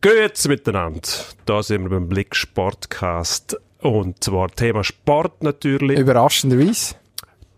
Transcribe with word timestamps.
Grüezi 0.00 0.48
miteinander. 0.48 1.08
Da 1.44 1.60
sind 1.62 1.82
wir 1.82 1.90
beim 1.90 2.08
Blick 2.08 2.36
Sportcast. 2.36 3.60
Und 3.80 4.22
zwar 4.22 4.48
Thema 4.48 4.84
Sport 4.84 5.42
natürlich. 5.42 5.98
Überraschenderweise. 5.98 6.94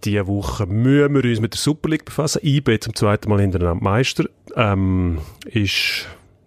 Diese 0.05 0.27
Woche 0.27 0.65
müssen 0.65 1.15
wir 1.15 1.25
uns 1.25 1.41
mit 1.41 1.53
der 1.53 1.59
Super 1.59 1.91
League 1.91 2.07
befassen. 2.07 2.41
IB 2.43 2.81
zum 2.81 2.95
zweiten 2.95 3.29
Mal 3.29 3.43
hintereinander 3.43 3.85
Meister. 3.85 4.25
Ähm, 4.57 5.19
ist 5.45 6.07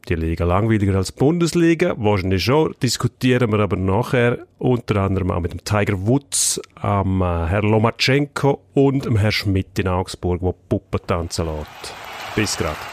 die 0.09 0.15
Liga 0.15 0.45
langweiliger 0.45 0.95
als 0.95 1.13
die 1.13 1.19
Bundesliga? 1.19 1.93
Wahrscheinlich 1.97 2.43
schon. 2.43 2.73
Diskutieren 2.81 3.51
wir 3.51 3.59
aber 3.59 3.75
nachher 3.77 4.39
unter 4.57 4.97
anderem 4.97 5.29
auch 5.29 5.41
mit 5.41 5.53
dem 5.53 5.63
Tiger 5.63 6.07
Woods, 6.07 6.59
am 6.73 7.21
äh, 7.21 7.45
Herr 7.45 7.61
Lomachenko 7.61 8.61
und 8.73 9.05
dem 9.05 9.17
Herr 9.17 9.31
Schmidt 9.31 9.77
in 9.77 9.87
Augsburg, 9.87 10.41
der 10.41 10.55
Puppen 10.69 10.99
tanzen 11.05 11.45
lässt. 11.45 11.93
Bis 12.35 12.57
grad. 12.57 12.92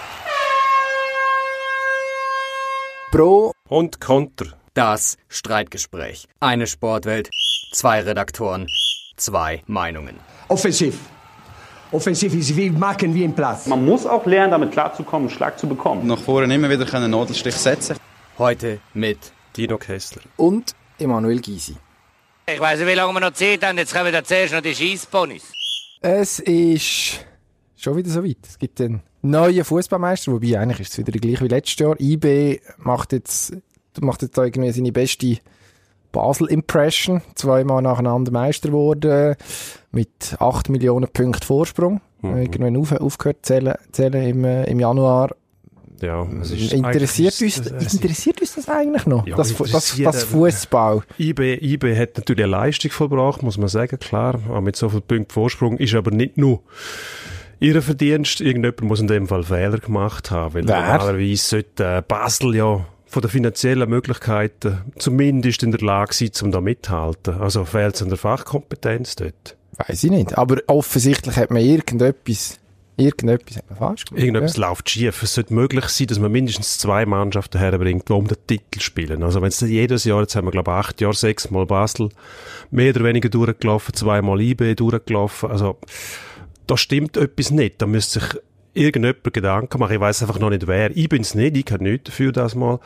Pro 3.11 3.53
Und 3.69 4.01
Konter. 4.01 4.47
Das 4.75 5.17
Streitgespräch. 5.29 6.27
Eine 6.39 6.67
Sportwelt, 6.68 7.29
zwei 7.73 8.01
Redaktoren, 8.03 8.67
zwei 9.17 9.63
Meinungen. 9.67 10.17
Offensiv. 10.49 10.96
Offensiv 11.91 12.32
ist 12.35 12.57
wie 12.57 12.71
machen 12.71 13.13
wie 13.13 13.25
im 13.25 13.35
Platz. 13.35 13.67
Man 13.67 13.85
muss 13.85 14.07
auch 14.07 14.25
lernen, 14.27 14.53
damit 14.53 14.71
klarzukommen, 14.71 15.29
einen 15.29 15.37
Schlag 15.37 15.59
zu 15.59 15.67
bekommen. 15.68 16.07
nach 16.07 16.21
vorne 16.21 16.54
immer 16.54 16.71
wieder 16.71 16.93
einen 16.95 17.11
Nadelstich 17.11 17.57
setzen 17.57 17.96
Heute 18.39 18.81
mit 18.95 19.32
Dino 19.57 19.77
Kessler. 19.77 20.23
und 20.37 20.75
Emanuel 20.99 21.40
Gysi. 21.40 21.77
Ich 22.46 22.61
weiß 22.61 22.79
nicht, 22.79 22.89
wie 22.89 22.95
lange 22.95 23.13
wir 23.13 23.21
noch 23.21 23.32
Zeit 23.32 23.65
haben. 23.65 23.77
Jetzt 23.79 23.93
kommen 23.93 24.13
da 24.13 24.23
zuerst 24.23 24.53
noch 24.54 24.61
die 24.63 24.75
Scheissponys. 24.75 25.53
Es 26.01 26.39
ist 26.39 27.27
schon 27.77 27.96
wieder 27.96 28.09
so 28.11 28.23
weit. 28.25 28.39
Es 28.49 28.57
gibt 28.57 28.81
einen 28.81 29.03
neuen 29.23 29.65
Fußballmeister, 29.65 30.33
wobei 30.33 30.59
eigentlich 30.59 30.81
ist 30.81 30.93
es 30.93 30.99
wieder 30.99 31.13
gleich 31.19 31.41
wie 31.43 31.49
letztes 31.49 31.79
Jahr. 31.79 32.01
IB 32.01 32.61
macht 32.79 33.12
jetzt, 33.12 33.56
macht 34.01 34.23
jetzt 34.23 34.37
da 34.39 34.45
irgendwie 34.45 34.70
seine 34.73 34.93
beste 34.93 35.37
Basel-Impression. 36.12 37.23
Zweimal 37.35 37.83
nacheinander 37.83 38.33
Meister 38.33 38.69
geworden. 38.69 39.37
Mit 39.93 40.37
8 40.39 40.69
Millionen 40.69 41.09
Punkten 41.09 41.43
Vorsprung. 41.45 42.01
Mhm. 42.23 42.37
Irgendwann 42.37 42.77
auf, 42.77 42.93
aufgehört 42.93 43.39
zu 43.43 43.53
zählen, 43.55 43.75
zählen 43.93 44.23
im, 44.29 44.45
äh, 44.45 44.65
im 44.65 44.81
Januar. 44.81 45.31
Ja, 46.03 46.23
Interessiert 46.23 47.41
uns, 47.43 47.59
ist- 47.59 47.95
interessiert 47.95 48.41
uns 48.41 48.55
das 48.55 48.69
eigentlich 48.71 49.05
noch? 49.05 49.27
Ja, 49.27 49.37
das, 49.37 49.55
das, 49.55 49.97
das. 50.03 50.25
Fußball. 50.25 51.03
IB, 51.19 51.59
IB 51.61 51.95
hat 51.95 52.17
natürlich 52.17 52.45
eine 52.45 52.53
Leistung 52.53 52.91
vollbracht, 52.91 53.43
muss 53.43 53.59
man 53.59 53.69
sagen, 53.69 53.99
klar. 53.99 54.39
Mit 54.62 54.77
so 54.77 54.89
vielen 54.89 55.03
Punkten 55.03 55.31
Vorsprung 55.33 55.77
ist 55.77 55.95
aber 55.95 56.11
nicht 56.11 56.39
nur 56.39 56.62
ihr 57.61 57.80
Verdienst. 57.83 58.41
Irgendjemand 58.41 58.83
muss 58.83 59.00
in 59.00 59.06
dem 59.06 59.28
Fall 59.28 59.44
Fehler 59.44 59.78
gemacht 59.78 60.30
haben, 60.30 60.55
weil 60.55 60.69
Wer? 60.69 60.80
normalerweise 60.80 61.36
sollte 61.36 61.84
äh, 61.84 62.03
Basel 62.06 62.56
ja 62.56 62.86
von 63.06 63.22
den 63.22 63.30
finanziellen 63.30 63.89
Möglichkeiten 63.89 64.78
zumindest 64.98 65.62
in 65.62 65.72
der 65.72 65.81
Lage 65.81 66.14
sein, 66.14 66.31
um 66.42 66.53
da 66.53 66.61
mithalten. 66.61 67.41
Also 67.41 67.64
fehlt 67.64 67.97
es 67.97 68.03
an 68.03 68.08
der 68.08 68.19
Fachkompetenz 68.19 69.16
dort. 69.16 69.56
Weiß 69.88 70.05
ich 70.05 70.11
nicht. 70.11 70.38
Aber 70.38 70.58
offensichtlich 70.69 71.36
hat 71.36 71.50
man 71.50 71.62
irgendetwas, 71.62 72.58
irgendetwas 72.97 73.56
hat 73.56 73.69
man 73.69 73.78
falsch 73.78 74.05
gemacht. 74.05 74.22
Irgendetwas 74.22 74.56
läuft 74.58 74.91
schief. 74.91 75.22
Es 75.22 75.34
sollte 75.34 75.55
möglich 75.55 75.86
sein, 75.86 76.06
dass 76.06 76.20
man 76.20 76.31
mindestens 76.31 76.78
zwei 76.78 77.05
Mannschaften 77.05 77.58
herbringt, 77.58 78.08
die 78.08 78.12
um 78.12 78.28
den 78.28 78.36
Titel 78.47 78.81
spielen. 78.81 79.25
Also 79.25 79.41
wenn 79.41 79.48
es 79.48 79.61
jedes 79.61 80.05
Jahr, 80.05 80.20
jetzt 80.20 80.36
haben 80.36 80.47
wir 80.47 80.53
glaube 80.53 80.70
ich 80.70 80.77
acht 80.77 81.00
Jahre, 81.00 81.14
sechsmal 81.14 81.66
Basel, 81.66 82.11
mehr 82.70 82.94
oder 82.94 83.05
weniger 83.05 83.28
durchgelaufen, 83.28 83.92
zweimal 83.94 84.41
IB 84.41 84.77
durchgelaufen. 84.77 85.50
Also 85.50 85.78
da 86.71 86.77
stimmt 86.77 87.17
etwas 87.17 87.51
nicht. 87.51 87.83
Da 87.83 87.87
müsste 87.87 88.21
sich 88.21 88.41
irgendjemand 88.75 89.35
Gedanken 89.35 89.81
machen. 89.81 89.95
Ich 89.95 90.01
weiß 90.01 90.23
einfach 90.23 90.39
noch 90.39 90.51
nicht 90.51 90.69
wer. 90.69 90.97
Ich 90.97 91.09
bin's 91.09 91.35
nicht. 91.35 91.57
Ich 91.57 91.65
kann 91.65 91.83
nichts 91.83 92.05
dafür, 92.05 92.31
das 92.31 92.55
mal, 92.55 92.79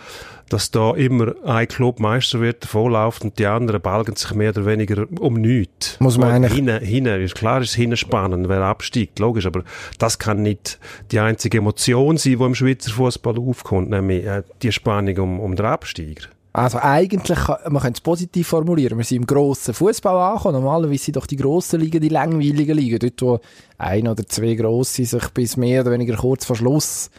dass 0.49 0.71
da 0.71 0.95
immer 0.95 1.35
ein 1.45 1.69
Club 1.69 2.01
Meister 2.01 2.41
wird, 2.41 2.65
davonläuft 2.65 3.23
und 3.23 3.39
die 3.39 3.47
anderen 3.47 3.83
balgen 3.83 4.17
sich 4.17 4.33
mehr 4.33 4.51
oder 4.51 4.65
weniger 4.65 5.07
um 5.21 5.35
nichts. 5.35 6.01
Muss 6.01 6.17
man 6.17 6.31
eigentlich- 6.31 6.55
hinten, 6.55 6.83
hinten, 6.83 7.21
ist 7.21 7.35
klar, 7.35 7.61
ist 7.61 7.75
hinten 7.75 7.99
spannend, 7.99 8.49
wer 8.49 8.63
absteigt, 8.63 9.19
logisch, 9.19 9.45
aber 9.45 9.63
das 9.99 10.19
kann 10.19 10.43
nicht 10.43 10.79
die 11.11 11.21
einzige 11.21 11.59
Emotion 11.59 12.17
sein, 12.17 12.39
die 12.39 12.45
im 12.45 12.55
Schweizer 12.55 12.91
Fußball 12.93 13.39
aufkommt, 13.39 13.91
nämlich 13.91 14.25
äh, 14.25 14.43
die 14.63 14.73
Spannung 14.73 15.19
um, 15.19 15.41
um 15.41 15.57
den 15.57 15.67
Absteiger. 15.67 16.29
Also 16.57 16.79
eigentlich, 16.79 17.49
man 17.49 17.83
könnte 17.83 17.99
es 17.99 18.01
positiv 18.01 18.47
formulieren. 18.47 18.97
Wir 18.97 19.05
sind 19.05 19.23
im 19.23 19.27
grossen 19.27 19.75
Fußball 19.75 20.17
angekommen. 20.17 20.63
Normalerweise 20.63 21.03
sind 21.03 21.17
doch 21.17 21.27
die 21.27 21.35
grossen 21.35 21.81
Ligen 21.81 22.01
die 22.01 22.09
langweiligen 22.09 22.77
Ligen. 22.77 23.01
Dort, 23.01 23.23
wo 23.23 23.41
ein 23.77 24.07
oder 24.07 24.25
zwei 24.25 24.55
grosse 24.55 25.05
sich 25.05 25.29
bis 25.31 25.57
mehr 25.57 25.81
oder 25.81 25.91
weniger 25.91 26.17
kurz 26.17 26.45
vor 26.45 26.55
Schluss, 26.55 27.11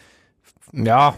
ja, 0.72 1.16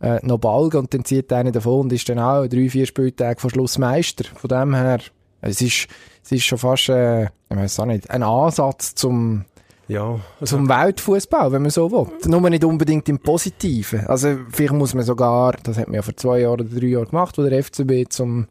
äh, 0.00 0.18
noch 0.26 0.38
balgen 0.38 0.78
und 0.78 0.92
dann 0.92 1.04
zieht 1.04 1.32
einer 1.32 1.52
davon 1.52 1.82
und 1.82 1.92
ist 1.92 2.08
dann 2.08 2.18
auch 2.18 2.48
drei, 2.48 2.68
vier 2.68 2.84
Spieltage 2.84 3.40
vor 3.40 3.50
Schluss 3.50 3.78
Meister. 3.78 4.24
Von 4.24 4.48
dem 4.48 4.74
her, 4.74 4.98
es 5.40 5.60
ist, 5.60 5.86
es 6.24 6.32
ist 6.32 6.42
schon 6.42 6.58
fast, 6.58 6.88
äh, 6.88 7.26
ich 7.26 7.78
auch 7.78 7.86
nicht, 7.86 8.10
ein 8.10 8.24
Ansatz 8.24 8.96
zum, 8.96 9.44
Ja, 9.88 10.18
also, 10.40 10.56
zum 10.56 10.68
Weltfußball, 10.68 11.52
wenn 11.52 11.62
man 11.62 11.70
so 11.70 11.90
will. 11.90 12.06
Nur 12.26 12.50
nicht 12.50 12.64
unbedingt 12.64 13.08
im 13.08 13.18
Positiven. 13.18 14.06
Also 14.06 14.36
vielleicht 14.50 14.74
muss 14.74 14.94
man 14.94 15.04
sogar, 15.04 15.54
das 15.62 15.78
hat 15.78 15.86
man 15.86 15.94
ja 15.94 16.02
vor 16.02 16.16
zwei 16.16 16.40
Jahren 16.40 16.60
oder 16.60 16.64
drei 16.64 16.86
Jahren 16.86 17.08
gemacht, 17.08 17.38
wo 17.38 17.42
der 17.42 17.62
FCB 17.62 18.08
zum 18.08 18.46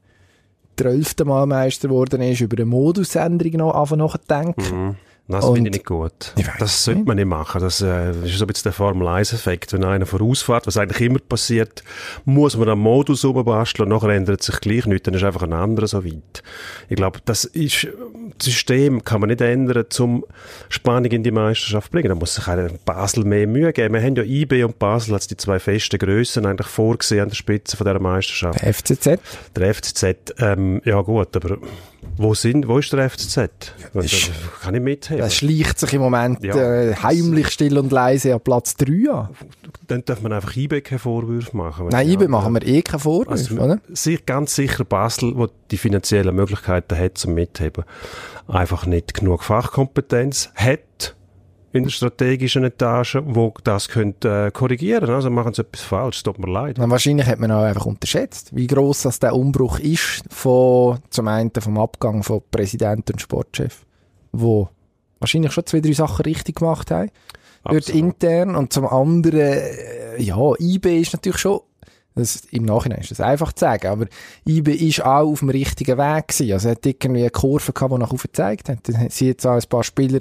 zwölften 0.77 1.27
Mal 1.27 1.45
Meister 1.45 1.89
geworden 1.89 2.21
ist, 2.21 2.41
über 2.41 2.57
eine 2.57 2.65
Modusänderung 2.65 3.53
noch 3.53 3.75
anfangen 3.75 3.99
nachzudenken. 4.01 4.97
Das 5.27 5.45
finde 5.45 5.69
ich 5.69 5.73
nicht 5.77 5.85
gut. 5.85 6.33
Ich 6.37 6.45
Das 6.59 6.83
sollte 6.83 7.03
man 7.03 7.15
nicht 7.15 7.25
machen. 7.25 7.59
Das, 7.59 7.81
äh, 7.81 8.11
ist 8.11 8.37
so 8.37 8.43
ein 8.43 8.47
bisschen 8.47 8.63
der 8.65 8.73
Formel-1-Effekt. 8.73 9.73
Wenn 9.73 9.83
einer 9.83 10.05
vorausfährt, 10.05 10.67
was 10.67 10.77
eigentlich 10.77 11.01
immer 11.01 11.17
passiert, 11.17 11.83
muss 12.25 12.55
man 12.55 12.69
am 12.69 12.79
Modus 12.79 13.25
rumbasteln 13.25 13.91
und 13.91 13.95
nachher 13.95 14.13
ändert 14.13 14.43
sich 14.43 14.59
gleich 14.59 14.85
nichts, 14.85 15.05
dann 15.05 15.15
ist 15.15 15.23
einfach 15.23 15.41
ein 15.41 15.53
anderer 15.53 15.87
so 15.87 16.05
weit. 16.05 16.43
Ich 16.89 16.95
glaube, 16.95 17.19
das 17.25 17.43
ist, 17.45 17.87
das 18.37 18.45
System 18.45 19.03
kann 19.03 19.19
man 19.19 19.29
nicht 19.29 19.41
ändern, 19.41 19.85
zum 19.89 20.25
Spannung 20.69 21.11
in 21.11 21.23
die 21.23 21.31
Meisterschaft 21.31 21.87
zu 21.87 21.91
bringen. 21.93 22.09
Da 22.09 22.15
muss 22.15 22.35
sich 22.35 22.47
einer 22.47 22.69
Basel 22.85 23.25
mehr 23.25 23.47
Mühe 23.47 23.73
geben. 23.73 23.95
Wir 23.95 24.01
haben 24.03 24.15
ja 24.15 24.23
IB 24.23 24.63
und 24.63 24.77
Basel 24.77 25.15
als 25.15 25.25
die 25.25 25.37
zwei 25.37 25.57
festen 25.57 25.97
Grössen 25.97 26.45
eigentlich 26.45 26.67
vorgesehen 26.67 27.23
an 27.23 27.29
der 27.29 27.35
Spitze 27.35 27.75
von 27.75 27.87
dieser 27.87 27.99
Meisterschaft. 27.99 28.61
Der 28.61 28.73
FCZ. 28.73 29.19
Der 29.55 29.73
FCZ, 29.73 30.35
ähm, 30.37 30.81
ja 30.85 31.01
gut, 31.01 31.35
aber 31.35 31.57
wo 32.17 32.33
sind, 32.33 32.67
wo 32.67 32.79
ist 32.79 32.91
der 32.93 33.09
FCZ? 33.09 33.35
Da 33.93 34.01
kann 34.61 34.75
ich 34.75 34.81
mitheben. 34.81 35.19
Das 35.19 35.35
schleicht 35.35 35.79
sich 35.79 35.93
im 35.93 36.01
Moment 36.01 36.43
Ja. 36.43 36.55
äh, 36.55 36.95
heimlich 36.95 37.49
still 37.49 37.77
und 37.77 37.91
leise 37.91 38.33
an 38.33 38.39
Platz 38.41 38.75
3 38.77 39.11
an. 39.11 39.29
Dann 39.87 40.03
darf 40.05 40.21
man 40.21 40.31
einfach 40.33 40.55
IB 40.55 40.81
keine 40.81 40.99
Vorwürfe 40.99 41.55
machen. 41.55 41.87
Nein, 41.89 42.07
Ja, 42.07 42.13
IBE 42.13 42.27
machen 42.27 42.53
wir 42.53 42.65
eh 42.65 42.81
keine 42.81 42.99
Vorwürfe, 42.99 43.31
Also, 43.31 43.55
oder? 43.55 43.79
sich, 43.93 44.25
ganz 44.25 44.55
sicher 44.55 44.83
Basel, 44.85 45.33
wo 45.35 45.47
die 45.71 45.77
finanziellen 45.77 46.35
Möglichkeiten 46.35 46.97
hat 46.97 47.17
zum 47.17 47.33
Mitheben, 47.33 47.83
einfach 48.47 48.85
nicht 48.85 49.13
genug 49.13 49.43
Fachkompetenz 49.43 50.51
hat 50.55 51.15
in 51.75 51.83
der 51.83 51.91
strategischen 51.91 52.63
Etage, 52.63 53.17
wo 53.25 53.53
das 53.63 53.89
könnte 53.89 54.47
äh, 54.47 54.51
korrigieren. 54.51 55.09
Also 55.09 55.29
machen 55.29 55.53
sie 55.53 55.61
etwas 55.61 55.81
falsch, 55.81 56.23
tut 56.23 56.39
mir 56.39 56.51
leid. 56.51 56.79
Und 56.79 56.89
wahrscheinlich 56.89 57.27
hat 57.27 57.39
man 57.39 57.51
auch 57.51 57.63
einfach 57.63 57.85
unterschätzt, 57.85 58.55
wie 58.55 58.67
gross 58.67 59.03
das 59.03 59.19
der 59.19 59.35
Umbruch 59.35 59.79
ist 59.79 60.23
von, 60.29 60.99
zum 61.09 61.27
einen 61.27 61.51
vom 61.59 61.77
Abgang 61.77 62.23
von 62.23 62.41
Präsident 62.49 63.11
und 63.11 63.21
Sportchef, 63.21 63.85
wo 64.31 64.69
wahrscheinlich 65.19 65.51
schon 65.51 65.65
zwei, 65.65 65.81
drei 65.81 65.93
Sachen 65.93 66.23
richtig 66.23 66.57
gemacht 66.57 66.91
haben. 66.91 67.11
Dort 67.63 67.77
Absolut. 67.77 68.01
intern. 68.01 68.55
Und 68.55 68.71
zum 68.71 68.85
anderen, 68.87 69.39
äh, 69.39 70.21
ja, 70.21 70.37
IB 70.59 71.01
ist 71.01 71.13
natürlich 71.13 71.39
schon, 71.39 71.59
das, 72.13 72.45
im 72.51 72.63
Nachhinein 72.63 72.99
ist 72.99 73.11
das 73.11 73.19
einfach 73.19 73.51
zu 73.51 73.65
sagen, 73.65 73.87
aber 73.87 74.05
IB 74.47 74.71
ist 74.71 75.03
auch 75.03 75.29
auf 75.29 75.39
dem 75.39 75.49
richtigen 75.49 75.97
Weg 75.97 76.29
gewesen. 76.29 76.53
Also, 76.53 76.69
es 76.69 76.75
hat 76.75 76.85
irgendwie 76.85 77.21
eine 77.21 77.29
Kurve 77.29 77.73
gehabt, 77.73 77.93
die 77.93 77.97
nach 77.97 78.11
oben 78.11 78.21
gezeigt 78.21 78.69
hat. 78.69 78.87
Dann 78.87 79.09
sind 79.09 79.27
jetzt 79.27 79.45
auch 79.45 79.55
ein 79.55 79.69
paar 79.69 79.83
Spieler 79.83 80.19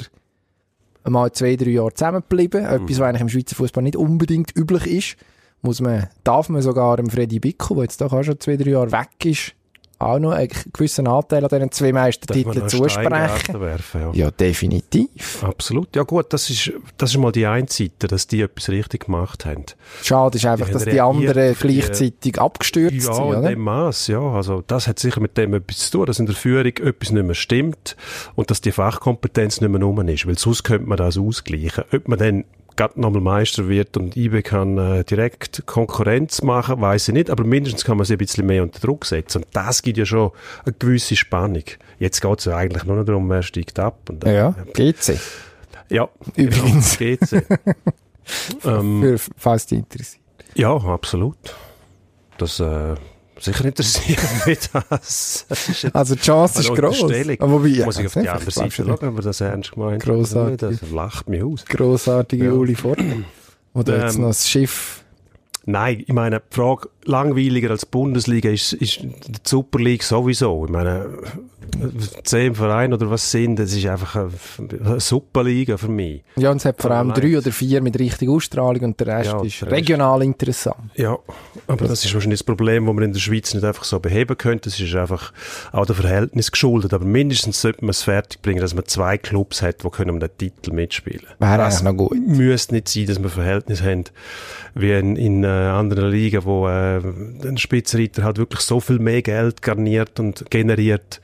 mal 1.13 1.33
zwei, 1.33 1.57
drei 1.57 1.71
Jahre 1.71 1.93
zusammengeblieben. 1.93 2.65
Etwas, 2.65 2.99
was 2.99 3.01
eigentlich 3.01 3.21
im 3.23 3.29
Schweizer 3.29 3.57
Fußball 3.57 3.83
nicht 3.83 3.97
unbedingt 3.97 4.57
üblich 4.57 4.87
ist. 4.87 5.17
Muss 5.63 5.81
man, 5.81 6.09
darf 6.25 6.49
man 6.49 6.63
sogar 6.63 6.97
dem 6.97 7.09
Freddy 7.09 7.41
Bickel, 7.41 7.77
der 7.77 7.85
jetzt 7.85 8.01
doch 8.01 8.13
auch 8.13 8.23
schon 8.23 8.39
zwei, 8.39 8.57
drei 8.57 8.71
Jahre 8.71 8.93
weg 8.93 9.25
ist, 9.25 9.55
auch 9.99 10.19
noch 10.19 10.33
einen 10.33 10.51
gewissen 10.73 11.07
Anteil 11.07 11.45
an 11.45 11.49
diesen 11.51 11.71
zwei 11.73 11.93
Meistertiteln 11.93 12.69
zusprechen. 12.69 13.61
Werfen, 13.61 14.01
ja. 14.01 14.11
Ja, 14.13 14.31
definitiv. 14.31 15.43
Absolut. 15.43 15.95
Ja 15.95 16.03
gut, 16.03 16.33
das 16.33 16.51
ist, 16.51 16.73
das 16.99 17.11
ist 17.11 17.17
mal 17.19 17.33
die 17.33 17.47
eine 17.47 17.67
Seite, 17.69 18.07
dass 18.09 18.27
die 18.27 18.41
etwas 18.43 18.69
richtig 18.69 19.07
gemacht 19.07 19.45
haben. 19.47 19.65
Schade 20.03 20.37
ist 20.39 20.47
einfach, 20.47 20.67
Die 20.67 20.73
dass 20.73 20.85
die 20.85 21.01
anderen 21.01 21.55
die- 21.55 21.59
gleichzeitig 21.69 22.41
abgestürzt 22.41 23.01
sind, 23.03 23.15
Ja, 23.15 23.35
in 23.35 23.43
dem 23.45 23.61
Maß, 23.61 24.09
ja. 24.09 24.21
Also, 24.21 24.63
das 24.67 24.89
hat 24.89 24.99
sicher 24.99 25.21
mit 25.21 25.37
dem 25.37 25.55
etwas 25.55 25.79
zu 25.79 25.99
tun, 25.99 26.07
dass 26.07 26.19
in 26.19 26.27
der 26.27 26.35
Führung 26.35 26.67
etwas 26.67 27.11
nicht 27.13 27.25
mehr 27.25 27.35
stimmt 27.35 27.97
und 28.35 28.51
dass 28.51 28.61
die 28.61 28.73
Fachkompetenz 28.73 29.61
nicht 29.61 29.71
mehr 29.71 29.81
rum 29.83 30.01
ist. 30.09 30.27
Weil 30.27 30.39
sonst 30.39 30.65
könnte 30.65 30.89
man 30.89 30.99
das 30.99 31.17
ausgleichen. 31.19 31.85
Ob 31.93 32.09
man 32.09 32.19
dann 32.19 32.45
gerade 32.77 33.01
nochmal 33.01 33.21
Meister 33.23 33.69
wird 33.69 33.97
und 33.97 34.17
IB 34.17 34.43
kann 34.43 34.79
äh, 34.79 35.05
direkt 35.05 35.65
Konkurrenz 35.67 36.43
machen, 36.43 36.81
weiß 36.81 37.09
ich 37.09 37.15
nicht, 37.15 37.31
aber 37.31 37.45
mindestens 37.45 37.85
kann 37.85 37.97
man 37.97 38.07
sie 38.07 38.15
ein 38.15 38.19
bisschen 38.19 38.47
mehr 38.47 38.63
unter 38.63 38.81
Druck 38.81 39.05
setzen. 39.07 39.39
Und 39.43 39.47
das 39.53 39.83
gibt 39.83 39.99
ja 39.99 40.07
schon 40.07 40.31
eine 40.65 40.75
gewisse 40.79 41.17
Spannung. 41.17 41.65
Jetzt 41.99 42.21
geht 42.21 42.39
es 42.39 42.45
ja 42.47 42.57
eigentlich 42.57 42.85
nur 42.85 42.97
noch 42.97 43.05
darum, 43.05 43.29
wer 43.31 43.43
steigt 43.43 43.79
ab. 43.79 43.99
Und, 44.09 44.25
äh, 44.25 44.35
Ja, 44.35 44.55
GC. 44.73 45.19
ja. 45.91 46.09
Übrigens. 46.37 46.99
Ja, 46.99 47.07
geht's. 47.07 47.33
ähm, 48.65 49.01
Für, 49.03 49.19
falls 49.37 49.67
die 49.67 49.77
interessiert. 49.77 50.23
ja, 50.55 50.75
absolut. 50.75 51.37
das 52.39 52.59
äh, 52.61 52.95
sicher 53.41 53.65
interessiert 53.65 54.19
mich 54.47 54.59
das. 54.73 55.47
das 55.49 55.69
ist 55.69 55.83
jetzt 55.83 55.95
Also 55.97 56.15
die 56.15 56.21
Chance 56.23 56.61
ist 56.61 56.75
gross. 56.75 57.03
Aber 57.03 57.51
wobei, 57.53 57.85
Muss 57.85 57.99
ich 57.99 58.07
auf 58.07 58.13
die 58.15 58.29
andere 58.29 58.51
Seite 58.51 58.71
schauen, 58.71 58.91
ob 58.91 59.03
wir 59.17 59.23
das 59.23 59.41
ernst 59.41 59.73
gemeint 59.73 60.03
Grossartig. 60.03 60.63
haben. 60.63 60.79
Das 60.81 60.91
lacht 60.91 61.29
mich 61.29 61.43
aus. 61.43 61.65
Grossartige 61.67 62.47
Ja. 62.47 62.53
Uli 62.53 62.75
Forte. 62.75 63.05
Oder 63.75 64.05
jetzt 64.05 64.17
Ähm, 64.17 64.23
noch 64.23 64.29
das 64.29 64.49
Schiff. 64.49 65.04
Nein, 65.67 66.03
ich 66.07 66.13
meine, 66.13 66.41
die 66.41 66.55
Frage, 66.55 66.89
langweiliger 67.05 67.71
als 67.71 67.83
die 67.83 67.89
Bundesliga 67.91 68.51
ist, 68.51 68.73
ist 68.75 69.01
die 69.03 69.11
Super 69.45 69.79
League 69.79 70.03
sowieso. 70.03 70.65
Ich 70.67 70.71
meine, 70.71 71.07
zehn 72.23 72.55
Vereine 72.55 72.95
oder 72.95 73.11
was 73.11 73.31
sind, 73.31 73.59
das 73.59 73.73
ist 73.75 73.87
einfach 73.87 74.17
eine, 74.17 74.31
eine 74.85 75.01
Superliga 75.01 75.77
für 75.77 75.89
mich. 75.89 76.23
Ja, 76.37 76.51
und 76.51 76.59
es 76.59 76.65
hat 76.65 76.81
vor 76.81 76.91
allem 76.91 77.13
drei 77.13 77.39
oder 77.39 77.51
vier 77.51 77.81
mit 77.81 77.99
richtiger 77.99 78.33
Ausstrahlung 78.33 78.83
und 78.85 79.01
der 79.01 79.07
Rest 79.07 79.33
Ja, 79.33 79.43
ist 79.43 79.61
der 79.63 79.69
Rest- 79.71 79.77
regional 79.81 80.23
interessant. 80.23 80.77
Ja, 80.97 81.19
aber 81.67 81.89
das 81.89 82.05
ist 82.05 82.13
wahrscheinlich 82.15 82.41
das 82.41 82.45
Problem, 82.47 82.87
das 82.87 82.95
man 82.95 83.05
in 83.05 83.13
der 83.13 83.21
Schweiz 83.21 83.55
nicht 83.55 83.65
einfach 83.65 83.85
so 83.85 83.99
beheben 84.01 84.37
könnte. 84.37 84.69
Das 84.69 84.79
ist 84.79 84.95
einfach 84.95 85.33
auch 85.73 85.87
der 85.87 85.95
Verhältnis 85.97 86.53
geschuldet. 86.53 86.93
Aber 86.93 87.05
mindestens 87.07 87.61
sollte 87.61 87.81
man 87.83 87.91
es 87.91 88.03
fertigbringen, 88.03 88.61
dass 88.61 88.75
man 88.75 88.85
zwei 88.87 89.19
Clubs 89.19 89.63
hat, 89.63 89.83
die 89.83 89.89
können 89.91 90.11
um 90.11 90.21
den 90.21 90.31
Titel 90.37 90.73
mitspielen 90.73 91.27
Wäre 91.39 91.59
Das 91.59 91.83
noch 91.83 91.95
gut. 91.95 92.13
müsste 92.15 92.75
nicht 92.75 92.89
sein, 92.89 93.07
dass 93.07 93.23
wir 93.23 93.31
Verhältnis 93.31 93.83
haben 93.83 94.05
wie 94.75 94.93
in, 94.93 95.17
in 95.17 95.45
äh, 95.45 95.47
anderen 95.47 96.11
Ligen, 96.11 96.45
wo 96.45 96.67
äh, 96.67 96.99
ein 96.99 97.59
Spitzenreiter 97.59 98.25
halt 98.25 98.39
wirklich 98.39 98.61
so 98.61 98.81
viel 98.81 98.99
mehr 98.99 99.23
Geld 99.23 99.63
garniert 99.63 100.19
und 100.19 100.51
generiert, 100.51 101.21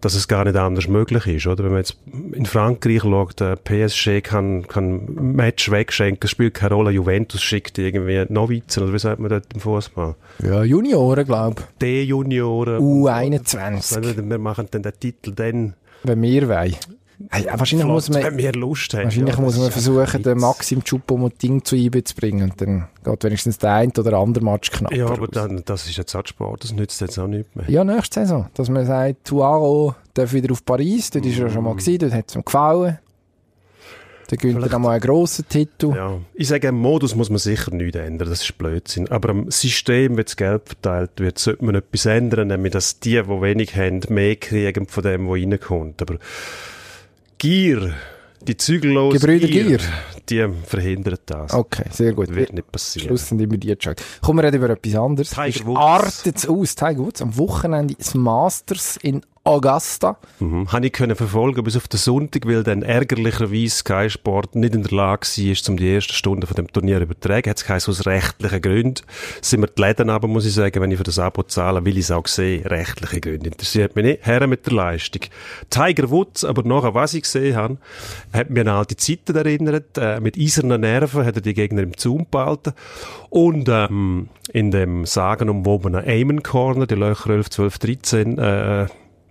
dass 0.00 0.14
es 0.14 0.28
gar 0.28 0.44
nicht 0.44 0.56
anders 0.56 0.88
möglich 0.88 1.26
ist, 1.26 1.46
oder? 1.46 1.64
Wenn 1.64 1.72
man 1.72 1.80
jetzt 1.80 1.96
in 2.32 2.46
Frankreich 2.46 3.02
schaut, 3.02 3.40
äh, 3.40 3.56
PSG 3.56 4.22
kann, 4.22 4.66
kann 4.66 5.34
Match 5.34 5.70
wegschenken, 5.70 6.28
spielt 6.28 6.54
keine 6.54 6.74
Rolle, 6.74 6.90
Juventus 6.90 7.42
schickt 7.42 7.78
irgendwie 7.78 8.24
Novizen, 8.28 8.82
oder 8.82 8.92
wie 8.92 8.98
sagt 8.98 9.20
man 9.20 9.30
dort 9.30 9.52
im 9.52 9.60
Fußball? 9.60 10.14
Ja, 10.42 10.62
Junioren, 10.62 11.24
glaube 11.24 11.62
D-Junioren. 11.80 12.78
U21. 12.78 13.96
Und 13.96 14.30
Wir 14.30 14.38
machen 14.38 14.68
dann 14.70 14.82
den 14.82 14.92
Titel 14.98 15.32
dann, 15.32 15.74
Wenn 16.02 16.22
wir 16.22 16.48
wollen. 16.48 16.76
Hey, 17.30 17.46
wahrscheinlich 17.54 17.86
muss 17.86 18.10
man, 18.10 18.22
wenn 18.22 18.36
wir 18.36 18.52
Lust 18.52 18.92
haben. 18.92 19.04
wahrscheinlich 19.04 19.34
Ja, 19.34 19.40
muss 19.40 19.56
man 19.56 19.70
versuchen, 19.70 20.22
den. 20.22 20.38
Maxim 20.38 20.82
Choupo-Moting 20.84 21.64
zu. 21.64 21.74
Und 21.76 22.60
dann 22.60 22.88
geht 23.04 23.24
wenigstens 23.24 23.56
der 23.58 23.72
eine 23.72 23.92
oder 23.96 24.18
andere 24.18 24.44
Match 24.44 24.70
knapp. 24.70 24.92
Ja, 24.94 25.06
aber 25.06 25.26
dann, 25.28 25.62
das 25.64 25.86
ist 25.88 25.96
jetzt 25.96 26.14
auch 26.14 26.26
Sport, 26.26 26.64
das 26.64 26.72
nützt 26.72 27.00
jetzt 27.00 27.18
auch 27.18 27.26
nicht 27.26 27.56
mehr. 27.56 27.64
Ja, 27.70 27.84
nächste 27.84 28.20
Saison. 28.20 28.48
Dass 28.54 28.68
man 28.68 28.84
sagt, 28.84 29.24
Tuaro 29.24 29.94
darf 30.12 30.32
wieder 30.34 30.52
auf 30.52 30.64
Paris, 30.64 31.08
dort 31.10 31.24
ist 31.24 31.38
er 31.38 31.48
schon 31.48 31.64
mal 31.64 31.74
gewesen, 31.74 31.98
dort 31.98 32.12
hat 32.12 32.28
es 32.28 32.34
ihm 32.36 32.44
gefallen. 32.44 32.98
Dann 34.28 34.38
gewinnt 34.38 34.56
er 34.56 34.60
Vielleicht- 34.60 34.72
dann 34.74 34.82
mal 34.82 34.90
einen 34.90 35.00
grossen 35.00 35.48
Titel. 35.48 35.94
Ja. 35.94 36.18
Ich 36.34 36.48
sage, 36.48 36.68
am 36.68 36.74
Modus 36.80 37.14
muss 37.14 37.30
man 37.30 37.38
sicher 37.38 37.72
nichts 37.72 37.96
ändern, 37.96 38.28
das 38.28 38.42
ist 38.42 38.58
Blödsinn. 38.58 39.08
Aber 39.08 39.28
am 39.30 39.50
System, 39.50 40.18
wie 40.18 40.24
das 40.24 40.36
Geld 40.36 40.62
verteilt 40.66 41.12
wird, 41.18 41.38
sollte 41.38 41.64
man 41.64 41.76
etwas 41.76 42.06
ändern, 42.06 42.48
nämlich 42.48 42.72
dass 42.72 42.98
die, 42.98 43.12
die 43.12 43.28
wenig 43.28 43.76
haben, 43.76 44.00
mehr 44.08 44.34
kriegen 44.36 44.86
von 44.88 45.02
dem, 45.04 45.28
was 45.28 45.34
reinkommt. 45.40 46.02
Aber 46.02 46.16
Gier, 47.38 47.94
die 48.42 48.56
zügellose 48.56 49.18
Gebrüder 49.18 49.46
Gier. 49.48 49.80
die 50.28 50.46
verhindert 50.64 51.22
das. 51.26 51.52
Okay, 51.52 51.84
sehr 51.90 52.12
gut. 52.12 52.34
Wird 52.34 52.52
nicht 52.52 52.70
passieren. 52.72 53.08
Schluss 53.08 53.28
sind 53.28 53.40
immer 53.40 53.56
die 53.56 53.70
entscheidend. 53.70 54.02
Kommen 54.22 54.38
wir 54.38 54.44
reden 54.44 54.56
über 54.56 54.70
etwas 54.70 54.94
anderes. 54.94 55.30
Tiger 55.30 55.46
Es 55.48 55.66
Woods. 55.66 55.78
artet 55.80 56.48
aus. 56.48 56.74
Tiger 56.74 56.98
Woods 56.98 57.22
am 57.22 57.36
Wochenende 57.36 57.94
das 57.96 58.14
Masters 58.14 58.96
in 59.02 59.22
Augusta. 59.46 60.18
Mhm. 60.40 60.72
Habe 60.72 60.86
ich 60.86 60.92
können 60.92 61.14
verfolgen 61.14 61.62
bis 61.62 61.76
auf 61.76 61.86
den 61.86 61.98
Sonntag, 61.98 62.46
weil 62.46 62.64
dann 62.64 62.82
ärgerlicherweise 62.82 63.76
Sky 63.76 64.10
Sport 64.10 64.56
nicht 64.56 64.74
in 64.74 64.82
der 64.82 64.90
Lage 64.90 65.26
war, 65.26 65.70
um 65.70 65.76
die 65.76 65.88
erste 65.88 66.14
Stunde 66.14 66.48
von 66.48 66.56
dem 66.56 66.66
Turnier 66.66 67.00
übertragen. 67.00 67.48
Hat 67.50 67.64
es 67.64 67.88
aus 67.88 68.06
rechtlichen 68.06 68.60
Gründen. 68.60 69.02
Sind 69.40 69.60
wir 69.60 69.68
die 69.68 69.80
Läden 69.80 70.10
aber, 70.10 70.26
muss 70.26 70.46
ich 70.46 70.54
sagen, 70.54 70.82
wenn 70.82 70.90
ich 70.90 70.98
für 70.98 71.04
das 71.04 71.20
Abo 71.20 71.44
zahle, 71.44 71.84
will 71.84 71.96
ich 71.96 72.04
es 72.04 72.10
auch 72.10 72.26
sehen. 72.26 72.66
Rechtliche 72.66 73.20
Gründe 73.20 73.50
interessiert 73.50 73.94
mich 73.94 74.04
nicht. 74.04 74.26
Herren 74.26 74.50
mit 74.50 74.66
der 74.66 74.72
Leistung. 74.72 75.22
Tiger 75.70 76.10
Woods, 76.10 76.44
aber 76.44 76.64
nachher, 76.64 76.94
was 76.94 77.14
ich 77.14 77.22
gesehen 77.22 77.54
habe, 77.54 77.78
hat 78.32 78.50
mir 78.50 78.62
an 78.62 78.68
alte 78.68 78.96
Zeiten 78.96 79.36
erinnert. 79.36 79.96
Äh, 79.96 80.18
mit 80.18 80.36
eisernen 80.36 80.80
Nerven 80.80 81.24
hat 81.24 81.36
er 81.36 81.42
die 81.42 81.54
Gegner 81.54 81.82
im 81.82 81.96
Zaum 81.96 82.26
behalten. 82.28 82.72
Und 83.30 83.68
ähm, 83.68 84.28
in 84.52 84.72
dem 84.72 85.06
sagenumwobenen 85.06 86.04
Aimon 86.04 86.42
Corner, 86.42 86.86
die 86.86 86.94
Löcher 86.96 87.30
11, 87.30 87.50
12, 87.50 87.78
13, 87.78 88.38
äh, 88.38 88.86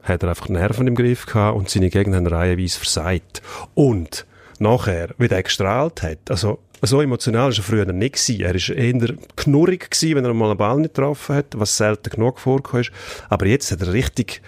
hat 0.05 0.23
er 0.23 0.29
einfach 0.29 0.49
Nerven 0.49 0.87
im 0.87 0.95
Griff 0.95 1.25
gehabt 1.25 1.57
und 1.57 1.69
seine 1.69 1.89
Gegner 1.89 2.17
haben 2.17 2.27
reihenweise 2.27 2.79
versagt. 2.79 3.41
Und 3.73 4.25
nachher, 4.59 5.09
wie 5.17 5.27
er 5.27 5.43
gestrahlt 5.43 6.03
hat, 6.03 6.29
also 6.29 6.59
so 6.81 7.01
emotional 7.01 7.49
war 7.49 7.57
er 7.57 7.63
früher 7.63 7.85
nicht 7.91 8.15
gewesen. 8.15 8.41
Er 8.41 8.53
war 8.53 8.77
eher 8.77 9.15
knurrig 9.35 9.91
gewesen, 9.91 10.15
wenn 10.15 10.25
er 10.25 10.33
mal 10.33 10.49
einen 10.49 10.57
Ball 10.57 10.77
nicht 10.77 10.93
getroffen 10.93 11.35
hat, 11.35 11.47
was 11.55 11.77
selten 11.77 12.09
genug 12.09 12.39
vorgekommen 12.39 12.81
ist. 12.81 12.91
Aber 13.29 13.45
jetzt 13.47 13.71
hat 13.71 13.81
er 13.81 13.93
richtig, 13.93 14.41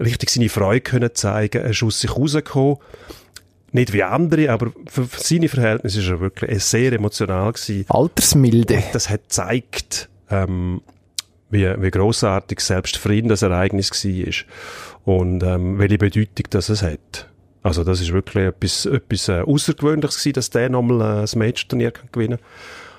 richtig 0.00 0.30
seine 0.30 0.48
Freude 0.48 0.80
können 0.80 1.14
zeigen. 1.14 1.62
Er 1.62 1.70
ist 1.70 1.82
aus 1.82 2.00
sich 2.00 2.16
rausgekommen. 2.16 2.78
Nicht 3.72 3.92
wie 3.94 4.02
andere, 4.02 4.50
aber 4.50 4.70
für 4.86 5.08
seine 5.16 5.48
Verhältnisse 5.48 6.00
ist 6.00 6.08
er 6.08 6.20
wirklich 6.20 6.62
sehr 6.62 6.92
emotional 6.92 7.52
gewesen. 7.52 7.86
Altersmilde. 7.88 8.82
Das 8.92 9.08
hat 9.08 9.22
gezeigt, 9.22 10.10
ähm, 10.30 10.82
wie, 11.48 11.70
wie 11.78 11.90
grossartig 11.90 12.60
selbst 12.60 12.98
für 12.98 13.14
ihn 13.14 13.28
das 13.28 13.42
Ereignis 13.42 13.90
war 13.90 14.91
und 15.04 15.42
ähm, 15.42 15.78
welche 15.78 15.98
Bedeutung 15.98 16.46
das 16.50 16.68
es 16.68 16.82
hat. 16.82 17.28
Also 17.62 17.84
das 17.84 18.00
ist 18.00 18.12
wirklich 18.12 18.44
etwas, 18.46 18.86
etwas 18.86 19.28
äh, 19.28 19.40
Außergewöhnliches 19.42 20.16
gewesen, 20.18 20.32
dass 20.34 20.50
der 20.50 20.68
nochmal 20.68 21.00
äh, 21.18 21.20
das 21.22 21.36
Match-Turnier 21.36 21.92
kann 21.92 22.08
gewinnen 22.12 22.38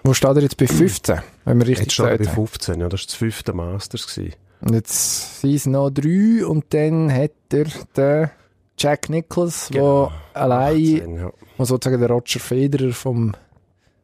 Wo 0.03 0.13
steht 0.13 0.35
er 0.35 0.41
jetzt 0.41 0.57
bei 0.57 0.67
15? 0.67 1.19
Wenn 1.45 1.59
wir 1.59 1.67
richtig 1.67 1.85
Jetzt 1.87 1.93
steht 1.93 2.05
er 2.05 2.11
bei 2.11 2.17
gesagt 2.17 2.37
haben. 2.37 2.47
15, 2.47 2.79
ja, 2.81 2.89
das 2.89 3.01
war 3.01 3.05
das 3.07 3.15
fünfte 3.15 3.53
Masters. 3.53 4.07
Gewesen. 4.07 4.33
Und 4.61 4.73
jetzt 4.73 5.41
sind 5.41 5.55
es 5.55 5.65
noch 5.65 5.89
drei 5.89 6.45
und 6.45 6.65
dann 6.73 7.13
hat 7.13 7.31
er 7.51 7.65
den 7.97 8.29
Jack 8.77 9.09
Nicklaus, 9.09 9.67
Genau. 9.69 10.11
der 10.33 10.41
allein, 10.41 10.75
18, 11.01 11.15
ja. 11.17 11.31
wo 11.57 11.65
sozusagen 11.65 11.99
der 11.99 12.09
Roger 12.09 12.39
Federer 12.39 12.93
vom, 12.93 13.33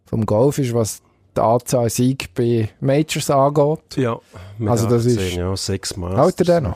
vom 0.06 0.26
Golf 0.26 0.58
ist, 0.60 0.74
was 0.74 1.02
die 1.38 1.42
Anzahl 1.42 1.90
Sieg 1.90 2.34
bei 2.36 2.70
Majors 2.82 3.30
angeht. 3.32 3.96
Ja, 3.96 4.20
mit 4.58 4.70
Also 4.70 4.88
das 4.90 5.06
18, 5.08 5.18
ist- 5.28 5.36
ja, 5.38 5.56
sechs 5.56 5.96
Masters. 5.96 6.20
Hält 6.26 6.50
er 6.50 6.60
den 6.62 6.64
noch? 6.70 6.76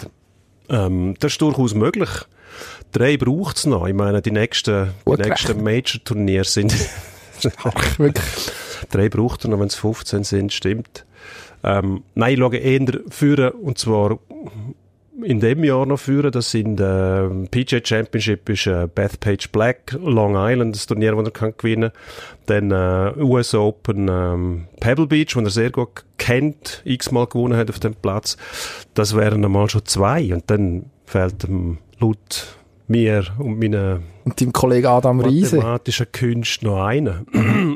Ähm, 0.70 1.16
das 1.20 1.34
ist 1.34 1.42
durchaus 1.42 1.74
möglich. 1.74 2.10
Drei 2.92 3.18
braucht 3.18 3.58
es 3.58 3.66
noch. 3.66 3.88
Ich 3.88 3.94
meine, 3.94 4.22
die 4.22 4.32
nächsten, 4.32 4.90
die 5.06 5.22
nächsten 5.22 5.64
Major-Turniere 5.64 6.46
sind... 6.46 6.74
Wirklich. 7.98 8.24
Drei 8.92 9.10
braucht 9.10 9.44
er 9.44 9.50
noch, 9.50 9.60
wenn 9.60 9.68
es 9.68 9.76
15 9.76 10.24
sind, 10.24 10.54
stimmt. 10.54 11.06
Ähm, 11.64 12.04
nein, 12.16 12.34
ich 12.34 12.40
schaue 12.40 12.58
eher 12.58 13.00
führen, 13.10 13.52
und 13.52 13.78
zwar 13.78 14.20
in 15.22 15.40
dem 15.40 15.64
Jahr 15.64 15.86
noch 15.86 16.00
führen. 16.00 16.32
Das 16.32 16.52
sind 16.52 16.80
äh, 16.80 17.30
PJ 17.52 17.78
Championship 17.84 18.50
ist 18.50 18.68
äh, 18.68 18.88
Bethpage 18.94 19.50
Black, 19.50 19.98
Long 20.00 20.36
Island, 20.36 20.76
das 20.76 20.88
Turnier, 20.88 21.16
das 21.16 21.26
er 21.26 21.32
kann 21.32 21.54
gewinnen 21.58 21.92
Dann 22.46 22.72
äh, 22.72 23.14
US 23.22 23.54
Open 23.54 24.08
ähm, 24.10 24.68
Pebble 24.80 25.08
Beach, 25.08 25.36
wo 25.36 25.42
er 25.42 25.50
sehr 25.50 25.72
gut 25.72 26.04
kennt, 26.18 26.82
x-mal 26.86 27.28
gewonnen 27.28 27.58
hat 27.58 27.70
auf 27.70 27.80
dem 27.80 27.96
Platz. 27.96 28.38
Das 28.94 29.16
wären 29.16 29.44
einmal 29.46 29.70
schon 29.70 29.86
zwei. 29.86 30.34
Und 30.34 30.44
dann 30.48 30.86
fehlt 31.06 31.44
ihm 31.44 31.78
laut 32.00 32.58
mir 32.88 33.26
und 33.40 33.60
meinen 33.60 34.04
Und 34.26 34.40
deinem 34.40 34.54
Kollegen 34.54 34.88
Adam 34.88 35.20
Riese. 35.22 35.58
mathematischen 35.58 36.08
noch 36.62 36.84
einen. 36.84 37.26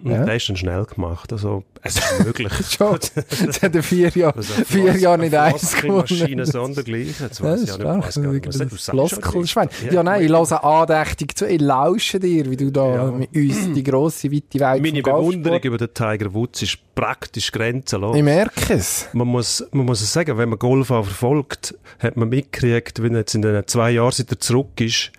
Und 0.04 0.12
Ja. 0.12 0.26
der 0.26 0.36
ist 0.36 0.48
dann 0.50 0.56
schnell 0.58 0.86
gemacht. 0.86 1.32
Also, 1.32 1.64
es 1.82 1.96
ist 1.98 2.26
möglich. 2.26 2.52
Schon. 2.70 2.98
Jetzt 3.46 3.62
hat 3.62 3.76
er 3.76 3.84
vier 3.84 4.10
Jahre, 4.10 4.36
Also 4.38 4.54
vier 4.66 4.96
Jahre 4.98 5.18
nicht 5.20 5.36
eins 5.36 5.76
gewonnen. 5.76 6.46
sondergleichen. 6.46 7.30
Ja, 7.40 7.44
weiss 7.44 7.62
das 7.62 7.70
ist. 7.72 7.80
Das 7.80 8.56
schon 8.56 8.78
Floskelschwein. 8.78 9.70
Ja, 9.92 10.04
nein, 10.04 10.24
ich 10.24 10.30
höre 10.30 10.64
andächtig 10.64 11.38
zu. 11.38 11.48
Ich 11.48 11.62
lausche 11.62 12.20
dir, 12.20 12.50
wie 12.50 12.58
du 12.58 12.72
da 12.72 13.12
mit 13.12 13.36
uns 13.36 13.74
die 13.74 13.84
grosse, 13.90 14.32
weite 14.32 14.60
Welt 14.60 14.82
Meine 14.82 15.02
Bewunderung 15.02 15.60
über 15.62 15.78
den 15.78 15.94
Tiger 15.94 16.34
Woods 16.34 16.62
ist 16.64 16.78
praktisch 16.98 17.52
grenzenlos. 17.52 18.18
Ich 18.18 18.24
merke 18.24 18.74
es. 18.74 19.08
Man 19.14 19.28
muss, 19.28 19.64
man 19.72 19.86
muss 19.86 20.02
es 20.02 20.12
sagen, 20.12 20.36
wenn 20.40 20.50
man 20.50 20.58
Golf 20.58 20.90
auch 20.90 21.06
verfolgt, 21.06 21.78
hat 22.00 22.18
man 22.18 22.28
mitgekriegt, 22.28 23.04
wenn 23.04 23.16
jetzt 23.16 23.36
in 23.36 23.44
den 23.44 23.68
zwei 23.68 23.92
Jahren, 23.92 24.12
seit 24.12 24.32
er 24.32 24.40
zurück 24.40 24.82
ist, 24.82 25.12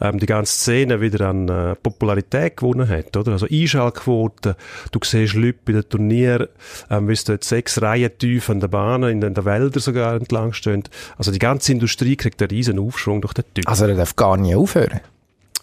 ähm, 0.00 0.20
die 0.20 0.26
ganze 0.26 0.56
Szene 0.56 1.00
wieder 1.00 1.28
an 1.28 1.48
äh, 1.48 1.74
Popularität 1.74 2.56
gewonnen 2.58 2.88
hat, 2.88 3.16
oder? 3.16 3.32
Also 3.32 3.48
Einschaltquoten, 3.50 4.54
du 4.92 5.00
siehst 5.02 5.34
Leute 5.34 5.58
bei 5.64 5.72
den 5.72 5.88
Turnieren, 5.88 6.46
ähm, 6.88 7.08
wie 7.08 7.18
dort 7.26 7.42
sechs 7.42 7.82
Reihen 7.82 8.16
tief 8.16 8.48
an 8.48 8.60
der 8.60 8.68
Bahn, 8.68 9.02
in 9.02 9.20
den, 9.20 9.34
den 9.34 9.44
Wäldern 9.44 9.82
sogar 9.82 10.14
entlang 10.14 10.52
stehen. 10.52 10.84
Also 11.18 11.32
die 11.32 11.40
ganze 11.40 11.72
Industrie 11.72 12.14
kriegt 12.14 12.40
einen 12.42 12.50
riesen 12.50 12.78
Aufschwung 12.78 13.20
durch 13.20 13.34
den 13.34 13.44
Typ. 13.52 13.68
Also, 13.68 13.86
er 13.86 13.96
darf 13.96 14.14
gar 14.14 14.36
nicht 14.36 14.54
aufhören. 14.54 15.00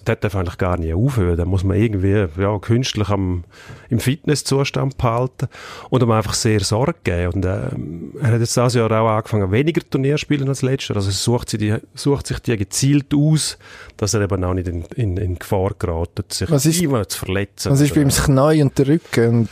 Der 0.08 0.16
darf 0.16 0.36
eigentlich 0.36 0.58
gar 0.58 0.78
nicht 0.78 0.94
aufhören. 0.94 1.38
Da 1.38 1.46
muss 1.46 1.64
man 1.64 1.78
irgendwie 1.78 2.26
ja, 2.42 2.58
künstlich 2.60 3.10
am, 3.10 3.44
im 3.90 4.00
Fitnesszustand 4.00 4.98
behalten 4.98 5.48
und 5.90 6.02
ihm 6.02 6.10
einfach 6.12 6.34
sehr 6.34 6.60
Sorge 6.62 6.96
geben. 7.04 7.34
Und 7.34 7.46
ähm, 7.46 8.14
er 8.22 8.32
hat 8.34 8.40
jetzt 8.40 8.56
dieses 8.58 8.74
Jahr 8.74 8.92
auch 8.92 9.08
angefangen, 9.10 9.52
weniger 9.52 9.82
Turnier 9.90 10.16
zu 10.16 10.20
spielen 10.20 10.48
als 10.48 10.62
letztes 10.64 10.90
Jahr. 10.90 10.96
Also 10.98 11.10
er 11.10 11.14
sucht, 11.14 11.50
sie 11.50 11.58
die, 11.60 11.76
sucht 11.94 12.28
sich 12.28 12.40
die 12.40 12.58
gezielt 12.58 13.14
aus, 13.14 13.58
dass 13.98 14.14
er 14.16 14.22
eben 14.22 14.44
auch 14.44 14.54
nicht 14.54 14.68
in, 14.68 14.84
in, 14.96 15.18
in 15.18 15.36
Gefahr 15.38 15.72
gerät, 15.78 16.10
sich 16.34 16.50
Was 16.50 16.66
ist- 16.66 16.82
immer 16.82 17.08
zu 17.08 17.20
verletzen. 17.20 17.72
Was 17.72 17.82
ist 17.82 17.94
bei 17.94 18.02
ihm 18.02 18.08
das 18.10 18.24
Knie 18.24 18.64
und 18.64 18.78
der 18.80 18.88
Rücken? 18.88 19.48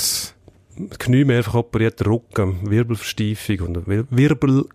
Und 0.80 0.98
Knie 0.98 1.26
mehrfach 1.26 1.56
operiert, 1.56 2.06
Rücken, 2.08 2.70
Wirbelverstiefung 2.70 3.60
und 3.68 3.88
Wir- 3.88 4.06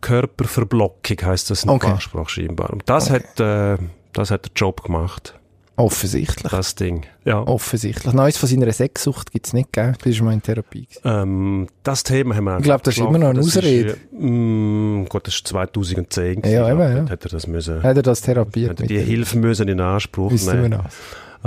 Wirbelkörperverblockung 0.09 1.16
heisst 1.23 1.50
das 1.50 1.62
in 1.64 1.69
der 1.69 1.76
Okay. 1.76 1.87
Fachsprache 1.88 2.28
scheinbar. 2.28 2.71
Und 2.71 2.83
das 2.87 3.11
hat, 3.11 3.40
äh, 3.40 3.78
das 4.12 4.31
hat 4.31 4.45
der 4.45 4.52
Job 4.54 4.83
gemacht, 4.83 5.35
Offensichtlich. 5.76 6.50
das 6.52 6.75
Ding. 6.76 7.04
Ja. 7.25 7.40
Offensichtlich. 7.40 8.14
Neues 8.14 8.37
von 8.37 8.49
seiner 8.49 8.71
Sexsucht 8.73 9.33
gibt's 9.33 9.52
nicht, 9.52 9.73
gell? 9.73 9.95
Das 9.99 10.07
ist 10.07 10.23
mal 10.23 10.33
in 10.33 10.40
Therapie. 10.43 10.87
Ähm, 11.04 11.66
das 11.83 12.04
Thema 12.04 12.37
haben 12.37 12.45
wir 12.45 12.59
Ich 12.59 12.62
glaub, 12.64 12.83
das 12.85 12.97
ist 12.97 13.00
immer 13.00 13.19
noch 13.19 13.31
eine 13.31 13.38
Das 13.40 13.49
ist, 13.49 13.57
Ausrede. 13.59 13.97
äh, 14.12 14.25
mm, 14.25 15.07
Gott, 15.09 15.26
das 15.26 15.35
ist 15.35 15.49
2010. 15.49 16.43
gewesen. 16.43 16.54
Ja, 16.54 16.69
eben, 16.71 16.78
Dort 16.78 16.95
ja. 16.97 17.07
Hätte 17.12 17.28
er 17.28 17.31
das 17.33 17.47
müssen, 17.49 17.83
Hat 17.83 17.97
er 17.97 18.02
das 18.02 18.21
therapiert? 18.21 18.71
hätte 18.71 18.85
er 18.85 18.88
die 18.88 18.99
Hilfe 19.00 19.37
müssen 19.38 19.66
in 19.69 19.81
Anspruch 19.81 20.31
nehmen. 20.31 20.78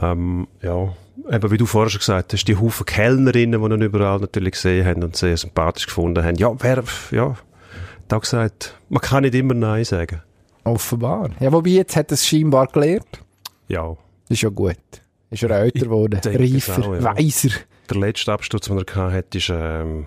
Ähm, 0.02 0.48
ja, 0.62 0.94
eben 1.32 1.52
wie 1.52 1.58
du 1.58 1.66
vorher 1.66 1.90
schon 1.90 2.00
gesagt 2.00 2.34
hast, 2.34 2.46
die 2.46 2.58
Haufen 2.58 2.86
Kellnerinnen, 2.86 3.62
die 3.62 3.76
ihn 3.76 3.82
überall 3.82 4.20
natürlich 4.20 4.52
gesehen 4.54 4.86
haben 4.86 5.04
und 5.04 5.16
sehr 5.16 5.38
sympathisch 5.38 5.86
gefunden 5.88 6.24
haben. 6.24 6.36
Ja, 6.36 6.52
wer, 6.60 6.84
ja, 7.12 7.36
da 8.10 8.18
gesagt, 8.18 8.76
man 8.90 9.02
kann 9.02 9.24
nicht 9.24 9.36
immer 9.36 9.54
Nein 9.54 9.86
sagen. 9.86 10.22
Offenbar. 10.66 11.30
Ja, 11.40 11.52
wobei 11.54 11.70
jetzt 11.70 11.96
hat 11.96 12.12
er 12.12 12.16
es 12.16 12.28
scheinbar 12.28 12.68
gelernt. 12.68 13.08
Ja, 13.70 13.96
Ist 14.30 14.42
ja 14.42 14.50
gut. 14.50 14.76
Ist 15.30 15.44
er 15.44 15.52
älter 15.52 15.86
geworden. 15.86 16.20
Reifer, 16.24 16.86
auch, 16.88 16.94
ja. 16.96 17.04
weiser. 17.04 17.50
der 17.90 17.98
letzte 17.98 18.32
Absturz, 18.32 18.68
den 18.68 18.78
er 18.78 18.86
gehabt 18.86 19.14
hat, 19.14 19.36
ist 19.36 19.50
ähm, 19.54 20.06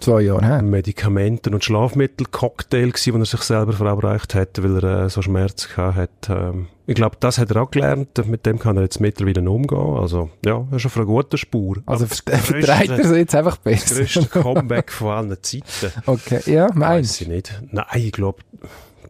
Zwei 0.00 0.20
Jahre 0.22 0.46
her. 0.46 0.62
Medikamenten- 0.62 1.54
und 1.54 1.64
Schlafmittel-Cocktail 1.64 2.90
gewesen, 2.90 3.12
den 3.14 3.22
er 3.22 3.26
sich 3.26 3.40
selber 3.42 3.72
verabreicht 3.72 4.34
hat, 4.34 4.62
weil 4.62 4.76
er 4.84 5.04
äh, 5.06 5.10
so 5.10 5.22
Schmerzen 5.22 5.68
gehabt 5.74 5.96
hat. 5.96 6.10
Ähm, 6.30 6.68
ich 6.86 6.94
glaube, 6.94 7.16
das 7.18 7.38
hat 7.38 7.50
er 7.50 7.62
auch 7.62 7.70
gelernt. 7.70 8.24
Mit 8.26 8.46
dem 8.46 8.58
kann 8.60 8.76
er 8.76 8.84
jetzt 8.84 9.00
mittlerweile 9.00 9.48
umgehen. 9.50 9.96
Also, 9.96 10.30
ja, 10.46 10.64
er 10.70 10.76
ist 10.76 10.86
auf 10.86 10.96
einer 10.96 11.06
guten 11.06 11.36
Spur. 11.36 11.78
Also 11.84 12.06
das 12.06 12.20
vertreibt 12.20 12.90
er 12.90 12.98
es 13.00 13.10
jetzt 13.10 13.34
einfach 13.34 13.56
Das 13.56 13.64
besser. 13.64 13.96
grösste 13.96 14.26
Comeback 14.26 14.92
von 14.92 15.08
allen 15.08 15.36
Zeiten. 15.42 15.64
Okay, 16.06 16.40
ja, 16.46 16.68
Weiß 16.68 16.74
meinst 16.76 17.20
ich 17.20 17.28
nicht. 17.28 17.62
Nein, 17.72 17.86
ich 17.96 18.12
glaube, 18.12 18.38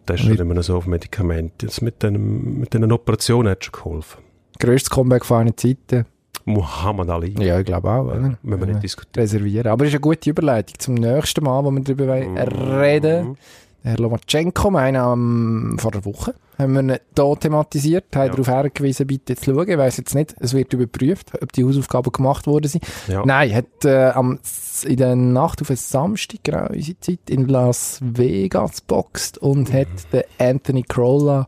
das 0.09 0.21
ist 0.21 0.27
schon 0.27 0.37
immer 0.39 0.63
so 0.63 0.77
auf 0.77 0.87
Medikamente. 0.87 1.67
Jetzt 1.67 1.83
mit 1.83 2.03
den, 2.03 2.61
mit 2.61 2.73
den 2.75 2.91
Operationen 2.93 3.51
hat 3.51 3.65
schon 3.65 3.73
geholfen. 3.73 4.23
Grösstes 4.59 4.91
Comeback 4.91 5.25
von 5.25 5.39
einer 5.43 5.57
Zeit. 5.57 6.05
Muhammad 6.45 7.11
Ali. 7.11 7.35
Ja, 7.39 7.59
ich 7.61 7.67
glaube 7.67 7.91
auch, 7.91 8.05
oder? 8.07 8.39
Müssen 8.43 8.61
wir 8.61 8.67
Ja. 8.67 8.67
nicht 8.73 8.83
diskutieren. 8.83 9.23
Reservieren. 9.23 9.67
Aber 9.71 9.85
es 9.85 9.91
ist 9.91 9.95
eine 9.97 10.01
gute 10.01 10.31
Überleitung 10.31 10.79
zum 10.79 10.95
nächsten 10.95 11.45
Mal, 11.45 11.63
wo 11.65 11.71
wir 11.71 11.81
darüber 11.83 12.09
wollen 12.09 12.33
Mhm. 12.33 12.39
reden 12.81 13.03
Der 13.03 13.37
Herr 13.83 13.97
Lomachenko, 13.99 14.71
meinen 14.71 14.97
am 14.97 15.77
vor 15.79 15.93
einer 15.95 16.05
Woche, 16.05 16.35
haben 16.59 16.73
wir 16.75 16.81
ihn 16.81 16.99
hier 17.17 17.37
thematisiert, 17.41 18.05
haben 18.15 18.27
Ja. 18.27 18.35
darauf 18.35 18.49
hingewiesen, 18.49 19.07
bitte 19.07 19.37
zu 19.37 19.53
schauen. 19.55 19.69
Ich 19.69 19.79
weiss 19.79 19.97
jetzt 19.97 20.15
nicht, 20.15 20.35
es 20.41 20.53
wird 20.53 20.73
überprüft, 20.73 21.31
ob 21.41 21.53
die 21.53 21.65
Hausaufgaben 21.65 22.11
gemacht 22.13 22.47
worden 22.47 22.69
sind. 22.69 22.85
Ja. 23.07 23.25
Nein, 23.25 23.55
hat 23.55 23.85
äh, 23.85 24.07
am, 24.11 24.41
in 24.85 24.97
der 24.97 25.15
Nacht 25.17 25.63
auf 25.63 25.71
einen 25.71 25.77
Samstag, 25.77 26.41
genau 26.43 26.67
unsere 26.69 26.99
Zeit, 27.01 27.21
in 27.31 27.47
Las 27.49 28.01
Vegas 28.03 28.81
boxt 28.81 29.39
und 29.39 29.73
Mhm. 29.73 29.79
hat 29.79 29.89
den 30.13 30.23
Anthony 30.39 30.83
Crolla 30.83 31.47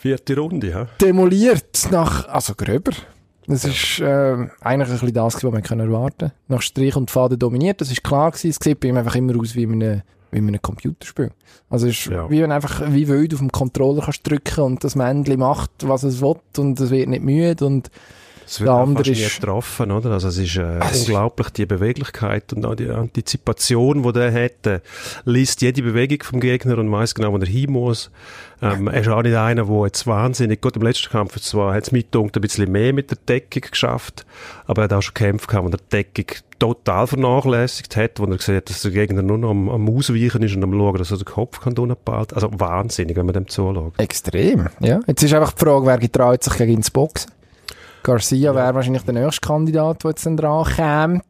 Vierte 0.00 0.36
Runde, 0.36 0.68
ja. 0.70 0.86
demoliert 1.00 1.88
nach, 1.90 2.28
also 2.28 2.54
gröber. 2.54 2.92
Das 3.46 3.64
ist 3.64 4.00
äh, 4.00 4.04
eigentlich 4.60 4.88
ein 4.88 4.92
bisschen 4.94 5.12
das, 5.12 5.34
was 5.36 5.42
man 5.52 5.62
können 5.62 5.82
erwarten 5.92 6.32
Nach 6.48 6.62
Strich 6.62 6.96
und 6.96 7.10
Faden 7.10 7.38
dominiert, 7.38 7.80
das 7.80 7.90
ist 7.90 8.02
klar 8.02 8.30
gewesen. 8.30 8.50
Es 8.50 8.56
sieht 8.62 8.80
bei 8.80 8.88
ihm 8.88 8.96
einfach 8.96 9.14
immer 9.16 9.38
aus 9.38 9.54
wie 9.54 9.64
in 9.64 9.72
einem, 9.82 10.02
wie 10.34 10.38
in 10.38 10.48
einem 10.48 10.60
Computerspiel. 10.60 11.30
Also 11.70 11.86
es 11.86 11.98
ist 12.00 12.06
Ja. 12.06 12.28
wie 12.28 12.42
wenn 12.42 12.52
einfach 12.52 12.82
wie 12.92 13.08
wild 13.08 13.32
auf 13.32 13.40
dem 13.40 13.50
Controller 13.52 14.02
kannst 14.02 14.28
drücken 14.28 14.60
und 14.60 14.84
das 14.84 14.94
Männchen 14.96 15.38
macht, 15.38 15.70
was 15.82 16.02
es 16.02 16.20
will 16.20 16.36
und 16.58 16.78
es 16.78 16.90
wird 16.90 17.08
nicht 17.08 17.22
müde 17.24 17.64
und 17.64 17.90
Es 18.46 18.60
wird 18.60 18.68
Der 18.68 18.74
andere 18.74 19.04
fast 19.06 19.20
ist- 19.20 19.40
getroffen, 19.40 19.90
oder? 19.90 20.10
Also 20.10 20.28
es 20.28 20.36
ist 20.36 20.56
äh, 20.56 20.78
Es 20.80 21.00
unglaublich, 21.08 21.48
die 21.48 21.64
Beweglichkeit 21.64 22.52
und 22.52 22.66
auch 22.66 22.74
die 22.74 22.90
Antizipation, 22.90 24.02
die 24.02 24.12
der 24.12 24.32
hat. 24.34 24.66
Äh, 24.66 24.80
liest 25.24 25.62
jede 25.62 25.80
Bewegung 25.82 26.22
vom 26.22 26.40
Gegner 26.40 26.76
und 26.76 26.92
weiß 26.92 27.14
genau, 27.14 27.32
wo 27.32 27.38
er 27.38 27.46
hin 27.46 27.72
muss. 27.72 28.10
Ähm, 28.60 28.88
er 28.88 29.00
ist 29.00 29.08
auch 29.08 29.22
nicht 29.22 29.34
einer, 29.34 29.64
der 29.64 29.84
jetzt 29.86 30.06
wahnsinnig, 30.06 30.60
gut, 30.60 30.76
im 30.76 30.82
letzten 30.82 31.10
Kampf 31.10 31.40
zwar 31.40 31.72
hat 31.74 31.84
es 31.84 31.92
mit 31.92 32.14
ein 32.14 32.28
bisschen 32.42 32.70
mehr 32.70 32.92
mit 32.92 33.10
der 33.10 33.18
Deckung 33.26 33.62
geschafft, 33.70 34.26
aber 34.66 34.82
er 34.82 34.84
hat 34.84 34.92
auch 34.92 35.02
schon 35.02 35.14
Kämpfe 35.14 35.46
gehabt, 35.46 35.66
wo 35.66 35.70
er 35.70 35.78
Deckung 35.90 36.26
total 36.64 37.06
vernachlässigt 37.06 37.96
hat, 37.96 38.18
wo 38.18 38.24
er 38.24 38.56
hat, 38.56 38.70
dass 38.70 38.82
der 38.82 38.90
Gegner 38.90 39.22
nur 39.22 39.38
noch 39.38 39.50
am, 39.50 39.68
am 39.68 39.88
Ausweichen 39.88 40.42
ist 40.42 40.56
und 40.56 40.62
am 40.62 40.72
schauen, 40.72 40.98
dass 40.98 41.10
er 41.10 41.18
den 41.18 41.24
Kopf 41.24 41.60
kann 41.60 41.74
Also 42.34 42.48
wahnsinnig, 42.52 43.16
wenn 43.16 43.26
man 43.26 43.34
dem 43.34 43.48
zuschaut. 43.48 43.92
extrem. 43.98 44.68
Ja. 44.80 45.00
Jetzt 45.06 45.22
ist 45.22 45.34
einfach 45.34 45.52
die 45.52 45.64
Frage, 45.64 45.86
wer 45.86 45.98
getraut 45.98 46.42
sich 46.42 46.54
gegen 46.54 46.74
ins 46.74 46.90
Boxen? 46.90 47.30
Garcia 48.04 48.54
wäre 48.54 48.74
wahrscheinlich 48.74 49.02
der 49.02 49.14
nächste 49.14 49.40
Kandidat, 49.40 50.04
der 50.04 50.10
jetzt 50.10 50.26
dann 50.26 50.36
dran 50.36 50.64
kommt. 50.64 51.24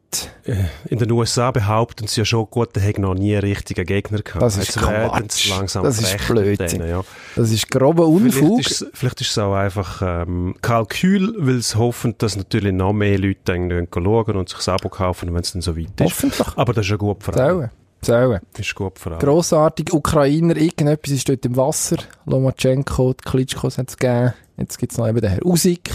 In 0.89 0.99
den 0.99 1.09
USA 1.11 1.49
behaupten 1.51 2.07
sie 2.07 2.21
ja 2.21 2.25
schon, 2.25 2.47
gut, 2.49 2.75
der 2.75 2.83
hätte 2.83 3.01
noch 3.01 3.15
nie 3.15 3.31
einen 3.33 3.41
richtigen 3.41 3.85
Gegner 3.85 4.21
gehabt. 4.21 4.41
Das 4.43 4.57
ist 4.57 4.77
Quatsch. 4.77 5.49
langsam 5.49 5.83
Das 5.83 5.99
ist 5.99 6.27
Blödsinn. 6.27 6.79
denen, 6.81 6.89
ja. 6.89 7.03
Das 7.35 7.49
ist 7.51 7.71
grober 7.71 8.05
Unfug. 8.07 8.61
vielleicht 8.93 9.21
ist 9.21 9.31
es 9.31 9.37
auch 9.37 9.55
einfach 9.55 10.01
ähm, 10.05 10.55
Kalkül, 10.61 11.33
weil 11.39 11.61
sie 11.61 11.77
hoffen, 11.77 12.15
dass 12.17 12.35
natürlich 12.35 12.73
noch 12.73 12.93
mehr 12.93 13.17
Leute 13.17 13.39
dann 13.45 13.87
schauen 13.91 14.35
und 14.35 14.49
sich 14.49 14.57
das 14.57 14.69
Abo 14.69 14.89
kaufen, 14.89 15.33
wenn 15.33 15.41
es 15.41 15.53
dann 15.53 15.61
so 15.61 15.75
weit 15.77 15.87
ist. 15.99 16.01
Hoffentlich. 16.01 16.47
Aber 16.57 16.73
das 16.73 16.85
ist 16.85 16.91
ja 16.91 16.97
gut 16.97 17.23
für 17.23 17.33
alle. 17.33 17.45
Zählen. 17.47 17.69
Zählen. 18.01 18.39
Ist 18.57 18.75
gut 18.75 18.99
für 18.99 19.11
alle. 19.11 19.19
Grossartig. 19.19 19.93
Ukrainer, 19.93 20.57
irgendetwas 20.57 21.11
ist 21.13 21.27
dort 21.29 21.45
im 21.45 21.55
Wasser. 21.55 21.97
Lomachenko, 22.25 23.13
die 23.13 23.29
Klitschkos 23.29 23.77
hat 23.77 23.89
es 23.89 23.97
gegeben. 23.97 24.33
Jetzt 24.57 24.77
gibt 24.77 24.91
es 24.91 24.97
noch 24.97 25.07
eben 25.07 25.19
den 25.19 25.31
Herr 25.31 25.45
Usik, 25.45 25.89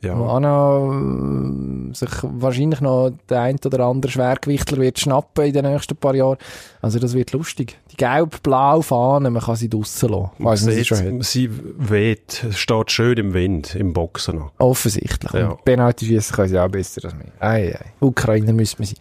Ja. 0.00 0.14
auch 0.14 0.38
noch, 0.38 1.90
äh, 1.90 1.94
sich 1.94 2.10
wahrscheinlich 2.22 2.80
noch 2.80 3.10
der 3.28 3.40
ein 3.40 3.56
oder 3.64 3.86
andere 3.86 4.12
Schwergewichtler 4.12 4.78
wird 4.78 5.00
schnappen 5.00 5.46
in 5.46 5.52
den 5.52 5.64
nächsten 5.64 5.96
paar 5.96 6.14
Jahren. 6.14 6.38
Also 6.80 7.00
das 7.00 7.14
wird 7.14 7.32
lustig. 7.32 7.78
Die 7.90 7.96
gelb-blau 7.96 8.80
Fahne, 8.80 9.30
man 9.30 9.42
kann 9.42 9.56
sie 9.56 9.68
draussen 9.68 10.10
lassen. 10.10 10.30
Man 10.38 10.52
Weiss 10.52 10.60
sieht, 10.60 10.74
sie 10.74 10.84
schon 10.84 11.22
sie 11.22 11.50
weht, 11.50 12.44
steht 12.52 12.92
schön 12.92 13.18
im 13.18 13.34
Wind, 13.34 13.74
im 13.74 13.92
Boxen 13.92 14.36
noch. 14.36 14.52
Offensichtlich. 14.58 15.32
Ja. 15.32 15.48
Und 15.48 15.64
Penalty 15.64 16.06
schießen 16.06 16.36
können 16.36 16.48
sie 16.48 16.58
auch 16.60 16.68
besser 16.68 17.04
als 17.04 17.14
wir. 17.18 17.32
Ei, 17.40 17.74
ei. 17.74 17.86
Ukrainer 18.00 18.52
müssen 18.52 18.78
wir 18.78 18.86
sein. 18.86 18.96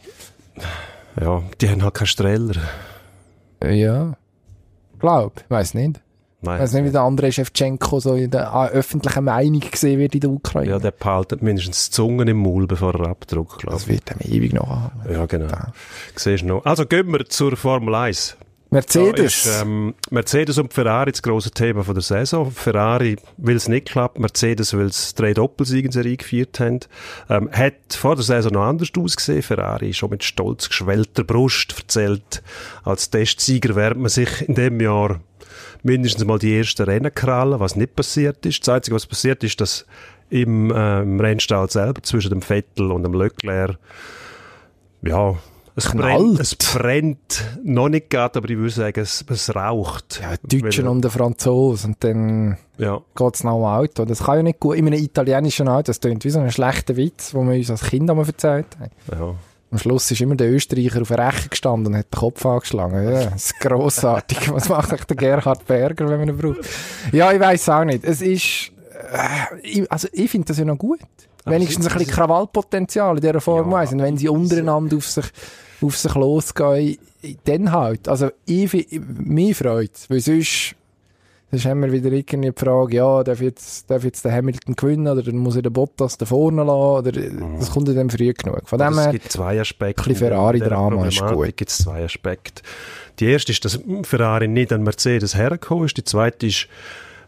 Ja, 1.22 1.44
die 1.62 1.70
haben 1.70 1.84
halt 1.84 1.94
keine 1.94 2.08
Streller. 2.08 2.56
Ja. 3.64 4.14
Glaub, 5.00 5.44
weiss 5.50 5.76
nicht. 5.76 6.02
Ich 6.40 6.46
Nein. 6.46 6.60
weiss 6.60 6.74
nicht, 6.74 6.86
wie 6.86 6.92
der 6.92 7.02
Andrei 7.02 7.32
Shevchenko 7.32 8.00
so 8.00 8.14
in 8.14 8.30
der 8.30 8.52
äh, 8.54 8.76
öffentlichen 8.76 9.24
Meinung 9.24 9.60
gesehen 9.60 10.00
wird 10.00 10.14
in 10.14 10.22
der 10.22 10.30
Ukraine. 10.30 10.70
Ja, 10.70 10.80
der 10.80 10.92
behaltet 10.92 11.42
mindestens 11.42 11.90
die 11.90 11.96
Zungen 11.96 12.28
im 12.28 12.38
Maul, 12.38 12.68
bevor 12.68 12.94
er 12.94 13.08
abdruckt, 13.08 13.60
glaube 13.60 13.76
das 13.76 13.88
wird 13.88 14.12
ihm 14.12 14.32
ewig 14.32 14.54
noch 14.54 14.70
haben. 14.70 15.02
ich. 15.06 15.12
Ja, 15.14 15.26
genau. 15.26 15.48
Siehst 16.16 16.44
du 16.44 16.48
noch. 16.48 16.66
Also 16.66 16.86
gehen 16.86 17.12
wir 17.12 17.26
zur 17.26 17.58
Formel 17.58 17.96
1. 17.96 18.38
Mercedes. 18.70 19.46
Ist, 19.46 19.62
ähm, 19.62 19.96
Mercedes 20.10 20.58
und 20.58 20.74
Ferrari 20.74 21.12
das 21.12 21.22
grosse 21.22 21.52
Thema 21.52 21.84
von 21.84 21.96
der 21.96 22.02
Saison. 22.02 22.52
Ferrari 22.52 23.16
will 23.38 23.56
es 23.56 23.68
nicht 23.68 23.88
klappen, 23.88 24.22
Mercedes 24.22 24.74
will 24.74 24.88
es 24.88 25.16
drei 25.16 25.34
Doppelsiege 25.34 25.88
in 25.88 25.92
Serie 25.92 26.18
gefeiert 26.18 26.60
haben. 26.60 26.82
Ähm, 27.30 27.50
hat 27.52 27.74
vor 27.92 28.16
der 28.16 28.26
Saison 28.26 28.52
noch 28.54 28.64
anders 28.64 28.90
ausgesehen. 28.98 29.42
Ferrari 29.42 29.94
schon 29.94 30.10
mit 30.10 30.24
stolz 30.24 30.68
geschwellter 30.68 31.24
Brust 31.24 31.76
erzählt, 31.80 32.44
als 32.84 33.10
Testsieger 33.10 33.76
wird 33.76 33.98
man 33.98 34.10
sich 34.10 34.48
in 34.48 34.56
dem 34.56 34.82
Jahr 34.82 35.22
mindestens 35.84 36.26
mal 36.26 36.40
die 36.40 36.58
ersten 36.58 36.84
Rennen 36.84 37.14
krallen, 37.14 37.60
was 37.60 37.76
nicht 37.76 37.96
passiert 37.96 38.46
ist. 38.46 38.66
Das 38.68 38.76
Einzige, 38.76 38.96
was 38.96 39.06
passiert 39.06 39.44
ist, 39.44 39.60
dass 39.62 39.86
im, 40.30 40.72
äh, 40.72 41.02
im 41.02 41.20
Rennstall 41.20 41.70
selber 41.70 42.02
zwischen 42.04 42.30
dem 42.30 42.42
Vettel 42.42 42.92
und 42.92 43.04
dem 43.04 43.14
Leclerc 43.14 43.78
ja, 45.04 45.36
es 45.76 45.92
brennt, 45.92 46.40
es 46.40 46.56
brennt 46.56 47.44
noch 47.64 47.88
nicht 47.88 48.10
gerade, 48.10 48.40
aber 48.40 48.50
ich 48.50 48.58
würde 48.58 48.72
sagen, 48.72 49.00
es, 49.00 49.24
es 49.30 49.56
raucht. 49.56 50.20
ja, 50.22 50.32
ein 50.32 50.38
Deutscher 50.62 50.84
Weil- 50.84 50.90
und 50.90 51.06
ein 51.06 51.12
Franzose 51.12 51.88
und 51.88 52.04
dann 52.04 52.58
Ja, 52.80 53.00
geht's 53.16 53.44
noch 53.44 53.58
um 53.58 53.64
Auto. 53.66 54.04
Das 54.06 54.24
kann 54.24 54.38
ja 54.38 54.44
nicht 54.44 54.60
gut. 54.60 54.76
In 54.78 54.88
einem 54.88 55.00
italienischen 55.02 55.68
Auto, 55.68 55.84
das 55.84 56.00
klingt 56.00 56.26
wie 56.26 56.32
so 56.32 56.40
ein 56.40 56.52
schlechter 56.52 56.96
Witz, 56.98 57.32
den 57.32 57.48
wir 57.48 57.56
uns 57.56 57.70
als 57.70 57.84
Kind 57.84 58.10
einmal 58.10 58.26
erzählt 58.26 58.66
haben. 58.80 58.92
ja. 59.12 59.36
Am 59.70 59.78
Schluss 59.78 60.10
ist 60.12 60.22
immer 60.22 60.36
der 60.36 60.50
Österreicher 60.50 61.02
auf 61.02 61.10
der 61.10 61.28
Reche 61.28 61.50
gestanden 61.50 61.94
und 61.94 62.00
hat 62.00 62.14
den 62.14 62.18
Kopf 62.20 62.46
angeschlagen. 62.46 63.04
Ja, 63.04 63.26
das 63.26 63.46
ist 63.48 63.60
grossartig. 63.60 64.52
Was 64.52 64.70
macht 64.70 64.94
euch 64.94 65.04
der 65.04 65.18
Gerhard 65.18 65.68
Berger, 65.68 66.08
wenn 66.08 66.20
man 66.20 66.30
ihn 66.30 66.38
braucht? 66.38 66.60
Ja, 67.12 67.32
ich 67.34 67.40
weiss 67.40 67.68
auch 67.68 67.84
nicht. 67.84 68.06
Es 68.06 68.22
ist, 68.22 68.72
äh, 69.12 69.60
ich, 69.62 69.92
also 69.92 70.08
ich 70.14 70.32
finde 70.32 70.48
das 70.48 70.58
ja 70.58 70.66
noch 70.66 70.78
gut. 70.78 71.00
Wenigstens 71.44 71.88
ein 71.88 71.98
bisschen 71.98 72.12
Krawallpotenzial 72.14 73.16
in 73.16 73.22
dieser 73.22 73.42
Form 73.42 73.72
Ja, 73.72 73.78
1. 73.80 73.94
Und 73.94 74.02
wenn 74.02 74.18
sie 74.18 74.30
untereinander 74.30 74.98
auf 74.98 75.08
sich, 75.08 75.26
auf 75.82 75.98
sich 75.98 76.16
losgehen, 76.16 76.98
dann 77.44 77.72
halt. 77.72 78.08
Also 78.08 78.30
ich, 78.46 79.02
mich 79.02 79.58
freut's. 79.58 80.10
Weil 80.10 80.22
sonst, 80.22 80.76
sonst 81.52 81.66
haben 81.66 81.82
wir 81.82 81.92
wieder 81.92 82.12
irgendwie 82.12 82.52
die 82.52 82.60
Frage, 82.60 82.98
ja, 82.98 83.24
darf 83.24 83.42
jetzt, 83.42 83.90
darf 83.90 84.04
jetzt 84.04 84.26
der 84.26 84.34
Hamilton 84.34 84.76
gewinnen 84.76 85.08
oder 85.08 85.24
dann 85.24 85.38
muss 85.38 85.56
er 85.56 85.62
den 85.62 85.74
Bottas 85.74 86.18
da 86.18 86.26
vorne 86.26 86.64
lassen 86.64 86.72
oder, 86.72 87.12
das 87.12 87.72
kommt 87.72 87.88
dann 87.88 88.10
früh 88.10 88.34
genug. 88.34 88.68
Von 88.68 88.80
dem 88.80 88.94
es 88.94 89.06
her, 89.06 89.12
gibt 89.12 89.32
zwei 89.32 89.60
Aspekte. 89.60 90.02
ein 90.02 90.08
bisschen 90.08 90.28
Ferrari-Drama 90.28 91.08
ist 91.08 91.26
gut. 91.26 91.58
gibt 91.58 91.70
es 91.70 91.78
zwei 91.78 92.04
Aspekte. 92.04 92.62
Die 93.20 93.26
erste 93.26 93.52
ist, 93.52 93.66
dass 93.66 93.80
Ferrari 94.04 94.48
nicht 94.48 94.72
an 94.74 94.84
Mercedes 94.84 95.36
hergekommen 95.36 95.86
ist. 95.86 95.98
Die 95.98 96.04
zweite 96.04 96.48
ist, 96.48 96.68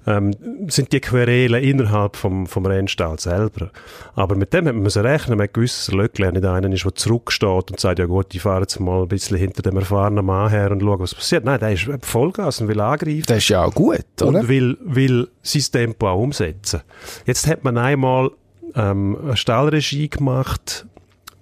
ähm, 0.09 0.33
sind 0.67 0.91
die 0.91 0.99
Querelen 0.99 1.63
innerhalb 1.63 2.15
vom, 2.15 2.47
vom 2.47 2.65
Rennstall 2.65 3.19
selber. 3.19 3.69
Aber 4.15 4.35
mit 4.35 4.51
dem 4.53 4.67
hat 4.67 4.73
man 4.73 4.83
müssen 4.83 5.05
rechnen, 5.05 5.37
man 5.37 5.45
hat 5.45 5.53
gewusst, 5.53 5.87
dass 5.87 5.95
nicht 5.95 6.45
einer 6.45 6.73
ist, 6.73 6.83
der 6.83 6.95
zurücksteht 6.95 7.71
und 7.71 7.79
sagt, 7.79 7.99
ja 7.99 8.05
gut, 8.05 8.33
ich 8.33 8.41
fahre 8.41 8.61
jetzt 8.61 8.79
mal 8.79 9.03
ein 9.03 9.07
bisschen 9.07 9.37
hinter 9.37 9.61
dem 9.61 9.77
erfahrenen 9.77 10.25
Mann 10.25 10.49
her 10.49 10.71
und 10.71 10.81
schaue, 10.81 10.99
was 10.99 11.13
passiert. 11.13 11.45
Nein, 11.45 11.59
der 11.59 11.73
ist 11.73 11.87
Vollgas 12.01 12.59
und 12.59 12.67
will 12.67 12.79
angreifen. 12.81 13.25
Das 13.27 13.37
ist 13.37 13.49
ja 13.49 13.63
auch 13.63 13.73
gut, 13.73 14.03
oder? 14.21 14.39
Und 14.39 14.47
will, 14.47 14.77
will 14.81 15.29
sein 15.43 15.63
Tempo 15.71 16.07
auch 16.07 16.21
umsetzen. 16.21 16.81
Jetzt 17.25 17.47
hat 17.47 17.63
man 17.63 17.77
einmal 17.77 18.31
ähm, 18.75 19.15
eine 19.23 19.37
Stallregie 19.37 20.09
gemacht, 20.09 20.87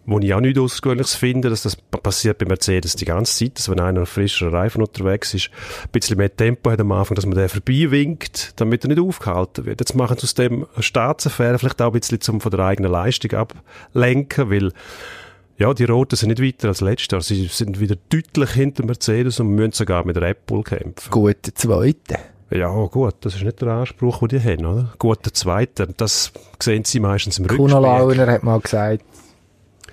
wo 0.08 0.20
ich 0.20 0.34
auch 0.34 0.40
nicht 0.40 0.58
Ausgewöhnliches 0.58 1.16
finde, 1.16 1.50
dass 1.50 1.64
das 1.64 1.76
passiert 1.76 2.38
bei 2.38 2.46
Mercedes 2.46 2.96
die 2.96 3.06
ganze 3.06 3.38
Zeit, 3.38 3.60
dass 3.60 3.70
wenn 3.70 3.82
einer 3.82 4.04
auf 4.04 4.10
frischeren 4.10 4.56
Reifen 4.56 4.82
unterwegs 4.82 5.34
ist, 5.34 5.50
ein 5.84 5.92
bisschen 5.92 6.18
mehr 6.18 6.34
Tempo 6.34 6.72
hat 6.72 6.80
am 6.80 6.94
Anfang, 6.94 7.16
dass 7.16 7.26
man 7.26 7.38
den 7.38 7.50
vorbeiwinkt, 7.50 8.54
damit 8.56 8.86
er 8.86 8.88
nicht 8.88 9.02
aufgehalten 9.02 9.66
wird. 9.66 9.82
Jetzt 9.82 9.96
machen 9.96 10.18
sie 10.18 10.24
aus 10.24 10.34
dem 10.34 10.66
Staatsaffäre 10.80 11.60
vielleicht 11.60 11.82
auch 11.82 11.94
ein 11.94 12.00
bisschen 12.00 12.22
zum 12.22 12.40
von 12.40 12.52
der 12.52 12.62
eigenen 12.62 12.90
Leistung 12.90 13.32
ablenken, 13.34 14.50
weil 14.50 14.72
ja, 15.58 15.74
die 15.74 15.84
Roten 15.84 16.16
sind 16.16 16.30
nicht 16.30 16.42
weiter 16.42 16.70
als 16.70 16.82
letztes 16.82 17.12
Jahr. 17.12 17.22
Sie 17.22 17.48
sind 17.48 17.80
wieder 17.80 17.98
deutlich 18.10 18.52
hinter 18.52 18.86
Mercedes 18.86 19.42
und 19.42 19.50
müssen 19.50 19.74
sogar 19.74 20.06
mit 20.06 20.16
Red 20.18 20.46
Bull 20.46 20.64
kämpfen. 20.64 21.12
Guter 21.12 21.54
Zweiter. 21.54 22.20
Ja, 22.50 22.70
gut, 22.86 23.16
das 23.22 23.36
ist 23.36 23.44
nicht 23.44 23.60
der 23.60 23.70
Anspruch, 23.70 24.20
den 24.20 24.30
die 24.30 24.40
haben, 24.40 24.66
oder? 24.66 24.94
Guter 25.00 25.34
Zweiter, 25.34 25.88
das 25.88 26.32
sehen 26.62 26.86
sie 26.86 27.02
meistens 27.02 27.40
im 27.40 27.48
Kuno 27.48 27.64
Rückspiel. 27.64 27.82
Launer 27.82 28.32
hat 28.32 28.44
mal 28.44 28.62
gesagt, 28.62 29.04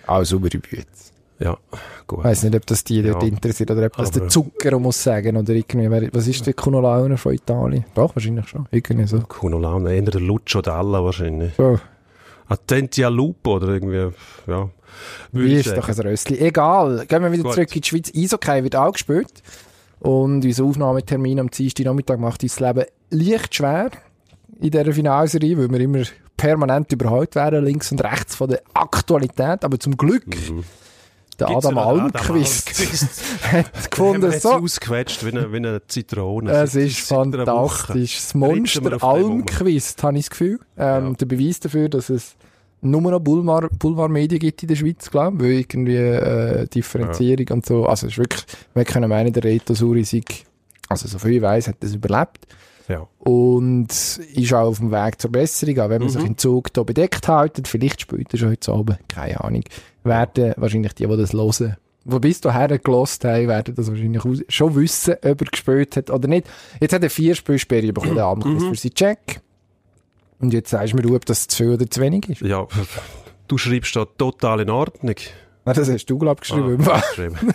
auch 0.06 0.24
saubere 0.24 0.58
Büte. 0.58 0.86
Ja, 1.40 1.56
gut. 2.06 2.20
Ich 2.20 2.24
weiss 2.24 2.42
nicht, 2.44 2.54
ob 2.54 2.64
das 2.66 2.84
die 2.84 3.02
dort 3.02 3.22
Ja. 3.22 3.28
interessiert 3.28 3.70
oder 3.70 3.86
ob 3.86 3.96
das 3.96 4.10
der 4.12 4.28
Zucker 4.28 4.78
muss 4.78 5.02
sagen 5.02 5.36
oder 5.36 5.52
irgendwie. 5.52 6.08
Was 6.12 6.28
ist 6.28 6.46
der 6.46 6.54
Kuno 6.54 6.80
Launer 6.80 7.18
von 7.18 7.34
Italien? 7.34 7.84
Doch, 7.94 8.14
wahrscheinlich 8.14 8.48
schon. 8.48 8.66
Irgendwie 8.70 9.06
so. 9.06 9.18
Kuno 9.20 9.58
Laune, 9.58 9.92
eher 9.94 10.02
der 10.02 10.20
Lucio 10.20 10.62
Dalla 10.62 11.04
wahrscheinlich. 11.04 11.54
so. 11.56 11.78
Attentia 12.46 13.08
Lupo 13.08 13.56
oder 13.56 13.68
irgendwie, 13.68 14.10
ja. 14.46 14.68
Wie 15.32 15.54
ist 15.54 15.64
sagen. 15.66 15.80
doch 15.80 15.88
ein 15.88 15.98
Röstli. 15.98 16.38
Egal. 16.38 17.04
Gehen 17.08 17.22
wir 17.22 17.32
wieder 17.32 17.42
Gut. 17.42 17.54
zurück 17.54 17.74
in 17.74 17.80
die 17.82 17.88
Schweiz. 17.88 18.12
Eishockey 18.14 18.62
wird 18.62 18.76
auch 18.76 18.92
gespielt. 18.92 19.42
Und 19.98 20.44
unser 20.44 20.64
Aufnahmetermin 20.64 21.40
am 21.40 21.50
Dienstag 21.50 21.86
Nachmittag 21.86 22.20
macht 22.20 22.42
uns 22.42 22.56
das 22.56 22.60
Leben 22.60 22.84
leicht 23.10 23.54
schwer 23.54 23.90
in 24.60 24.70
dieser 24.70 24.92
Finalserie, 24.92 25.56
weil 25.58 25.70
wir 25.70 25.80
immer 25.80 26.02
permanent 26.44 26.92
überholt 26.92 27.34
werden, 27.34 27.64
links 27.64 27.90
und 27.90 28.04
rechts 28.04 28.36
von 28.36 28.50
der 28.50 28.60
Aktualität. 28.74 29.64
Aber 29.64 29.80
zum 29.80 29.96
Glück, 29.96 30.26
der 31.38 31.46
Gibt's 31.46 31.64
Adam 31.64 31.78
Almquist 31.78 32.68
hat 33.50 33.90
gefunden, 33.90 34.30
so, 34.38 34.52
ausgequetscht 34.52 35.24
wie 35.24 35.30
eine, 35.30 35.50
wie 35.50 35.56
eine 35.56 35.86
Zitrone. 35.86 36.52
es 36.52 36.74
ist 36.74 37.00
fantastisch. 37.00 38.16
Das 38.16 38.34
Monster. 38.34 39.02
Almquist, 39.02 40.02
habe 40.02 40.18
ich 40.18 40.24
das 40.24 40.30
Gefühl. 40.30 40.60
Ähm, 40.76 41.06
Ja. 41.06 41.12
Der 41.14 41.26
Beweis 41.26 41.60
dafür, 41.60 41.88
dass 41.88 42.10
es 42.10 42.36
nur 42.82 43.00
noch 43.00 43.20
Boulevard, 43.20 43.78
Boulevard-Medien 43.78 44.38
gibt 44.38 44.62
in 44.62 44.68
der 44.68 44.76
Schweiz, 44.76 45.10
glaube 45.10 45.36
ich, 45.38 45.42
weil 45.42 45.60
irgendwie 45.60 45.96
äh, 45.96 46.66
Differenzierung 46.66 47.46
und 47.52 47.64
so, 47.64 47.86
also 47.86 48.06
es 48.06 48.12
ist 48.12 48.18
wirklich, 48.18 48.44
wir 48.74 48.84
können 48.84 49.08
meinen, 49.08 49.32
der 49.32 49.44
Reto 49.44 49.72
Suri 49.72 50.04
sei, 50.04 50.20
also 50.90 51.08
so 51.08 51.18
viel 51.18 51.36
ich 51.36 51.42
weiss, 51.42 51.68
hat 51.68 51.76
das 51.80 51.94
überlebt 51.94 52.46
Ja. 52.88 53.06
und 53.18 53.88
ist 53.90 54.52
auch 54.52 54.66
auf 54.68 54.78
dem 54.78 54.90
Weg 54.90 55.20
zur 55.20 55.32
Besserung, 55.32 55.78
auch 55.80 55.88
wenn 55.88 56.00
man 56.02 56.08
Mhm. 56.08 56.12
sich 56.12 56.24
im 56.24 56.36
Zug 56.36 56.72
da 56.74 56.82
bedeckt 56.82 57.26
hält, 57.28 57.66
vielleicht 57.66 58.02
spielt 58.02 58.32
er 58.34 58.38
schon 58.38 58.50
heute 58.50 58.72
Abend, 58.72 58.98
keine 59.08 59.40
Ahnung, 59.42 59.62
werden 60.02 60.52
wahrscheinlich 60.58 60.92
die, 60.94 61.06
die 61.06 61.16
das 61.16 61.32
hören, 61.32 61.76
die 62.04 62.18
bis 62.18 62.40
dahin 62.42 62.78
gelost 62.84 63.24
haben, 63.24 63.48
werden 63.48 63.74
das 63.74 63.88
wahrscheinlich 63.90 64.22
schon 64.50 64.74
wissen, 64.74 65.14
ob 65.14 65.24
er 65.24 65.34
gespielt 65.50 65.96
hat 65.96 66.10
oder 66.10 66.28
nicht. 66.28 66.46
Jetzt 66.80 66.92
hat 66.92 67.02
er 67.02 67.08
vier 67.10 67.34
Spielsperren 67.34 67.94
bekommen, 67.94 68.16
der 68.16 68.24
Abend 68.26 68.44
Mhm. 68.44 68.60
für 68.60 68.74
seinen 68.76 68.94
Check. 68.94 69.40
Und 70.40 70.52
jetzt 70.52 70.68
sagst 70.70 70.92
du 70.92 70.96
mir, 70.98 71.14
ob 71.14 71.24
das 71.24 71.46
zu 71.48 71.56
viel 71.64 71.72
oder 71.74 71.88
zu 71.88 72.00
wenig 72.02 72.28
ist. 72.28 72.42
ja, 72.42 72.66
du 73.48 73.56
schreibst 73.56 73.96
da 73.96 74.04
total 74.04 74.60
in 74.60 74.68
Ordnung. 74.70 75.14
Ah, 75.66 75.72
Das 75.72 75.90
hast 75.90 76.06
du, 76.06 76.18
glaube 76.18 76.40
ich, 76.42 76.48
geschrieben. 76.48 76.78
Ah, 76.86 77.00
geschrieben. 77.00 77.36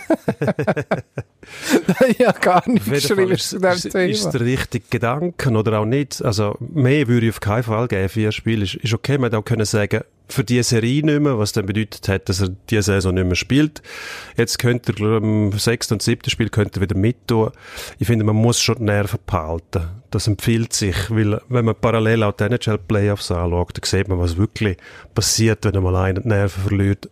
ich 2.07 2.27
habe 2.27 2.39
gar 2.39 2.67
nicht 2.67 2.85
geschrieben 2.85 3.31
ist, 3.31 3.49
zu 3.49 3.57
ist, 3.57 3.95
ist 3.95 4.31
der 4.31 4.41
richtige 4.41 4.85
Gedanke 4.89 5.49
oder 5.51 5.79
auch 5.79 5.85
nicht. 5.85 6.23
Also 6.23 6.55
mehr 6.59 7.07
würde 7.07 7.27
ich 7.27 7.33
auf 7.33 7.39
keinen 7.39 7.63
Fall 7.63 7.87
geben. 7.87 8.09
Vier 8.09 8.31
Spiele 8.31 8.63
ist, 8.63 8.75
ist 8.75 8.93
okay. 8.93 9.17
Man 9.17 9.25
hätte 9.25 9.37
auch 9.37 9.45
können 9.45 9.65
sagen, 9.65 10.01
für 10.29 10.43
die 10.43 10.61
Serie 10.63 11.03
nicht 11.03 11.19
mehr, 11.19 11.37
was 11.37 11.51
dann 11.51 11.65
bedeutet 11.65 12.07
hat, 12.07 12.29
dass 12.29 12.41
er 12.41 12.49
diese 12.69 12.83
Saison 12.83 13.13
nicht 13.13 13.25
mehr 13.25 13.35
spielt. 13.35 13.81
Jetzt 14.37 14.59
könnte 14.59 14.91
er, 14.91 14.95
glaub, 14.95 15.23
im 15.23 15.51
sechsten 15.53 15.95
und 15.95 16.01
siebten 16.01 16.29
Spiel 16.29 16.49
könnte 16.49 16.79
er 16.79 16.83
wieder 16.83 16.97
mittun. 16.97 17.51
Ich 17.97 18.07
finde, 18.07 18.25
man 18.25 18.35
muss 18.35 18.61
schon 18.61 18.77
die 18.77 18.83
Nerven 18.83 19.19
behalten. 19.25 19.87
Das 20.11 20.27
empfiehlt 20.27 20.73
sich, 20.73 20.95
weil 21.09 21.41
wenn 21.49 21.65
man 21.65 21.75
parallel 21.75 22.23
auch 22.23 22.33
die 22.33 22.43
NHL-Playoffs 22.43 23.31
anschaut, 23.31 23.77
dann 23.77 23.83
sieht 23.83 24.07
man, 24.07 24.19
was 24.19 24.37
wirklich 24.37 24.77
passiert, 25.13 25.65
wenn 25.65 25.75
einmal 25.75 25.95
einer 25.95 26.21
die 26.21 26.27
Nerven 26.27 26.63
verliert. 26.63 27.09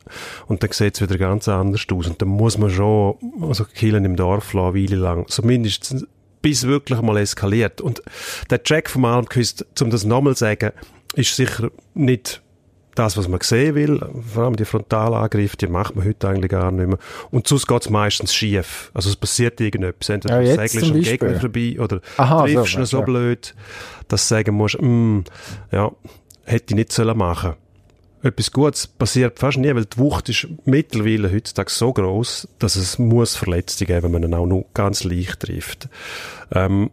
Und 0.48 0.64
dann 0.64 0.72
sieht 0.72 0.96
es 0.96 1.02
wieder 1.02 1.18
ganz 1.18 1.48
anders 1.48 1.86
aus. 1.92 2.08
Und 2.08 2.22
dann 2.22 2.30
muss 2.30 2.58
man 2.58 2.70
schon, 2.70 3.16
also 3.42 3.66
Killen 3.66 4.06
im 4.06 4.16
Dorf 4.16 4.54
lassen, 4.54 4.76
eine 4.76 4.76
Weile 4.76 4.96
lang. 4.96 5.28
Zumindest 5.28 6.08
bis 6.42 6.64
wirklich 6.66 7.02
mal 7.02 7.18
eskaliert. 7.18 7.82
Und 7.82 8.02
der 8.50 8.62
Jack 8.64 8.90
vom 8.90 9.06
Almquist, 9.06 9.66
um 9.82 9.90
das 9.90 10.06
nochmal 10.06 10.36
zu 10.36 10.46
sagen, 10.46 10.72
ist 11.16 11.36
sicher 11.36 11.72
nicht 11.94 12.42
das, 12.98 13.18
was 13.18 13.28
man 13.28 13.40
sehen 13.42 13.76
will. 13.76 14.00
Vor 14.34 14.44
allem 14.44 14.56
die 14.56 14.66
Frontalangriffe, 14.66 15.58
die 15.58 15.68
macht 15.68 15.96
man 15.96 16.06
heute 16.06 16.28
eigentlich 16.28 16.52
gar 16.52 16.72
nicht 16.72 16.88
mehr. 16.88 16.98
Und 17.32 17.48
sonst 17.48 17.68
geht 17.68 17.82
es 17.82 17.90
meistens 17.90 18.34
schief. 18.34 18.92
Also 18.94 19.10
es 19.10 19.16
passiert 19.16 19.60
irgendetwas. 19.62 20.10
Entweder 20.10 20.42
Ja, 20.42 20.56
du 20.56 20.68
segelst 20.68 20.92
am. 20.92 21.02
Gegner 21.02 21.40
vorbei 21.40 21.80
oder 21.80 22.02
Aha, 22.18 22.44
triffst 22.44 22.74
so, 22.74 22.80
ihn 22.80 22.86
so 22.86 23.00
ja. 23.00 23.06
blöd, 23.06 23.56
dass 24.08 24.28
du 24.28 24.36
sagen 24.36 24.56
musst, 24.56 24.82
mm, 24.82 25.20
ja, 25.72 25.92
hätte 26.46 26.74
ich 26.74 26.76
nicht 26.76 26.92
sollen 26.92 27.18
machen 27.18 27.56
etwas 28.24 28.52
Gutes 28.52 28.88
passiert 28.88 29.40
fast 29.40 29.58
nie, 29.58 29.74
weil 29.74 29.86
die 29.86 29.98
Wucht 29.98 30.30
ist 30.30 30.48
mittlerweile 30.66 31.32
heutzutage 31.32 31.70
so 31.70 31.94
groß, 31.94 32.48
dass 32.60 32.76
es 32.76 32.98
muss 32.98 33.36
Verletzungen 33.36 33.88
geben, 33.88 34.04
wenn 34.04 34.12
man 34.12 34.24
ihn 34.24 34.34
auch 34.34 34.46
nur 34.46 34.66
ganz 34.74 35.04
leicht 35.04 35.42
trifft. 35.42 35.88
Ähm, 36.52 36.90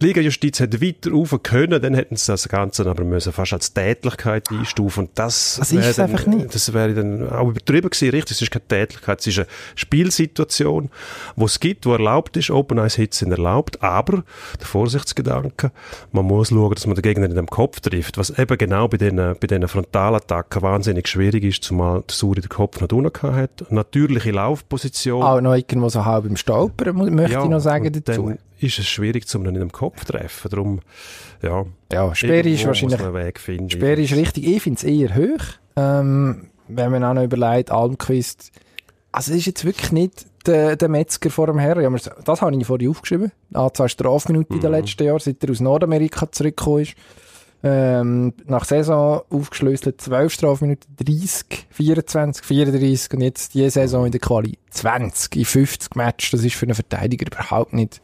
die 0.00 0.06
Liga-Justiz 0.06 0.60
hätte 0.60 0.80
weiter 0.80 1.10
rauf 1.10 1.36
können, 1.42 1.82
dann 1.82 1.94
hätten 1.94 2.16
sie 2.16 2.30
das 2.30 2.48
Ganze 2.48 2.86
aber 2.86 3.04
müssen 3.04 3.32
fast 3.32 3.52
als 3.52 3.74
Tätlichkeit 3.74 4.50
einstufen. 4.50 5.04
Und 5.04 5.10
das, 5.14 5.56
Das 5.58 5.72
ist 5.72 5.78
wäre 5.78 5.90
es 5.90 5.96
dann, 5.96 6.10
einfach 6.10 6.26
nicht. 6.26 6.54
Das 6.54 6.72
wäre 6.72 6.94
dann 6.94 7.28
auch 7.30 7.48
übertrieben 7.48 7.90
gewesen, 7.90 8.10
richtig? 8.10 8.36
Es 8.36 8.42
ist 8.42 8.50
keine 8.50 8.66
Tätlichkeit, 8.66 9.20
es 9.20 9.26
ist 9.26 9.38
eine 9.38 9.46
Spielsituation, 9.74 10.90
wo 11.36 11.46
es 11.46 11.58
gibt, 11.60 11.86
wo 11.86 11.92
erlaubt 11.92 12.36
ist, 12.36 12.50
Open 12.50 12.78
Ice 12.78 12.96
Hits 12.96 13.18
sind 13.18 13.32
erlaubt, 13.32 13.82
aber 13.82 14.24
der 14.58 14.66
Vorsichtsgedanke, 14.66 15.72
man 16.12 16.24
muss 16.24 16.48
schauen, 16.48 16.74
dass 16.74 16.86
man 16.86 16.94
den 16.94 17.02
Gegner 17.02 17.26
in 17.26 17.34
den 17.34 17.46
Kopf 17.46 17.80
trifft, 17.80 18.18
was 18.18 18.30
eben 18.38 18.56
genau 18.56 18.88
bei 18.88 18.98
diesen, 18.98 19.16
bei 19.16 19.66
Frontalattacken 19.68 20.62
wahnsinnig 20.62 21.08
schwierig 21.08 21.44
ist, 21.44 21.64
zumal 21.64 22.02
der 22.08 22.14
Suri 22.14 22.40
den 22.40 22.48
Kopf 22.48 22.80
noch 22.80 22.90
unten 22.90 23.34
hat. 23.34 23.70
Natürliche 23.70 24.30
Laufposition. 24.30 25.22
Auch 25.22 25.40
noch 25.40 25.54
irgendwo 25.54 25.88
so 25.88 26.04
halb 26.04 26.24
im 26.26 26.36
Stolpern, 26.36 26.96
möchte 27.14 27.38
ich 27.38 27.48
noch 27.48 27.60
sagen 27.60 27.92
dazu. 27.92 28.28
Dann 28.28 28.38
ist 28.60 28.78
es 28.78 28.86
schwierig, 28.88 29.26
zum 29.26 29.42
ihn 29.42 29.54
in 29.54 29.60
den 29.60 29.72
Kopf 29.72 30.04
zu 30.04 30.12
treffen. 30.12 30.50
Darum, 30.50 30.80
ja. 31.42 31.64
Ja, 31.92 32.14
Sperre 32.14 32.48
ist 32.48 32.66
wahrscheinlich, 32.66 33.38
finden. 33.38 33.70
Sperre 33.70 34.00
ist 34.00 34.14
richtig, 34.14 34.46
ich 34.46 34.62
finde 34.62 34.78
es 34.78 34.84
eher 34.84 35.14
hoch. 35.16 35.44
Ähm, 35.76 36.48
wenn 36.68 36.90
man 36.90 37.04
auch 37.04 37.14
noch 37.14 37.24
überlegt, 37.24 37.70
Almquist, 37.70 38.52
also 39.12 39.32
es 39.32 39.38
ist 39.38 39.46
jetzt 39.46 39.64
wirklich 39.64 39.92
nicht 39.92 40.26
der, 40.46 40.76
der 40.76 40.88
Metzger 40.88 41.30
vor 41.30 41.46
dem 41.46 41.58
Herrn. 41.58 41.80
Ja, 41.80 41.90
das 41.90 42.40
habe 42.40 42.56
ich 42.56 42.66
vorhin 42.66 42.88
aufgeschrieben. 42.88 43.32
Anzahl 43.52 43.88
Strafminuten 43.88 44.56
in 44.56 44.62
den 44.62 44.72
letzten 44.72 45.04
Jahren, 45.04 45.18
seit 45.18 45.42
er 45.42 45.50
aus 45.50 45.60
Nordamerika 45.60 46.30
zurückgekommen 46.30 46.82
ist. 46.82 46.94
Ähm, 47.60 48.34
nach 48.46 48.64
Saison 48.64 49.22
aufgeschlüsselt 49.30 50.00
12 50.00 50.32
Strafminuten, 50.32 50.94
30, 51.04 51.66
24, 51.70 52.44
34 52.44 53.14
und 53.14 53.20
jetzt 53.20 53.54
die 53.54 53.68
Saison 53.68 54.06
in 54.06 54.12
der 54.12 54.20
Quali 54.20 54.58
20 54.70 55.34
in 55.34 55.44
50 55.44 55.96
Matches. 55.96 56.30
Das 56.30 56.44
ist 56.44 56.54
für 56.54 56.66
einen 56.66 56.76
Verteidiger 56.76 57.26
überhaupt 57.26 57.72
nicht 57.72 58.00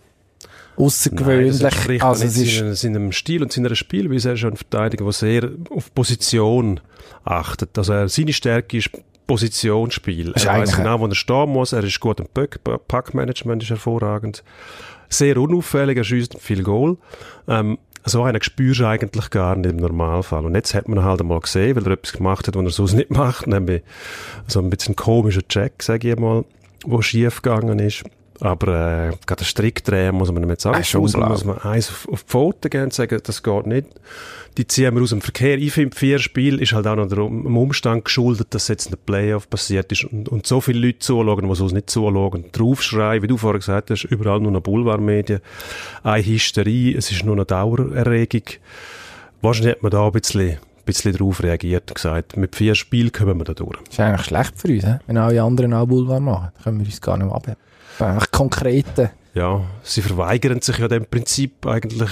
Nein, 0.77 0.87
außergewöhnlich. 0.87 1.59
das 1.59 1.75
entspricht 1.75 2.05
also 2.05 2.25
es 2.25 2.37
ist, 2.37 2.57
seinem, 2.57 2.75
seinem 2.75 3.13
Stil 3.13 3.43
und 3.43 3.53
seiner 3.53 3.75
Spielweise. 3.75 4.31
Er 4.31 4.35
ist 4.35 4.45
ein 4.45 4.57
Verteidiger, 4.57 5.05
der 5.05 5.13
sehr 5.13 5.51
auf 5.71 5.95
Position 5.95 6.81
achtet. 7.25 7.77
Also 7.79 7.93
er, 7.93 8.09
seine 8.09 8.33
Stärke 8.33 8.77
ist 8.79 8.91
Positionsspiel. 9.27 10.33
ist 10.33 10.45
Er 10.45 10.59
weiß 10.59 10.77
genau, 10.77 11.01
wo 11.01 11.07
er 11.07 11.15
stehen 11.15 11.51
muss. 11.51 11.73
Er 11.73 11.85
ist 11.85 12.01
gut 12.01 12.21
im 12.21 12.27
Packmanagement, 12.89 13.63
ist 13.63 13.71
hervorragend. 13.71 14.45
Sehr 15.09 15.37
unauffällig, 15.37 15.97
er 15.97 16.05
schießt 16.05 16.39
viel 16.41 16.63
Goal. 16.63 16.99
Ähm, 17.49 17.79
so 18.05 18.23
einen 18.23 18.43
spürst 18.43 18.81
du 18.81 18.87
eigentlich 18.87 19.31
gar 19.31 19.57
nicht 19.57 19.71
im 19.71 19.77
Normalfall. 19.79 20.45
Und 20.45 20.55
jetzt 20.55 20.75
hat 20.75 20.89
man 20.89 20.99
ihn 20.99 21.05
halt 21.05 21.21
einmal 21.21 21.41
gesehen, 21.41 21.75
weil 21.77 21.87
er 21.87 21.93
etwas 21.93 22.13
gemacht 22.13 22.47
hat, 22.47 22.55
was 22.55 22.65
er 22.65 22.71
sonst 22.71 22.93
nicht 22.95 23.11
macht, 23.11 23.47
nämlich 23.47 23.83
so 24.47 24.61
ein 24.61 24.69
bisschen 24.69 24.95
komischer 24.95 25.47
Check, 25.49 25.83
sage 25.83 26.13
ich 26.13 26.19
mal, 26.19 26.45
wo 26.85 27.01
schief 27.01 27.41
gegangen 27.41 27.79
ist. 27.79 28.05
Aber 28.41 29.11
äh, 29.11 29.13
gerade 29.27 29.45
Strick 29.45 29.85
drehen 29.85 30.15
muss 30.15 30.31
man 30.33 30.43
ihm 30.43 30.51
jetzt 30.51 30.67
auch 30.67 30.75
raus, 30.75 31.13
blau. 31.13 31.29
muss 31.29 31.45
man 31.45 31.59
eins 31.59 31.89
auf, 31.89 32.09
auf 32.09 32.25
die 32.25 32.31
Pfoten 32.31 32.71
gehen 32.71 32.85
und 32.85 32.93
sagen, 32.93 33.21
das 33.23 33.43
geht 33.43 33.67
nicht. 33.67 33.87
Die 34.57 34.67
ziehen 34.67 34.95
wir 34.95 35.03
aus 35.03 35.11
dem 35.11 35.21
Verkehr. 35.21 35.59
Ich 35.59 35.73
finde, 35.73 35.97
vier 35.97 36.19
Spiel 36.19 36.61
ist 36.61 36.73
halt 36.73 36.87
auch 36.87 36.97
noch 36.97 37.09
dem 37.09 37.57
Umstand 37.57 38.05
geschuldet, 38.05 38.49
dass 38.51 38.69
jetzt 38.69 38.91
ein 38.91 38.99
Playoff 39.05 39.49
passiert 39.49 39.91
ist 39.93 40.05
und, 40.05 40.29
und 40.29 40.47
so 40.47 40.61
viele 40.61 40.87
Leute 40.87 40.99
zuschauen, 41.01 41.49
die 41.49 41.55
sonst 41.55 41.73
nicht 41.73 41.91
zuschauen, 41.91 42.45
draufschreien, 42.53 43.23
wie 43.23 43.27
du 43.27 43.37
vorher 43.37 43.59
gesagt 43.59 43.91
hast, 43.91 44.05
überall 44.05 44.41
nur 44.41 44.53
noch 44.53 44.61
Boulevardmedien, 44.61 45.41
eine 46.03 46.25
Hysterie, 46.25 46.97
es 46.97 47.11
ist 47.11 47.25
nur 47.25 47.35
eine 47.35 47.45
Dauererregung. 47.45 48.43
Wahrscheinlich 49.43 49.75
hat 49.75 49.83
man 49.83 49.93
da 49.93 50.07
ein 50.07 50.13
bisschen, 50.13 50.59
bisschen 50.85 51.15
drauf 51.15 51.43
reagiert 51.43 51.91
und 51.91 51.95
gesagt, 51.95 52.37
mit 52.37 52.57
vier 52.57 52.75
Spielen 52.75 53.13
kommen 53.13 53.39
wir 53.39 53.45
da 53.45 53.55
durch. 53.55 53.79
ist 53.89 54.01
eigentlich 54.01 54.27
schlecht 54.27 54.59
für 54.59 54.69
uns, 54.69 54.85
he? 54.85 54.95
wenn 55.07 55.17
alle 55.17 55.43
anderen 55.43 55.73
auch 55.75 55.87
Boulevard 55.87 56.23
machen. 56.23 56.49
Dann 56.55 56.65
können 56.65 56.81
wir 56.81 56.87
uns 56.87 57.01
gar 57.01 57.17
nicht 57.17 57.27
mehr 57.27 57.35
abheben. 57.35 57.59
Das 57.99 58.09
Eigentlich 58.09 58.31
konkrete. 58.31 59.11
Ja, 59.35 59.63
sie 59.83 60.03
verweigern 60.03 60.61
sich 60.61 60.79
ja 60.79 60.89
dem 60.89 61.07
Prinzip 61.07 61.67
eigentlich 61.67 62.11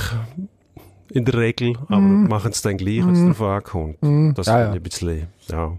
in 1.11 1.25
der 1.25 1.35
Regel, 1.35 1.77
aber 1.89 2.01
machen 2.01 2.53
es 2.53 2.63
dann 2.63 2.77
gleich, 2.77 3.07
wenn 3.07 3.15
es 3.15 3.37
darauf 3.37 3.41
ankommt. 3.43 4.39
Das 4.39 4.47
Ja, 4.47 4.61
ja. 4.61 4.73
ein 4.73 4.83
bisschen, 4.83 5.27
ja, 5.49 5.73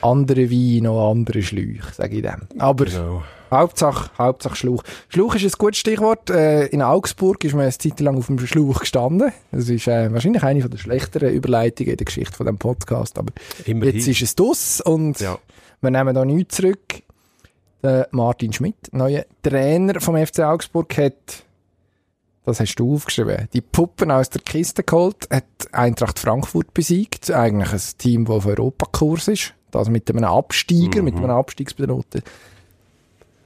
Andere 0.00 0.48
Wein, 0.50 0.84
noch 0.84 1.10
andere 1.10 1.42
Schläuche, 1.42 1.92
sage 1.92 2.16
ich 2.16 2.22
dem. 2.22 2.42
Aber 2.58 2.84
genau. 2.84 3.22
Hauptsache, 3.50 4.10
Hauptsache 4.18 4.56
Schlauch. 4.56 4.82
Schlauch 5.08 5.34
ist 5.34 5.44
ein 5.44 5.52
gutes 5.58 5.78
Stichwort. 5.78 6.30
Äh, 6.30 6.66
in 6.66 6.82
Augsburg 6.82 7.42
ist 7.44 7.52
man 7.54 7.62
eine 7.62 7.72
Zeit 7.76 8.00
lang 8.00 8.16
auf 8.18 8.26
dem 8.26 8.38
Schlauch 8.38 8.80
gestanden. 8.80 9.32
Das 9.52 9.68
ist 9.68 9.86
äh, 9.88 10.12
wahrscheinlich 10.12 10.42
eine 10.42 10.60
von 10.60 10.70
der 10.70 10.78
schlechteren 10.78 11.30
Überleitungen 11.32 11.90
in 11.92 11.96
der 11.96 12.04
Geschichte 12.04 12.36
von 12.36 12.46
dem 12.46 12.58
Podcast. 12.58 13.18
Aber 13.18 13.32
Immerhin. 13.64 13.94
jetzt 13.96 14.08
ist 14.08 14.22
es 14.22 14.34
dus 14.34 14.80
und 14.80 15.20
Ja. 15.20 15.38
wir 15.80 15.90
nehmen 15.90 16.14
da 16.14 16.24
nichts 16.24 16.56
zurück. 16.56 17.02
Der 17.82 18.08
Martin 18.10 18.52
Schmidt, 18.52 18.92
neuer 18.92 19.24
Trainer 19.42 20.00
vom 20.00 20.16
FC 20.16 20.40
Augsburg, 20.40 20.96
hat, 20.98 21.44
das 22.44 22.58
hast 22.58 22.74
du 22.76 22.94
aufgeschrieben, 22.94 23.46
die 23.52 23.60
Puppen 23.60 24.10
aus 24.10 24.30
der 24.30 24.40
Kiste 24.42 24.82
geholt, 24.82 25.28
hat 25.30 25.44
Eintracht 25.70 26.18
Frankfurt 26.18 26.74
besiegt. 26.74 27.30
Eigentlich 27.30 27.72
ein 27.72 27.80
Team, 27.98 28.24
das 28.24 28.34
auf 28.34 28.46
Europakurs 28.46 29.28
ist. 29.28 29.54
Das 29.70 29.88
mit 29.90 30.10
einem 30.10 30.24
Absteiger, 30.24 31.02
mit 31.02 31.14
einem 31.16 31.30
abstiegsbedrohten 31.30 32.22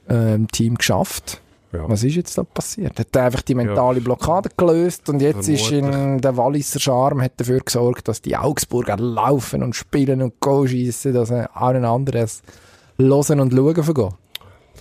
ähm, 0.09 0.47
Team 0.49 0.75
geschafft. 0.75 1.41
Ja. 1.71 1.89
Was 1.89 2.03
ist 2.03 2.15
jetzt 2.15 2.37
da 2.37 2.43
passiert? 2.43 2.99
Hat 2.99 3.15
er 3.15 3.25
einfach 3.25 3.41
die 3.41 3.55
mentale 3.55 3.99
Blockade 3.99 4.49
gelöst 4.55 5.09
und 5.09 5.21
jetzt 5.21 5.49
ist 5.49 5.71
in 5.71 6.21
der 6.21 6.37
Walliser 6.37 6.79
Charme 6.79 7.23
hat 7.23 7.33
dafür 7.37 7.61
gesorgt, 7.61 8.07
dass 8.07 8.21
die 8.21 8.37
Augsburger 8.37 8.95
laufen 8.97 9.63
und 9.63 9.75
spielen 9.75 10.21
und 10.21 10.39
Goal 10.39 10.67
schiessen, 10.67 11.13
dass 11.13 11.31
allen 11.31 11.83
anderen 11.83 12.23
es 12.23 12.43
hören 12.99 13.39
und 13.39 13.53
schauen 13.53 13.83
vergehen. 13.83 14.13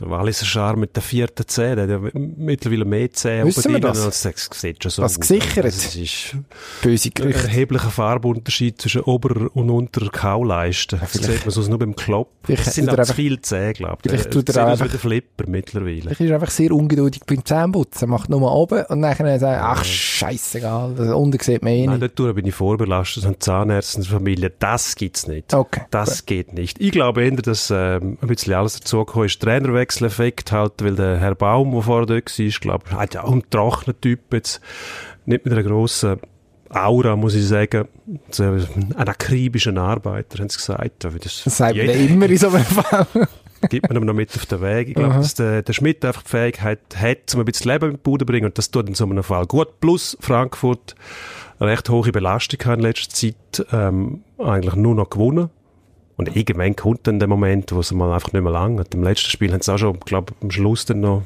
Der 0.01 0.09
Walliser 0.09 0.47
Schar 0.47 0.77
mit 0.77 0.97
der 0.97 1.03
vierten 1.03 1.47
Zähne, 1.47 1.87
der 1.87 2.01
hat 2.01 2.15
ja 2.15 2.21
mittlerweile 2.37 2.85
mehr 2.87 3.13
Zähne 3.13 3.45
oben 3.45 3.53
drin, 3.63 3.81
das? 3.83 4.05
als 4.05 4.23
das 4.23 4.49
sieht 4.53 4.83
schon 4.83 4.91
so 4.91 5.03
Was 5.03 5.21
gesichert? 5.21 5.65
Also 5.67 5.77
Es 5.87 5.97
ist 5.97 6.37
Böse 6.83 7.09
ein 7.11 7.15
Gerüchte. 7.15 7.43
erheblicher 7.49 7.91
Farbunterschied 7.91 8.81
zwischen 8.81 9.03
Ober- 9.03 9.51
und 9.55 9.69
Unterer 9.71 10.09
Kauleisten. 10.11 10.99
Das 10.99 11.11
vielleicht- 11.13 11.31
sieht 11.33 11.41
man 11.45 11.51
sonst 11.51 11.69
nur 11.69 11.79
beim 11.79 11.95
Klopp. 11.95 12.31
Das 12.49 12.75
sind 12.75 12.89
auch 12.91 13.05
zu 13.05 13.13
viele 13.15 13.41
Zähne, 13.43 13.75
glaube 13.75 13.99
ich. 14.05 14.11
vielleicht 14.11 14.25
Der- 14.27 14.33
tut 14.33 14.49
er 14.49 14.55
wie 14.67 14.71
einfach- 14.71 14.89
der 14.91 14.99
Flipper 14.99 15.45
mittlerweile. 15.47 16.01
Vielleicht 16.01 16.21
ist 16.23 16.29
er 16.31 16.35
einfach 16.37 16.51
sehr 16.51 16.73
ungeduldig 16.73 17.23
beim 17.27 17.45
Zähneputzen. 17.45 18.09
Er 18.09 18.11
macht 18.11 18.31
nur 18.31 18.51
oben 18.51 18.85
und 18.87 19.03
dann 19.03 19.15
sagt 19.17 19.43
er, 19.43 19.63
ach, 19.65 19.85
scheißegal, 19.85 20.95
das 20.97 21.09
unten 21.11 21.39
sieht 21.39 21.63
man 21.63 21.73
eh 21.73 21.87
Nein, 21.87 22.01
nicht. 22.01 22.19
dort 22.19 22.35
bin 22.35 22.47
ich 22.47 22.55
vorbelastet. 22.55 23.25
Und 23.27 23.43
Zahnärzte 23.43 24.03
Familie, 24.03 24.51
das 24.59 24.97
gibt's 24.97 25.27
nicht. 25.27 25.53
Okay. 25.53 25.83
Das 25.91 26.25
geht 26.27 26.55
nicht. 26.55 26.81
Ich 26.81 26.93
glaube 26.93 27.23
eher, 27.25 27.33
dass 27.33 27.71
ähm, 27.71 28.19
ein 28.21 28.29
bisschen 28.29 28.55
alles 28.55 28.81
dazugekommen 28.81 29.27
ist. 29.27 29.43
Trainerwechseleffekt 29.83 30.53
halt, 30.53 30.73
weil 30.81 30.95
der 30.95 31.18
Herr 31.18 31.35
Baum, 31.35 31.73
der 31.73 31.83
vorher 31.83 32.07
dort 32.07 32.38
war, 32.38 32.61
glaube 32.61 32.85
ich, 32.87 32.92
hat 32.92 33.14
ja 33.14 33.25
auch 33.25 33.33
einen 33.33 33.49
trockenen 33.51 34.01
Typ 34.01 34.33
jetzt. 34.33 34.61
Nicht 35.25 35.45
mit 35.45 35.53
einer 35.53 35.62
grossen 35.62 36.18
Aura, 36.68 37.16
muss 37.16 37.35
ich 37.35 37.47
sagen. 37.47 37.88
So 38.31 38.45
ein 38.45 38.95
akribischen 38.97 39.79
Arbeiter, 39.79 40.38
haben 40.38 40.49
sie 40.49 40.59
gesagt. 40.59 41.05
Das, 41.05 41.45
Das 41.45 41.57
sagt 41.57 41.77
man 41.77 41.87
immer 41.87 42.29
in 42.29 42.37
so 42.37 42.49
einem 42.49 42.64
Fall. 42.64 43.07
gibt 43.68 43.88
man 43.88 43.97
ihm 43.97 44.07
noch 44.07 44.14
mit 44.14 44.35
auf 44.35 44.47
den 44.47 44.61
Weg. 44.61 44.88
Ich 44.88 44.95
glaube, 44.95 45.14
dass 45.14 45.35
der, 45.35 45.62
der 45.62 45.73
Schmidt 45.73 46.05
einfach 46.05 46.23
die 46.23 46.31
Fähigkeit 46.31 46.81
hat, 46.97 47.35
um 47.35 47.40
ein 47.40 47.45
bisschen 47.45 47.71
Leben 47.71 47.90
in 47.90 47.97
die 47.97 48.03
Bude 48.03 48.25
zu 48.25 48.27
bringen 48.27 48.47
und 48.47 48.59
das 48.59 48.71
tut 48.71 48.88
in 48.88 48.95
so 48.95 49.05
einem 49.05 49.23
Fall 49.23 49.47
gut. 49.47 49.81
Plus 49.81 50.16
Frankfurt 50.21 50.95
eine 51.61 51.71
recht 51.71 51.88
hohe 51.88 52.11
Belastung 52.11 52.59
hat 52.64 52.79
in 52.79 52.85
letzter 52.85 53.11
Zeit 53.11 53.66
ähm, 53.73 54.25
eigentlich 54.38 54.75
nur 54.75 54.97
noch 54.97 55.11
gewonnen. 55.11 55.51
Und 56.29 56.37
irgendwann 56.37 56.77
kommt 56.77 57.07
dann 57.07 57.19
der 57.19 57.29
Moment, 57.29 57.73
wo 57.73 57.81
es 57.81 57.91
mal 57.93 58.13
einfach 58.13 58.33
nicht 58.33 58.43
mehr 58.43 58.53
lang 58.53 58.79
hat. 58.79 58.95
Im 58.95 59.03
letzten 59.03 59.31
Spiel 59.31 59.53
haben 59.53 59.61
sie 59.61 59.73
auch 59.75 59.79
schon, 59.79 59.99
glaube 60.01 60.35
am 60.41 60.51
Schluss 60.51 60.85
dann 60.85 61.01
noch 61.01 61.23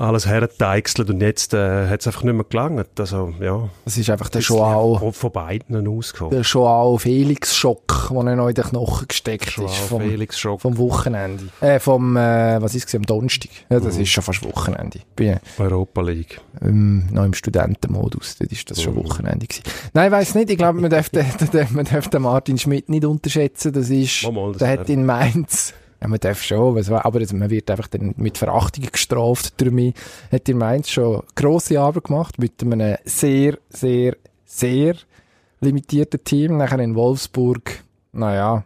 alles 0.00 0.26
hergeteichselt 0.26 1.10
und 1.10 1.20
jetzt 1.20 1.52
äh, 1.54 1.88
hat 1.88 2.00
es 2.00 2.06
einfach 2.06 2.22
nicht 2.24 2.34
mehr 2.34 2.44
gelangt. 2.48 2.98
Also, 2.98 3.34
ja. 3.40 3.68
Das 3.84 3.96
ist 3.98 4.08
einfach 4.10 4.28
der 4.30 4.40
Joao, 4.40 5.12
von- 5.12 5.30
beiden 5.32 5.86
ausgekommen. 5.86 6.30
der 6.32 6.42
Joao 6.42 6.96
Felix-Schock, 6.98 8.08
den 8.10 8.26
er 8.26 8.36
noch 8.36 8.48
in 8.48 8.54
den 8.54 8.64
Knochen 8.64 9.08
gesteckt 9.08 9.50
Joao 9.50 9.66
ist. 9.66 9.76
Vom, 9.76 10.00
Felix 10.02 10.38
Schock, 10.38 10.60
vom 10.62 10.76
Wochenende. 10.78 11.44
Äh, 11.60 11.78
vom, 11.78 12.16
äh, 12.16 12.60
was 12.60 12.74
ist 12.74 12.88
es, 12.88 12.94
am 12.94 13.02
Donnerstag. 13.02 13.50
Ja, 13.68 13.78
das 13.80 13.96
Mhm. 13.96 14.02
ist 14.02 14.08
schon 14.10 14.24
fast 14.24 14.44
Wochenende. 14.44 15.00
Bin 15.16 15.38
Europa 15.58 16.00
League. 16.00 16.40
ähm, 16.62 17.08
noch 17.12 17.24
im 17.24 17.34
Studentenmodus. 17.34 18.36
Dort 18.38 18.52
ist 18.52 18.70
das 18.70 18.82
schon 18.82 18.96
Wochenende 18.96 19.46
gewesen. 19.46 19.62
Nein, 19.92 20.06
ich 20.06 20.12
weiss 20.12 20.34
nicht. 20.34 20.50
Ich 20.50 20.58
glaube, 20.58 20.80
man 20.80 20.90
darf 20.90 21.08
den, 21.10 21.26
den, 21.52 21.66
man 21.72 21.84
darf 21.84 22.08
den 22.08 22.22
Martin 22.22 22.58
Schmidt 22.58 22.88
nicht 22.88 23.04
unterschätzen. 23.04 23.72
Das 23.72 23.90
ist, 23.90 24.22
Mal, 24.24 24.32
mal, 24.32 24.52
das 24.52 24.58
der 24.58 24.68
hat 24.68 24.88
in 24.88 25.04
Mainz, 25.06 25.74
ja, 26.00 26.08
man 26.08 26.18
darf 26.20 26.42
schon, 26.42 26.74
was- 26.74 26.90
aber 26.90 27.20
man 27.34 27.50
wird 27.50 27.70
einfach 27.70 27.88
dann 27.88 28.14
mit 28.16 28.38
Verachtung 28.38 28.86
gestraft 28.90 29.60
mich. 29.70 29.94
Hat 30.32 30.48
in 30.48 30.58
Mainz 30.58 30.88
schon 30.90 31.22
grosse 31.34 31.78
Arbeit 31.80 32.04
gemacht 32.04 32.38
mit 32.38 32.62
einem 32.62 32.96
sehr, 33.04 33.58
sehr, 33.68 34.16
sehr 34.44 34.94
limitierten 35.60 36.24
Team. 36.24 36.56
Nachher 36.56 36.78
in 36.80 36.94
Wolfsburg, 36.94 37.82
naja, 38.12 38.64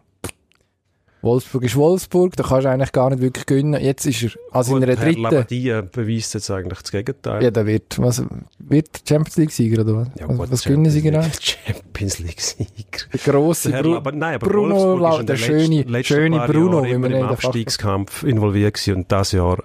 Wolfsburg 1.24 1.64
ist 1.64 1.74
Wolfsburg, 1.76 2.36
da 2.36 2.42
kannst 2.44 2.64
du 2.66 2.70
eigentlich 2.70 2.92
gar 2.92 3.10
nicht 3.10 3.20
wirklich 3.22 3.46
gewinnen. 3.46 3.80
Jetzt 3.82 4.06
ist 4.06 4.22
er, 4.22 4.30
also 4.52 4.76
in 4.76 4.80
Gut, 4.82 4.90
einer 4.90 4.98
Herr 4.98 5.06
dritten, 5.06 5.22
Labadia 5.22 5.80
beweist 5.80 6.34
jetzt 6.34 6.50
eigentlich 6.50 6.80
das 6.82 6.90
Gegenteil. 6.92 7.42
ja, 7.42 7.50
der 7.50 7.66
wird, 7.66 7.98
was, 7.98 8.22
wird 8.58 8.88
Champions 9.08 9.36
League 9.36 9.50
Sieger 9.50 9.82
oder 9.82 9.96
was? 9.96 10.08
Ja, 10.20 10.26
was, 10.28 10.62
gewinnen 10.64 10.90
sie 10.90 11.02
genau? 11.02 11.22
Champions 11.40 12.18
League 12.20 12.40
Sieger. 12.40 12.68
Der 13.12 13.32
grosse 13.32 13.70
Der 13.70 13.82
Herr 13.82 14.00
Bru 14.00 14.10
nein, 14.16 14.34
aber 14.36 14.46
Bruno, 14.48 14.96
La- 14.98 15.20
in 15.20 15.26
der 15.26 15.36
den 15.36 15.42
schöne, 15.44 15.82
letzten, 15.82 16.04
schöne 16.14 16.46
Bruno, 16.46 16.76
Jahren 16.84 16.84
wie 16.90 16.98
man 16.98 17.10
im 17.10 17.16
in 17.16 17.22
der 17.22 17.30
Abstiegskampf 17.30 18.22
involviert 18.22 18.74
gewesen 18.74 18.94
und 18.96 19.10
das 19.12 19.32
Jahr 19.32 19.62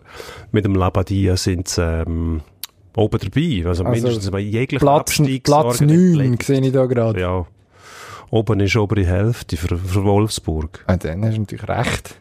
mit 0.52 0.66
dem 0.66 0.76
Labadia 0.76 1.36
sind 1.38 1.68
sie 1.68 1.82
ähm, 1.84 2.42
oben 2.96 3.20
dabei. 3.20 3.68
Also, 3.68 3.84
Also, 3.84 3.84
mindestens 3.86 4.32
bei 4.32 4.40
jeglichen 4.40 4.80
Platz, 4.80 5.16
Platz 5.16 5.20
Abstiegssorgen 5.20 5.88
9 5.88 5.96
entledigt. 5.98 6.44
sehe 6.44 6.62
ich 6.62 6.72
da 6.74 6.86
gerade. 6.86 7.20
Ja. 7.20 7.46
Oben 8.32 8.60
ist 8.60 8.76
obere 8.76 9.06
Hälfte 9.06 9.58
für, 9.58 9.78
für 9.78 10.04
Wolfsburg. 10.04 10.84
Ah, 10.88 10.98
dann 10.98 11.24
hast 11.26 11.36
du 11.36 11.42
natürlich 11.42 11.68
recht. 11.68 12.16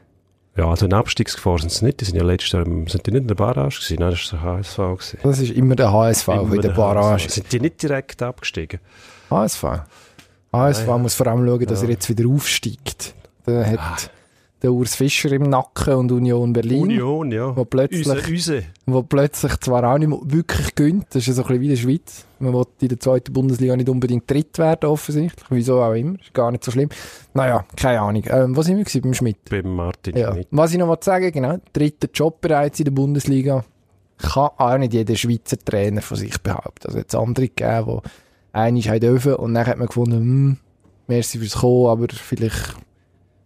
Ja, 0.56 0.68
also 0.68 0.86
in 0.86 0.92
Abstiegsgefahr 0.92 1.58
sind 1.60 1.70
sie 1.70 1.84
nicht. 1.84 2.00
Die 2.00 2.04
sind 2.06 2.16
ja 2.16 2.24
letztes 2.24 2.52
Jahr, 2.52 2.64
sind 2.64 3.06
die 3.06 3.10
nicht 3.12 3.20
in 3.22 3.28
der 3.28 3.34
Barrage 3.36 3.76
gewesen? 3.76 3.96
Nein, 4.00 4.10
das 4.10 4.32
war 4.32 4.40
der 4.40 4.52
HSV 4.58 4.76
gewesen. 4.76 5.18
Das 5.22 5.38
ist 5.38 5.52
immer 5.52 5.76
der 5.76 5.92
HSV 5.92 6.28
Immer 6.28 6.42
in 6.42 6.50
der 6.52 6.60
der 6.62 6.68
Barrage. 6.70 7.22
HSV. 7.24 7.30
Sind 7.30 7.52
die 7.52 7.60
nicht 7.60 7.82
direkt 7.82 8.22
abgestiegen? 8.22 8.80
HSV. 9.30 9.64
HSV 10.52 10.86
ja. 10.86 10.98
muss 10.98 11.14
vor 11.14 11.26
allem 11.28 11.46
schauen, 11.46 11.66
dass 11.66 11.82
Ja. 11.82 11.86
er 11.88 11.92
jetzt 11.92 12.08
wieder 12.08 12.28
aufsteigt. 12.28 13.14
Der 13.46 13.70
hat 13.70 14.10
der 14.62 14.72
Urs 14.72 14.96
Fischer 14.96 15.30
im 15.32 15.44
Nacken 15.44 15.94
und 15.94 16.10
Union 16.10 16.52
Berlin. 16.52 16.82
Union, 16.82 17.30
ja. 17.30 17.56
Wo 17.56 17.64
plötzlich- 17.64 18.06
Use, 18.06 18.32
Use. 18.32 18.62
wo 18.86 19.02
plötzlich 19.02 19.56
zwar 19.60 19.84
auch 19.84 19.98
nicht 19.98 20.10
wirklich 20.24 20.74
gönnt, 20.74 21.06
das 21.10 21.16
ist 21.22 21.26
ja 21.28 21.32
so 21.34 21.42
ein 21.42 21.48
bisschen 21.48 21.60
wie 21.60 21.66
in 21.66 21.70
der 21.70 21.76
Schweiz. 21.76 22.24
Man 22.40 22.52
will 22.54 22.64
in 22.80 22.88
der 22.88 22.98
zweiten 23.00 23.32
Bundesliga 23.32 23.76
nicht 23.76 23.88
unbedingt 23.88 24.28
dritt 24.28 24.58
werden, 24.58 24.90
offensichtlich. 24.90 25.46
Wieso 25.50 25.80
auch 25.80 25.92
immer. 25.92 26.18
Ist 26.20 26.34
gar 26.34 26.50
nicht 26.50 26.64
so 26.64 26.70
schlimm. 26.72 26.88
Naja, 27.34 27.64
keine 27.76 28.00
Ahnung. 28.00 28.24
Ähm, 28.28 28.56
was 28.56 28.66
sind 28.66 28.78
wir 28.78 29.02
beim 29.02 29.14
Schmidt? 29.14 29.38
Beim 29.48 29.74
Martin 29.74 30.16
Ja. 30.16 30.32
Schmidt. 30.32 30.48
Was 30.50 30.72
ich 30.72 30.78
noch 30.78 30.86
mal 30.88 30.98
sagen 31.00 31.30
genau, 31.30 31.58
dritter 31.72 32.08
Job 32.12 32.40
bereits 32.40 32.78
in 32.80 32.84
der 32.86 32.92
Bundesliga. 32.92 33.64
Kann 34.18 34.50
auch 34.56 34.78
nicht 34.78 34.92
jeder 34.92 35.14
Schweizer 35.14 35.56
Trainer 35.58 36.02
von 36.02 36.16
sich 36.16 36.36
behaupten. 36.42 36.86
Also 36.88 36.98
jetzt 36.98 37.14
andere 37.14 37.46
gegeben, 37.48 38.00
die 38.04 38.08
einig 38.52 38.88
haben 38.88 38.98
dürfen 38.98 39.34
und 39.34 39.54
dann 39.54 39.66
hat 39.66 39.78
man 39.78 39.86
gefunden, 39.86 40.16
hm, 40.16 40.56
merci 41.06 41.38
fürs 41.38 41.58
Kommen, 41.58 41.86
aber 41.86 42.06
vielleicht 42.12 42.74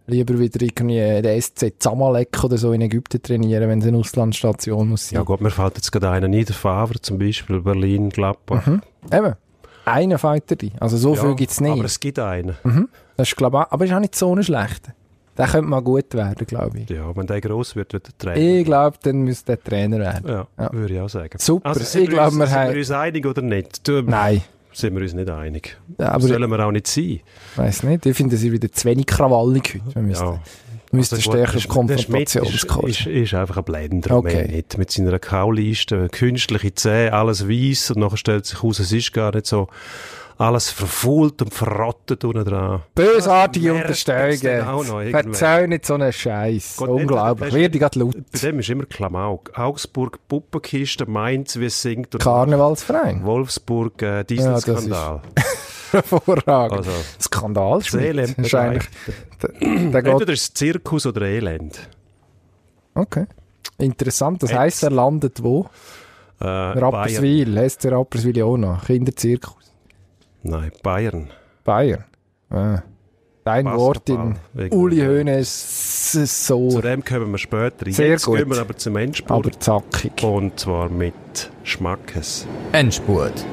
lieber 0.07 0.37
wieder 0.39 0.61
irgendwie 0.61 1.21
den 1.21 1.41
SC 1.41 1.73
Zamalek 1.79 2.43
oder 2.43 2.57
so 2.57 2.73
in 2.73 2.81
Ägypten 2.81 3.21
trainieren, 3.21 3.69
wenn 3.69 3.79
es 3.79 3.87
eine 3.87 3.97
Auslandsstation 3.97 4.89
muss 4.89 5.09
sein. 5.09 5.17
Ja 5.17 5.23
gut, 5.23 5.41
mir 5.41 5.49
fällt 5.51 5.75
jetzt 5.75 5.91
gerade 5.91 6.09
einer 6.09 6.27
nieder, 6.27 6.53
Favre 6.53 6.99
zum 7.01 7.17
Beispiel, 7.17 7.61
Berlin, 7.61 8.09
Gladbach. 8.09 8.67
Eben. 9.11 9.33
Einer 9.85 10.17
Fighter 10.17 10.55
die. 10.55 10.71
Also 10.79 10.95
so 10.97 11.13
viel 11.15 11.35
gibt 11.35 11.51
es 11.51 11.59
nicht. 11.61 11.71
Aber 11.73 11.85
es 11.85 11.99
gibt 11.99 12.17
einen. 12.19 12.55
das 13.17 13.29
ist, 13.29 13.35
glaub, 13.35 13.53
ich, 13.53 13.59
aber 13.71 13.85
ist 13.85 13.93
auch 13.93 13.99
nicht 13.99 14.15
so 14.15 14.33
ein 14.35 14.41
schlechter. 14.43 14.93
Der 15.37 15.47
könnte 15.47 15.67
mal 15.67 15.81
gut 15.81 16.13
werden, 16.13 16.45
glaube 16.45 16.79
ich. 16.81 16.89
Ja, 16.91 17.13
wenn 17.15 17.25
der 17.25 17.41
gross 17.41 17.75
wird, 17.75 17.91
wird 17.93 18.05
der 18.07 18.17
Trainer. 18.17 18.37
Ich 18.59 18.65
glaube, 18.65 18.97
dann 19.01 19.23
müsste 19.23 19.55
der 19.57 19.63
Trainer 19.63 19.97
werden. 19.99 20.29
ja, 20.29 20.47
Ja. 20.59 20.71
würde 20.71 20.93
ich 20.93 20.99
auch 21.01 21.09
sagen. 21.09 21.37
Super. 21.39 21.69
Also, 21.69 21.79
sind 21.83 22.03
Ich 22.03 22.09
wir 22.09 22.15
glaube, 22.17 22.29
uns, 22.29 22.37
wir 22.39 22.47
sind 22.47 22.55
haben- 22.55 22.69
wir 22.71 22.77
uns 22.77 22.91
einig 22.91 23.25
oder 23.25 23.41
nicht? 23.41 23.87
Du, 23.87 24.01
Nein. 24.03 24.41
Sind 24.73 24.95
wir 24.95 25.01
uns 25.01 25.13
nicht 25.13 25.29
einig. 25.29 25.77
Ja, 25.99 26.09
aber 26.13 26.27
Sollen 26.27 26.49
wir 26.49 26.59
auch 26.65 26.71
nicht 26.71 26.87
sein. 26.87 27.19
Weiß 27.55 27.83
nicht, 27.83 28.05
ich 28.05 28.17
finde, 28.17 28.35
es 28.35 28.43
ist 28.43 28.51
wieder 28.51 28.71
zu 28.71 28.85
wenig 28.85 29.05
krawallig 29.05 29.79
heute. 29.85 29.95
Wir 29.95 30.01
müssen- 30.01 30.25
Ja. 30.25 30.39
Müsste 30.91 31.15
Also 31.15 31.31
stärker 31.31 31.57
auf 31.57 31.67
Konfrontationskurs. 31.67 32.89
Ist, 32.91 32.99
ist, 33.01 33.07
ist 33.07 33.33
einfach 33.33 33.57
ein 33.57 33.63
Blender, 33.63 34.15
Okay. 34.15 34.47
nicht. 34.47 34.77
Mit 34.77 34.91
seiner 34.91 35.17
Kauliste, 35.17 36.07
künstliche 36.09 36.71
Zähne, 36.75 37.13
alles 37.13 37.49
weiß 37.49 37.91
und 37.91 37.97
nachher 38.01 38.17
stellt 38.17 38.45
sich 38.45 38.61
heraus, 38.61 38.77
es 38.77 38.91
ist 38.91 39.11
gar 39.11 39.33
nicht 39.33 39.47
so. 39.47 39.69
Alles 40.37 40.71
verfault 40.71 41.41
und 41.41 41.53
verrottet 41.53 42.23
unten 42.25 42.43
dran. 42.43 42.81
Bösartige 42.95 43.73
Unterstellungen. 43.73 45.11
Verzeih 45.11 45.67
nicht 45.67 45.85
so 45.85 45.93
einen 45.93 46.11
Scheiß. 46.11 46.79
Unglaublich. 46.79 47.53
ich 47.53 47.71
gerade 47.79 47.99
laut. 47.99 48.15
Bei 48.31 48.39
dem 48.39 48.59
ist 48.59 48.69
immer 48.69 48.85
Klamauk. 48.85 49.57
Augsburg, 49.57 50.19
Puppenkiste, 50.27 51.05
Mainz, 51.05 51.59
wie 51.59 51.65
es 51.65 51.81
singt. 51.81 52.17
Karnevalsverein. 52.19 53.23
Wolfsburg, 53.23 54.01
äh, 54.01 54.05
Ja, 54.17 54.23
Dieselskandal. 54.23 55.21
Hervorragend. 55.91 56.79
also, 56.79 56.91
Skandal 57.21 57.79
das 57.79 57.93
Elend 57.93 58.35
geht, 58.37 58.89
Entweder 59.61 60.33
ist 60.33 60.41
es 60.41 60.53
Zirkus 60.53 61.05
oder 61.05 61.21
Elend. 61.21 61.79
okay. 62.95 63.27
Interessant. 63.77 64.41
Das 64.41 64.53
heisst, 64.53 64.83
er 64.83 64.91
landet 64.91 65.43
wo? 65.43 65.67
Äh, 66.39 66.43
Bayern. 66.45 66.77
Rapperswil. 66.79 67.57
Heißt 67.57 67.83
der 67.83 67.93
Rapperswil 67.93 68.41
auch 68.43 68.57
noch? 68.57 68.85
Kinderzirkus. 68.85 69.72
Nein, 70.43 70.71
Bayern. 70.83 71.29
Bayern. 71.63 72.03
Ah. 72.49 72.83
Dein. 73.45 73.65
Wort 73.65 74.09
in. 74.09 74.35
Uli 74.71 74.99
Hoeneß 75.01 76.11
Zu 76.11 76.25
so, 76.25 76.79
dem 76.81 77.03
kommen 77.03 77.31
wir 77.31 77.37
später. 77.37 77.89
Sehr 77.91 78.09
Jetzt 78.09 78.25
gut. 78.25 78.37
gehen 78.37 78.49
wir 78.49 78.59
aber 78.59 78.75
zum 78.77 78.95
Endspurt. 78.95 79.45
aber 79.45 79.59
zackig. 79.59 80.23
Und 80.23 80.59
zwar 80.59 80.89
mit 80.89 81.13
Schmackes. 81.63 82.45
Endspurt. 82.71 83.45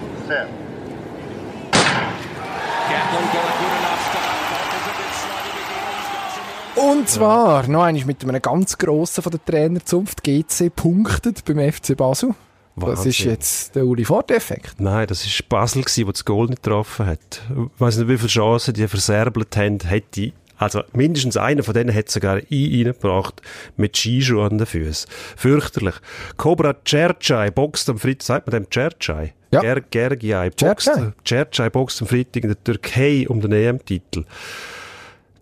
Und 6.77 7.09
zwar 7.09 7.67
noch 7.69 7.83
einmal 7.83 8.05
mit 8.05 8.23
einem 8.25 8.41
ganz 8.41 8.79
grossen 8.79 9.23
von 9.23 9.33
der 9.33 9.45
Trainerzunft. 9.45 10.23
GC 10.23 10.75
punktet 10.75 11.45
beim 11.45 11.59
FC 11.73 11.97
Basel. 11.97 12.35
Das 12.77 13.01
ist 13.01 13.19
Wahnsinn. 13.19 13.31
jetzt 13.31 13.75
der 13.77 13.85
Uli 13.85 14.05
Ford-Effekt. 14.05 14.81
Nein, 14.81 15.07
das 15.07 15.27
war 15.27 15.47
Basel, 15.49 15.83
gewesen, 15.83 16.05
der 16.05 16.13
das 16.13 16.25
Goal 16.25 16.47
nicht 16.47 16.63
getroffen 16.63 17.07
hat. 17.07 17.43
Ich 17.51 17.81
weiss 17.81 17.97
nicht, 17.99 18.09
wie 18.09 18.17
viele 18.17 18.29
Chancen 18.29 18.75
die 18.75 18.87
verserbelt 18.89 19.55
haben. 19.57 19.79
Hätte, 19.81 20.33
also 20.57 20.83
mindestens 20.93 21.37
einer 21.37 21.63
von 21.63 21.75
denen 21.75 21.95
hat 21.95 22.09
sogar 22.11 22.37
ein 22.37 22.47
reingebracht 22.51 23.43
mit 23.77 23.97
Skischuhen 23.97 24.53
an 24.53 24.59
den 24.59 24.67
Füßen. 24.67 25.11
Fürchterlich. 25.37 25.95
Cobra 26.37 26.75
Cercai 26.87 27.51
boxt 27.51 27.89
am 27.91 27.99
Freitag, 27.99 28.23
sagt 28.23 28.47
man 28.47 28.63
dem 28.63 28.71
Cercai? 28.73 29.35
Ja. 29.53 29.61
Ger 29.61 29.81
Gergiai 29.81 30.51
boxt, 30.51 30.91
Cercai. 31.27 31.71
Boxt 31.71 32.01
am 32.03 32.09
Freitag 32.09 32.45
in 32.45 32.51
der 32.51 32.63
Türkei 32.63 33.27
um 33.29 33.41
den 33.41 33.53
EM-Titel. 33.53 34.25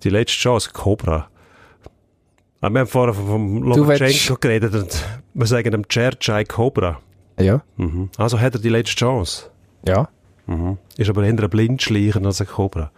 Die 0.02 0.10
letzte 0.10 0.38
Chance, 0.38 0.70
Cobra. 0.72 1.28
Ah, 2.60 2.70
Wir 2.70 2.80
haben 2.80 2.86
vorher 2.88 3.14
vom 3.14 3.62
Lomachenko 3.62 4.36
geredet 4.40 4.74
und 4.74 5.04
wir 5.34 5.46
sagen 5.46 5.70
dem 5.70 5.84
Cercai 5.88 6.44
Cobra. 6.44 7.00
Ja. 7.38 7.62
Mhm. 7.76 8.10
Also 8.16 8.40
hat 8.40 8.54
er 8.54 8.60
die 8.60 8.68
letzte 8.68 8.96
Chance. 8.96 9.50
Ja. 9.86 10.08
Ist 10.96 11.10
aber 11.10 11.24
eher 11.24 11.38
ein 11.38 11.50
Blindschleichen 11.50 12.24
als 12.24 12.40
ein 12.40 12.46
Cobra. 12.46 12.90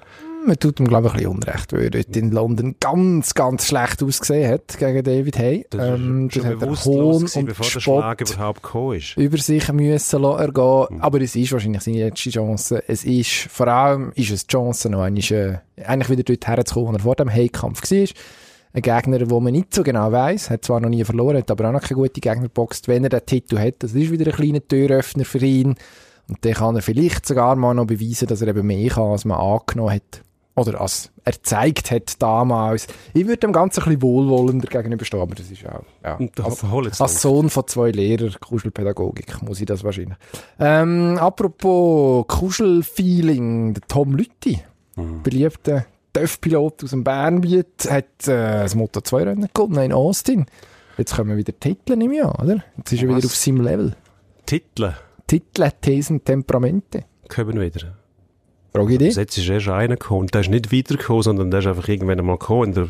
Man 0.47 0.59
tut 0.59 0.81
ihm, 0.81 0.89
glaube 0.89 1.09
ich, 1.09 1.13
ein 1.13 1.19
bisschen 1.19 1.33
Unrecht, 1.33 1.73
weil 1.73 1.83
er 1.83 1.91
dort 1.91 2.17
in 2.17 2.31
London 2.31 2.77
ganz, 2.81 3.35
ganz 3.35 3.67
schlecht 3.67 4.03
ausgesehen 4.03 4.51
hat 4.51 4.79
gegen 4.79 5.03
David 5.05 5.39
Hay. 5.39 5.67
Das 5.69 5.99
ähm, 5.99 6.31
das 6.33 6.45
hat 6.45 6.53
er 6.53 6.57
bewusstlos 6.57 7.37
Hohn 7.37 7.47
gewesen, 7.47 7.49
und 7.49 7.83
Spott 7.83 8.21
überhaupt 8.21 8.97
ist. 8.97 9.17
über 9.19 9.37
sich 9.37 9.71
müssen 9.73 10.25
ergehen. 10.25 11.01
Aber 11.01 11.21
es 11.21 11.37
ist 11.37 11.53
wahrscheinlich 11.53 11.83
seine 11.83 12.05
letzte 12.05 12.31
Chance. 12.31 12.83
Es 12.87 13.05
ist, 13.05 13.49
vor 13.51 13.69
allem 13.69 14.13
ist 14.15 14.31
es 14.31 14.47
die 14.47 14.53
Chance, 14.53 14.89
noch 14.89 15.03
einmal, 15.03 15.23
äh, 15.31 15.59
eigentlich 15.85 16.09
wieder 16.09 16.23
dort 16.23 16.47
herzukommen, 16.47 16.93
wo 16.93 16.97
er 16.97 17.01
vor 17.01 17.17
dem 17.17 17.31
Hay-Kampf 17.31 17.91
war. 17.91 18.09
Ein 18.73 18.83
Gegner, 18.83 19.29
wo 19.31 19.41
man 19.41 19.53
nicht 19.53 19.75
so 19.75 19.83
genau 19.83 20.13
weiss, 20.13 20.49
hat 20.49 20.65
zwar 20.65 20.79
noch 20.81 20.89
nie 20.89 21.05
verloren, 21.05 21.39
hat 21.39 21.51
aber 21.51 21.69
auch 21.69 21.73
noch 21.73 21.83
keine 21.83 22.01
gute 22.01 22.21
Gegner 22.21 22.43
geboxt. 22.45 22.87
Wenn 22.87 23.03
er 23.05 23.11
den 23.11 23.27
Titel 23.27 23.59
hat, 23.59 23.75
das 23.81 23.95
ist 23.95 24.11
wieder 24.13 24.27
ein 24.27 24.33
kleiner 24.37 24.67
Türöffner 24.67 25.25
für 25.25 25.39
ihn. 25.45 25.75
Und 26.29 26.39
dann 26.45 26.53
kann 26.53 26.77
er 26.77 26.83
vielleicht 26.83 27.27
sogar 27.27 27.57
mal 27.57 27.75
noch 27.75 27.87
beweisen, 27.87 28.29
dass 28.29 28.41
er 28.43 28.49
eben 28.49 28.65
mehr 28.67 28.91
kann, 28.91 29.11
als 29.11 29.25
man 29.25 29.41
angenommen 29.41 29.95
hat. 29.95 30.23
Oder 30.55 30.81
als 30.81 31.11
er 31.25 31.33
gezeigt 31.33 31.91
hat 31.91 32.21
damals. 32.23 32.87
Ich 33.15 33.25
würde 33.27 33.39
dem 33.39 33.53
Ganzen 33.53 33.81
ein 33.81 33.85
bisschen 33.87 34.03
wohlwollender 34.03 34.69
gegenüberstehen, 34.69 35.23
aber 35.23 35.35
das 35.35 35.51
ist 35.51 35.65
auch, 35.67 35.83
ja. 36.05 36.19
Als- 36.45 37.01
als. 37.01 37.23
Sohn 37.23 37.51
von 37.51 37.67
zwei 37.67 37.91
Lehrern 37.91 38.35
Kuschelpädagogik 38.41 39.43
muss 39.43 39.61
ich 39.61 39.67
das 39.67 39.83
wahrscheinlich. 39.85 40.19
Ähm, 40.59 41.19
apropos 41.19 42.27
Kuschelfeeling, 42.29 43.75
der 43.75 43.83
Tom 43.89 44.15
Lütti, 44.15 44.61
Mhm. 44.97 45.23
beliebter 45.23 45.87
TÜV-Pilot 46.13 46.85
aus 46.85 46.91
dem 46.91 47.05
Bernbiet, 47.05 47.89
hat 47.89 48.27
äh, 48.27 48.63
das 48.63 48.75
Moto 48.75 49.01
2 49.01 49.23
Rennen 49.25 49.49
gewonnen 49.53 49.85
in 49.85 49.93
Austin. 49.93 50.47
Jetzt 50.99 51.15
kommen 51.17 51.37
wieder 51.37 51.59
Titel 51.59 51.93
im 51.93 52.13
Jahr, 52.13 52.39
oder? 52.43 52.63
Jetzt 52.77 52.93
ist 52.93 53.03
er 53.03 53.09
Was? 53.09 53.17
wieder 53.17 53.27
auf 53.27 53.37
seinem 53.37 53.61
Level. 53.63 53.97
Titel 54.47 54.93
Titel, 55.27 55.71
Thesen, 55.81 56.25
Temperamente. 56.25 57.05
kommen 57.29 57.61
wieder. 57.61 57.95
Frage 58.73 58.93
ich 58.95 58.99
dich. 58.99 59.17
Jetzt 59.17 59.39
ist 59.39 59.49
erst 59.49 59.69
einer 59.69 59.97
gekommen. 59.97 60.27
Der 60.29 60.41
ist 60.41 60.51
nicht 60.51 60.73
weitergekommen, 60.73 61.23
sondern 61.23 61.51
der 61.51 61.61
ist 61.61 61.67
einfach 61.67 61.89
irgendwann 61.89 62.19
einmal 62.19 62.37
gekommen. 62.39 62.75
Der, 62.75 62.89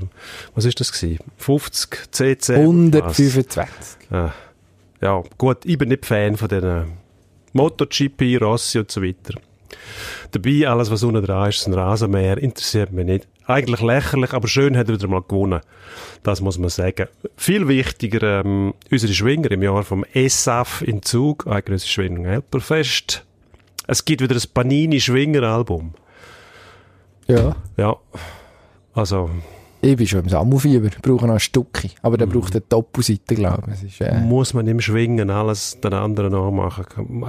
was 0.54 0.64
ist 0.64 0.80
das 0.80 0.90
gewesen? 0.90 1.18
50 1.37 2.09
cc? 2.12 2.54
125. 2.54 4.11
Ah, 4.11 4.33
ja, 5.02 5.22
gut, 5.38 5.64
ich 5.64 5.76
bin 5.78 5.90
nicht 5.90 6.06
Fan 6.06 6.37
von 6.37 6.48
diesen 6.48 6.92
MotoGP, 7.52 8.40
Rossi 8.40 8.78
und 8.78 8.90
so 8.90 9.02
weiter. 9.02 9.38
Dabei, 10.33 10.68
alles, 10.68 10.90
was 10.90 11.02
unten 11.02 11.24
dran 11.24 11.48
ist, 11.48 11.61
ist 11.61 11.66
ein 11.66 11.74
Rasenmäher, 11.74 12.38
interessiert 12.38 12.92
mich 12.92 13.06
nicht. 13.06 13.28
Eigentlich 13.46 13.80
lächerlich, 13.80 14.33
aber 14.33 14.46
schön 14.46 14.76
hat 14.76 14.88
er 14.88 14.94
wieder 14.94 15.09
mal 15.09 15.22
gewonnen. 15.22 15.61
Das 16.22 16.40
muss 16.40 16.59
man 16.59 16.68
sagen. 16.70 17.09
Viel 17.37 17.66
wichtiger, 17.66 18.40
ähm, 18.40 18.74
unsere 18.90 19.12
Schwinger 19.12 19.50
im 19.50 19.62
Jahr 19.62 19.83
vom 19.83 20.04
ESAF 20.12 20.83
in 20.83 21.02
Zug, 21.02 21.46
Eidgenössische 21.46 21.94
Schwingung 21.94 22.26
Helperfest. 22.26 23.24
Es 23.87 24.04
gibt 24.04 24.20
wieder 24.22 24.37
ein 24.37 24.42
Panini-Schwinger-Album. 24.54 25.94
Ja. 27.26 27.56
Ja, 27.76 27.96
also, 28.94 29.30
Ich 29.80 29.96
bin 29.96 30.06
schon 30.06 30.20
im 30.20 30.28
Sammelfieber. 30.28 30.90
Brauche 31.00 31.26
noch 31.26 31.35
ein 31.35 31.40
Stückchen. 31.40 31.90
Aber 32.02 32.18
der 32.18 32.26
braucht 32.26 32.52
eine 32.52 32.61
Doppelseite, 32.61 33.35
glaube 33.35 33.72
ich. 33.74 33.83
Ist, 33.83 34.00
äh, 34.00 34.20
muss 34.20 34.52
man 34.52 34.66
im 34.68 34.80
Schwingen 34.80 35.30
alles 35.30 35.80
den 35.80 35.94
anderen 35.94 36.33
nachmachen. 36.33 37.24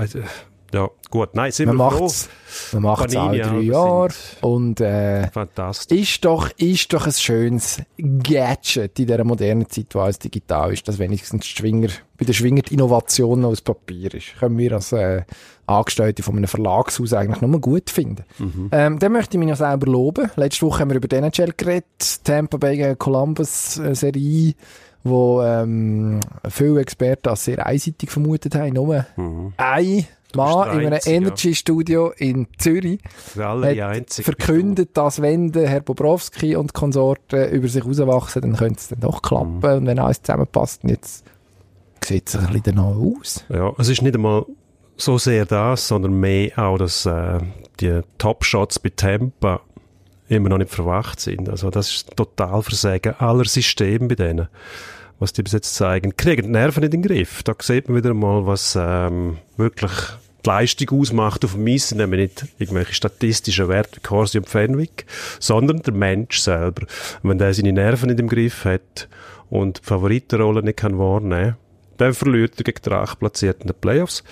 Ja, 0.74 0.90
gut. 1.10 1.30
Nein, 1.34 1.52
sind 1.52 1.68
man 1.68 1.78
wir 1.78 1.92
froh. 1.92 2.04
macht's, 2.04 2.30
man 2.74 2.84
macht's 2.84 3.16
alle 3.16 3.42
drei 3.42 3.60
Jahre. 3.60 4.10
Und, 4.42 4.80
äh, 4.82 5.28
Fantastisch. 5.32 6.00
ist 6.00 6.26
doch, 6.26 6.50
ist 6.58 6.94
doch 6.94 7.06
ein 7.06 7.12
schönes 7.12 7.82
Gadget 7.98 9.00
in 9.00 9.06
dieser 9.08 9.24
modernen 9.24 9.70
Zeit, 9.70 9.88
wo 9.94 10.00
alles 10.00 10.20
digital 10.20 10.72
ist, 10.74 10.88
dass 10.88 11.00
wenigstens 11.00 11.46
Schwinger, 11.46 11.90
bei 12.18 12.26
der 12.26 12.34
Schwinger 12.34 12.62
die 12.62 12.76
Innovation 12.76 13.42
noch 13.42 13.50
aus 13.50 13.62
Papier 13.62 14.14
ist. 14.14 14.36
Können 14.40 14.58
wir 14.58 14.72
als 14.74 14.92
äh, 14.92 15.24
Angestellte 15.66 16.24
von 16.24 16.38
einem 16.38 16.48
Verlagshaus 16.48 17.14
eigentlich 17.14 17.42
nur 17.42 17.60
gut 17.62 17.90
finden. 17.90 18.24
Ähm, 18.72 19.00
dann 19.00 19.12
möchte 19.12 19.36
ich 19.38 19.40
mich 19.40 19.50
noch 19.50 19.58
selber 19.58 19.88
loben. 19.88 20.30
Letzte 20.36 20.66
Woche 20.66 20.80
haben 20.82 20.90
wir 20.90 20.98
über 20.98 21.08
den 21.08 21.24
NHL 21.24 21.54
geredet, 21.56 22.24
Tampa 22.24 22.58
Bay 22.58 22.78
gegen 22.78 22.98
Columbus 22.98 23.78
äh, 23.78 23.96
Serie, 23.96 24.54
wo 25.04 25.42
ähm, 25.42 26.20
viele 26.50 26.82
Experten 26.82 27.30
als 27.30 27.46
sehr 27.46 27.66
einseitig 27.66 28.10
vermutet 28.12 28.56
haben. 28.56 28.74
Nur 28.74 29.06
ein 29.58 30.08
Mann 30.36 30.80
in 30.80 30.88
einem. 30.88 31.00
Energy-Studio 31.04 32.12
in 32.18 32.48
Zürich 32.58 33.00
hat 33.38 34.10
verkündet, 34.14 34.90
dass 34.98 35.22
wenn 35.22 35.52
der 35.52 35.68
Herr 35.68 35.82
Bobrowski 35.82 36.56
und 36.56 36.74
Konsorten 36.74 37.50
über 37.52 37.68
sich 37.68 37.86
rauswachsen, 37.86 38.42
dann 38.42 38.56
könnte 38.56 38.80
es 38.80 38.88
dann 38.90 39.00
doch 39.02 39.22
klappen 39.22 39.58
Mhm. 39.58 39.64
und 39.64 39.86
wenn 39.88 40.00
alles 40.00 40.22
zusammenpasst. 40.22 40.82
Jetzt 40.84 41.26
sieht 42.04 42.30
es 42.30 42.36
ein 42.36 42.48
bisschen 42.48 42.64
danach 42.76 42.96
aus. 42.96 43.46
Ja, 43.50 43.72
es 43.78 43.90
ist 43.90 44.02
nicht 44.02 44.16
einmal 44.16 44.46
so 44.98 45.18
sehr 45.18 45.46
das, 45.46 45.88
sondern 45.88 46.14
mehr 46.14 46.52
auch, 46.58 46.78
dass 46.78 47.06
äh, 47.06 47.40
die 47.80 48.02
Top-Shots 48.18 48.80
bei 48.80 48.92
Tampa 48.96 49.62
immer 50.28 50.50
noch 50.50 50.60
nicht 50.60 50.72
verwacht 50.72 51.20
sind. 51.20 51.50
Also 51.50 51.70
das 51.70 51.90
ist 51.90 52.16
total 52.16 52.62
Versagen 52.62 53.16
aller 53.18 53.46
Systeme 53.46 54.08
bei 54.08 54.16
denen, 54.16 54.48
was 55.22 55.34
die 55.34 55.44
bis 55.44 55.54
jetzt 55.54 55.76
zeigen. 55.76 56.18
Kriegen 56.18 56.48
die 56.48 56.50
Nerven 56.50 56.82
nicht 56.82 56.96
in 56.96 57.04
den 57.04 57.10
Griff. 57.10 57.44
Da 57.44 57.54
sieht 57.62 57.88
man 57.88 57.98
wieder 57.98 58.14
mal, 58.16 58.48
was 58.48 58.76
ähm, 58.78 59.38
wirklich 59.56 59.92
die 60.44 60.50
Leistung 60.50 61.00
ausmacht 61.00 61.46
auf 61.46 61.54
dem 61.54 61.68
Eis, 61.68 61.94
nämlich 61.94 62.22
nicht 62.22 62.46
irgendwelche 62.58 62.96
statistischen 62.96 63.68
Werte 63.68 63.98
wie 63.98 64.02
Corsi 64.02 64.40
und 64.40 64.50
Fenwick, 64.50 65.06
sondern 65.40 65.84
der 65.84 65.94
Mensch 65.94 66.40
selber. 66.40 66.88
Und 67.22 67.30
wenn 67.30 67.38
der 67.38 67.54
seine 67.54 67.72
Nerven 67.72 68.10
nicht 68.10 68.20
im 68.20 68.30
Griff 68.30 68.66
hat 68.66 69.08
und 69.52 69.82
die 69.82 69.86
Favoritenrolle 69.86 70.64
nicht 70.64 70.78
kann 70.78 70.98
wahrnehmen 70.98 71.56
dann 72.02 72.16
verliert 72.16 72.54
er 72.58 72.64
gegen 72.64 72.82
den 72.82 72.94
Achtplatzierten 72.94 73.62
in 73.62 73.68
den 73.68 73.80
Playoffs. 73.80 74.24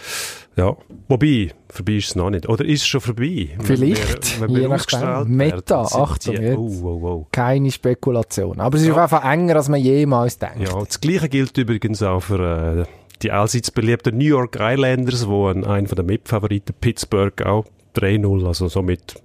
Ja, 0.59 0.75
wobei, 1.07 1.51
vorbei 1.69 1.93
ist 1.93 2.09
es 2.09 2.15
noch 2.15 2.29
nicht. 2.29 2.47
Oder 2.49 2.65
ist 2.65 2.81
es 2.81 2.87
schon 2.87 3.01
vorbei? 3.01 3.49
Wenn 3.57 3.65
Vielleicht, 3.65 4.39
wir- 4.41 4.47
wenn 4.49 4.55
je 4.61 4.67
nachdem. 4.67 5.35
Meta, 5.35 5.81
Achtung 5.83 6.35
jetzt. 6.35 6.57
Oh, 6.57 6.79
oh, 6.83 7.07
oh. 7.07 7.27
Keine 7.31 7.71
Spekulation. 7.71 8.59
Aber 8.59 8.75
es 8.75 8.81
ist 8.81 8.89
Ja. 8.89 8.93
auf 9.05 9.11
jeden 9.11 9.21
Fall 9.21 9.33
enger, 9.33 9.55
als 9.55 9.69
man 9.69 9.79
jemals 9.79 10.37
denkt. 10.37 10.59
Ja, 10.69 10.77
das 10.83 10.99
Gleiche 10.99 11.29
gilt 11.29 11.57
übrigens 11.57 12.03
auch 12.03 12.19
für 12.21 12.85
äh, 12.87 12.91
die 13.21 13.31
allseits 13.31 13.71
beliebten 13.71 14.17
New 14.17 14.25
York 14.25 14.57
Islanders, 14.59 15.27
wo 15.27 15.47
ein, 15.47 15.63
ein 15.65 15.87
von 15.87 15.95
den 15.95 16.05
Mitfavoriten 16.05 16.75
Pittsburgh 16.79 17.41
auch 17.45 17.65
3-0, 17.95 18.45
also 18.45 18.67
somit 18.67 19.15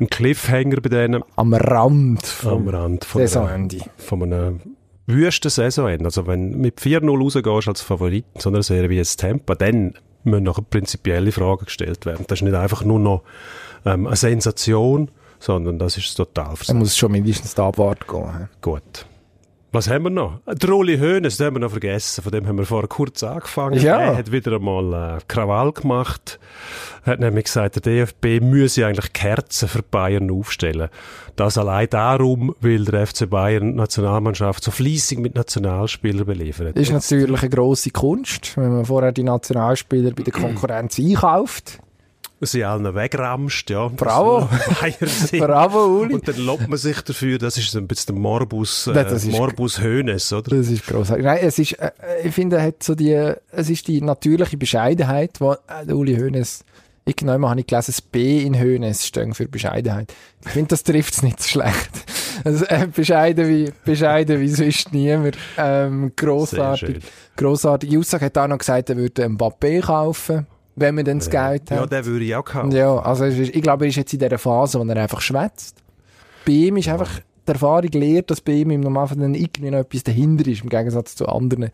ein 0.00 0.08
Cliffhanger 0.08 0.80
bei 0.80 0.88
denen 0.88 1.22
Am 1.36 1.54
Rand 1.54 2.18
am 2.20 2.24
vom 2.24 2.68
Rand 2.68 3.04
von, 3.04 3.20
einer, 3.20 3.28
Saisonende. 3.28 3.78
von 3.96 4.22
einem 4.22 4.60
wüsten 5.06 5.50
Saisonende. 5.50 6.04
Also 6.06 6.26
wenn 6.26 6.52
du 6.52 6.58
mit 6.58 6.80
4-0 6.80 7.20
rausgehst 7.20 7.68
als 7.68 7.82
Favorit 7.82 8.24
in 8.34 8.40
so 8.40 8.48
einer 8.48 8.62
Serie 8.62 8.88
wie 8.90 8.96
jetzt 8.96 9.20
Tampa, 9.20 9.54
dann 9.54 9.94
müssen 10.24 10.44
nachher 10.44 10.62
prinzipielle 10.62 11.32
Fragen 11.32 11.64
gestellt 11.64 12.06
werden. 12.06 12.24
Das 12.28 12.38
ist 12.40 12.42
nicht 12.42 12.54
einfach 12.54 12.84
nur 12.84 12.98
noch 12.98 13.22
ähm, 13.84 14.06
eine 14.06 14.16
Sensation, 14.16 15.10
sondern 15.38 15.78
das 15.78 15.96
ist 15.96 16.14
total 16.14 16.46
Dann 16.48 16.56
versaut. 16.56 16.76
muss 16.76 16.96
schon 16.96 17.12
mindestens 17.12 17.54
da 17.54 17.68
abwärts 17.68 18.06
gehen. 18.06 18.48
Gut. 18.60 19.06
Was 19.74 19.88
haben 19.88 20.04
wir 20.04 20.10
noch? 20.10 20.40
Uli 20.68 20.98
Hoeneß, 20.98 21.38
den 21.38 21.46
haben 21.46 21.54
wir 21.54 21.60
noch 21.60 21.70
vergessen. 21.70 22.22
Von 22.22 22.30
dem 22.30 22.46
haben 22.46 22.58
wir 22.58 22.66
vorher 22.66 22.88
kurz 22.88 23.22
angefangen. 23.22 23.80
Ja. 23.80 23.98
Er 24.00 24.16
hat 24.18 24.30
wieder 24.30 24.56
einmal 24.56 25.16
äh, 25.16 25.20
Krawall 25.28 25.72
gemacht. 25.72 26.38
Er 27.06 27.12
hat 27.14 27.20
nämlich 27.20 27.46
gesagt, 27.46 27.76
der 27.76 27.82
DFB 27.82 28.42
müsse 28.44 28.86
eigentlich 28.86 29.14
Kerzen 29.14 29.68
für 29.68 29.82
Bayern 29.82 30.30
aufstellen. 30.30 30.90
Das 31.36 31.56
allein 31.56 31.88
darum, 31.88 32.54
weil 32.60 32.84
der 32.84 33.06
FC 33.06 33.28
Bayern 33.30 33.74
Nationalmannschaft 33.74 34.62
so 34.62 34.70
fließig 34.70 35.18
mit 35.18 35.36
Nationalspielern 35.36 36.26
beliefert. 36.26 36.76
Das 36.76 36.82
ist 36.82 36.92
natürlich 36.92 37.40
eine 37.40 37.50
grosse 37.50 37.90
Kunst, 37.90 38.58
wenn 38.58 38.74
man 38.74 38.84
vorher 38.84 39.12
die 39.12 39.22
Nationalspieler 39.22 40.10
bei 40.10 40.22
der 40.22 40.34
Konkurrenz 40.34 40.98
einkauft. 40.98 41.80
Sie 42.46 42.64
allen 42.64 42.94
wegramscht, 42.94 43.70
ja. 43.70 43.88
Bravo. 43.88 44.48
Bravo, 45.38 46.00
Uli. 46.00 46.14
Und 46.14 46.26
dann 46.28 46.36
lobt 46.38 46.68
man 46.68 46.78
sich 46.78 47.00
dafür, 47.02 47.38
das 47.38 47.56
ist 47.58 47.74
ein 47.76 47.86
bisschen 47.86 48.14
der 48.14 48.22
Morbus, 48.22 48.86
äh, 48.86 48.92
das 48.92 49.24
ist- 49.24 49.30
Morbus 49.32 49.80
Hoeneß, 49.80 50.32
oder? 50.32 50.56
Das 50.56 50.68
ist 50.68 50.86
grossartig. 50.86 51.24
Nein, 51.24 51.38
es 51.42 51.58
ist, 51.58 51.72
äh, 51.78 51.90
ich 52.24 52.34
finde, 52.34 52.56
er 52.56 52.66
hat 52.66 52.82
so 52.82 52.94
die, 52.94 53.12
es 53.50 53.70
ist 53.70 53.86
die 53.88 54.00
natürliche 54.00 54.56
Bescheidenheit, 54.56 55.40
wo 55.40 55.52
äh, 55.52 55.92
Uli 55.92 56.16
Hoeneß, 56.16 56.64
irgendwann 57.04 57.48
habe 57.48 57.60
ich 57.60 57.66
gelesen, 57.66 57.92
das 57.92 58.00
B 58.00 58.42
in 58.42 58.58
Hoeneß 58.60 59.06
steht 59.06 59.36
für 59.36 59.48
Bescheidenheit. 59.48 60.12
Ich 60.44 60.50
finde, 60.50 60.68
das 60.68 60.82
trifft 60.82 61.14
es 61.14 61.22
nicht 61.22 61.40
so 61.42 61.48
schlecht. 61.48 61.90
Also, 62.44 62.64
äh, 62.64 62.88
bescheiden 62.92 63.46
wie, 63.46 63.70
bescheiden 63.84 64.40
wie 64.40 64.48
sonst 64.48 64.92
niemand. 64.92 65.36
Ähm, 65.58 66.12
grossartig. 66.16 66.88
schön. 66.88 67.02
Grossartige 67.36 67.98
Aussage. 67.98 68.24
Hat 68.24 68.38
auch 68.38 68.48
noch 68.48 68.58
gesagt, 68.58 68.88
er 68.90 68.96
würde 68.96 69.26
Mbappé 69.26 69.82
kaufen, 69.82 70.46
wenn 70.76 70.94
man 70.94 71.04
dann 71.04 71.18
das 71.18 71.30
Geld 71.30 71.70
Ja, 71.70 71.80
hat. 71.82 71.92
den 71.92 72.04
würde 72.06 72.24
ich 72.24 72.34
auch 72.34 72.44
kaufen. 72.44 72.70
Ja, 72.72 72.96
also 72.98 73.24
ist, 73.24 73.38
ich 73.38 73.62
glaube, 73.62 73.84
er 73.84 73.88
ist 73.90 73.96
jetzt 73.96 74.12
in 74.12 74.18
dieser 74.20 74.38
Phase, 74.38 74.78
wo 74.80 74.84
er 74.84 74.96
einfach 74.96 75.20
schwätzt. 75.20 75.82
Bei 76.46 76.52
ihm 76.52 76.76
ist 76.76 76.88
einfach, 76.88 77.20
die 77.46 77.52
Erfahrung 77.52 77.90
lehrt, 77.92 78.30
dass 78.30 78.40
bei 78.40 78.52
ihm 78.52 78.70
im 78.70 78.80
Normalfall 78.80 79.18
dann 79.18 79.34
irgendwie 79.34 79.70
noch 79.70 79.80
etwas 79.80 80.02
dahinter 80.04 80.46
ist, 80.48 80.62
im 80.62 80.68
Gegensatz 80.68 81.14
zu 81.16 81.26
anderen 81.28 81.70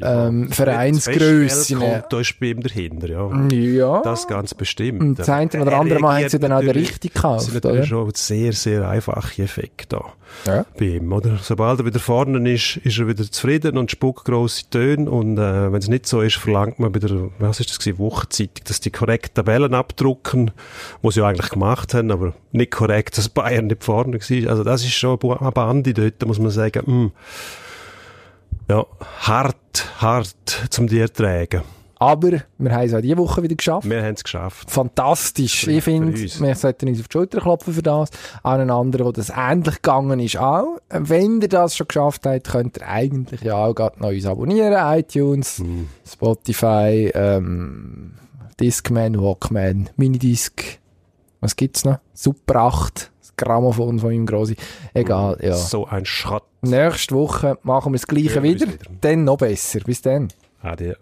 ähm, 0.00 0.50
Vereinsgrössen. 0.50 1.80
Da 2.08 2.20
ist 2.20 2.38
bei 2.40 2.46
ihm 2.46 2.62
dahinter, 2.62 3.08
ja. 3.08 3.48
Ja. 3.50 4.02
Das 4.02 4.26
ganz 4.28 4.54
bestimmt. 4.54 5.00
Und 5.00 5.18
das 5.18 5.28
eine 5.28 5.50
oder 5.60 5.72
Er 5.72 5.80
andere 5.80 5.98
Mal 5.98 6.22
haben 6.22 6.28
sie 6.28 6.38
dann 6.38 6.52
auch 6.52 6.60
den 6.60 6.70
richtig 6.70 7.14
Das 7.14 7.22
gekauft, 7.22 7.44
sind 7.46 7.54
natürlich 7.54 7.78
oder? 7.78 7.86
schon 7.86 8.10
sehr, 8.14 8.52
sehr 8.52 8.88
einfache 8.88 9.42
Effekte 9.42 9.96
da. 9.96 10.04
Ja. 10.46 10.66
Bei 10.78 10.84
ihm, 10.84 11.12
oder? 11.12 11.38
Sobald 11.42 11.80
er 11.80 11.86
wieder 11.86 12.00
vorne 12.00 12.52
ist, 12.52 12.76
ist 12.78 12.98
er 12.98 13.08
wieder 13.08 13.30
zufrieden 13.30 13.78
und 13.78 13.90
spuckt 13.90 14.24
grosse 14.24 14.68
Töne. 14.70 15.10
Und 15.10 15.38
äh, 15.38 15.72
wenn 15.72 15.78
es 15.78 15.88
nicht 15.88 16.06
so 16.06 16.20
ist, 16.20 16.36
verlangt 16.36 16.78
man 16.78 16.92
bei 16.92 16.98
der, 16.98 17.30
was 17.38 17.60
ist 17.60 17.70
das 17.70 17.78
gewesen, 17.78 17.98
Wochenzeitung, 17.98 18.64
dass 18.64 18.80
die 18.80 18.90
korrekt 18.90 19.34
Tabellen 19.34 19.74
abdrucken, 19.74 20.50
was 21.02 21.14
sie 21.14 21.20
ja 21.20 21.26
eigentlich 21.26 21.50
gemacht 21.50 21.94
haben, 21.94 22.10
aber 22.10 22.34
nicht 22.52 22.72
korrekt, 22.72 23.16
dass 23.18 23.28
Bayern 23.28 23.66
nicht 23.66 23.84
vorne 23.84 24.18
war. 24.18 24.50
Also 24.50 24.64
das 24.64 24.84
ist 24.84 24.92
schon 24.94 25.18
eine 25.20 25.52
Bande 25.52 25.94
dort, 25.94 26.14
da 26.18 26.26
muss 26.26 26.38
man 26.38 26.50
sagen, 26.50 26.82
mh, 26.86 27.10
ja, 28.68 28.84
hart, 29.20 29.90
hart 30.00 30.34
zum 30.70 30.86
dir 30.86 31.12
tragen. 31.12 31.62
Aber 32.00 32.30
wir 32.58 32.70
haben 32.72 32.84
es 32.86 32.94
auch 32.94 33.00
diese 33.00 33.16
Woche 33.18 33.42
wieder 33.42 33.56
geschafft. 33.56 33.88
Wir 33.90 34.00
haben 34.04 34.14
es 34.14 34.22
geschafft. 34.22 34.70
Fantastisch. 34.70 35.64
Für- 35.64 35.72
ich 35.72 35.82
finde, 35.82 36.14
wir 36.16 36.54
sollten 36.54 36.88
uns 36.88 37.00
auf 37.00 37.08
die 37.08 37.12
Schulter 37.12 37.40
klopfen 37.40 37.74
für 37.74 37.82
das. 37.82 38.10
An 38.44 38.60
einen 38.60 38.70
anderen, 38.70 39.06
der 39.06 39.12
das 39.14 39.32
ähnlich 39.36 39.76
gegangen 39.82 40.20
ist, 40.20 40.36
auch. 40.36 40.78
Wenn 40.90 41.40
ihr 41.40 41.48
das 41.48 41.76
schon 41.76 41.88
geschafft 41.88 42.24
habt, 42.24 42.46
könnt 42.50 42.76
ihr 42.78 42.86
eigentlich 42.86 43.40
ja 43.40 43.56
auch 43.56 43.74
gerade 43.74 43.98
noch 44.00 44.10
uns 44.10 44.26
abonnieren. 44.26 44.74
iTunes, 44.96 45.58
Mhm. 45.58 45.88
Spotify, 46.08 47.10
ähm, 47.14 48.12
Discman, 48.60 49.20
Walkman, 49.20 49.90
Minidisc. 49.96 50.78
Was 51.40 51.56
gibt's 51.56 51.84
noch? 51.84 51.98
Super 52.14 52.60
8. 52.60 53.10
Grammophon 53.38 53.98
von 53.98 54.10
meinem 54.10 54.26
Grossi. 54.26 54.56
Egal, 54.92 55.38
ja. 55.40 55.54
So 55.54 55.86
ein 55.86 56.04
Schrott. 56.04 56.44
Nächste 56.60 57.14
Woche 57.14 57.58
machen 57.62 57.92
wir 57.92 57.98
das 57.98 58.06
Gleiche 58.06 58.42
wieder. 58.42 58.66
wieder. 58.66 58.78
Dann 59.00 59.24
noch 59.24 59.38
besser. 59.38 59.80
Bis 59.80 60.02
dann. 60.02 60.28
Adieu. 60.60 60.94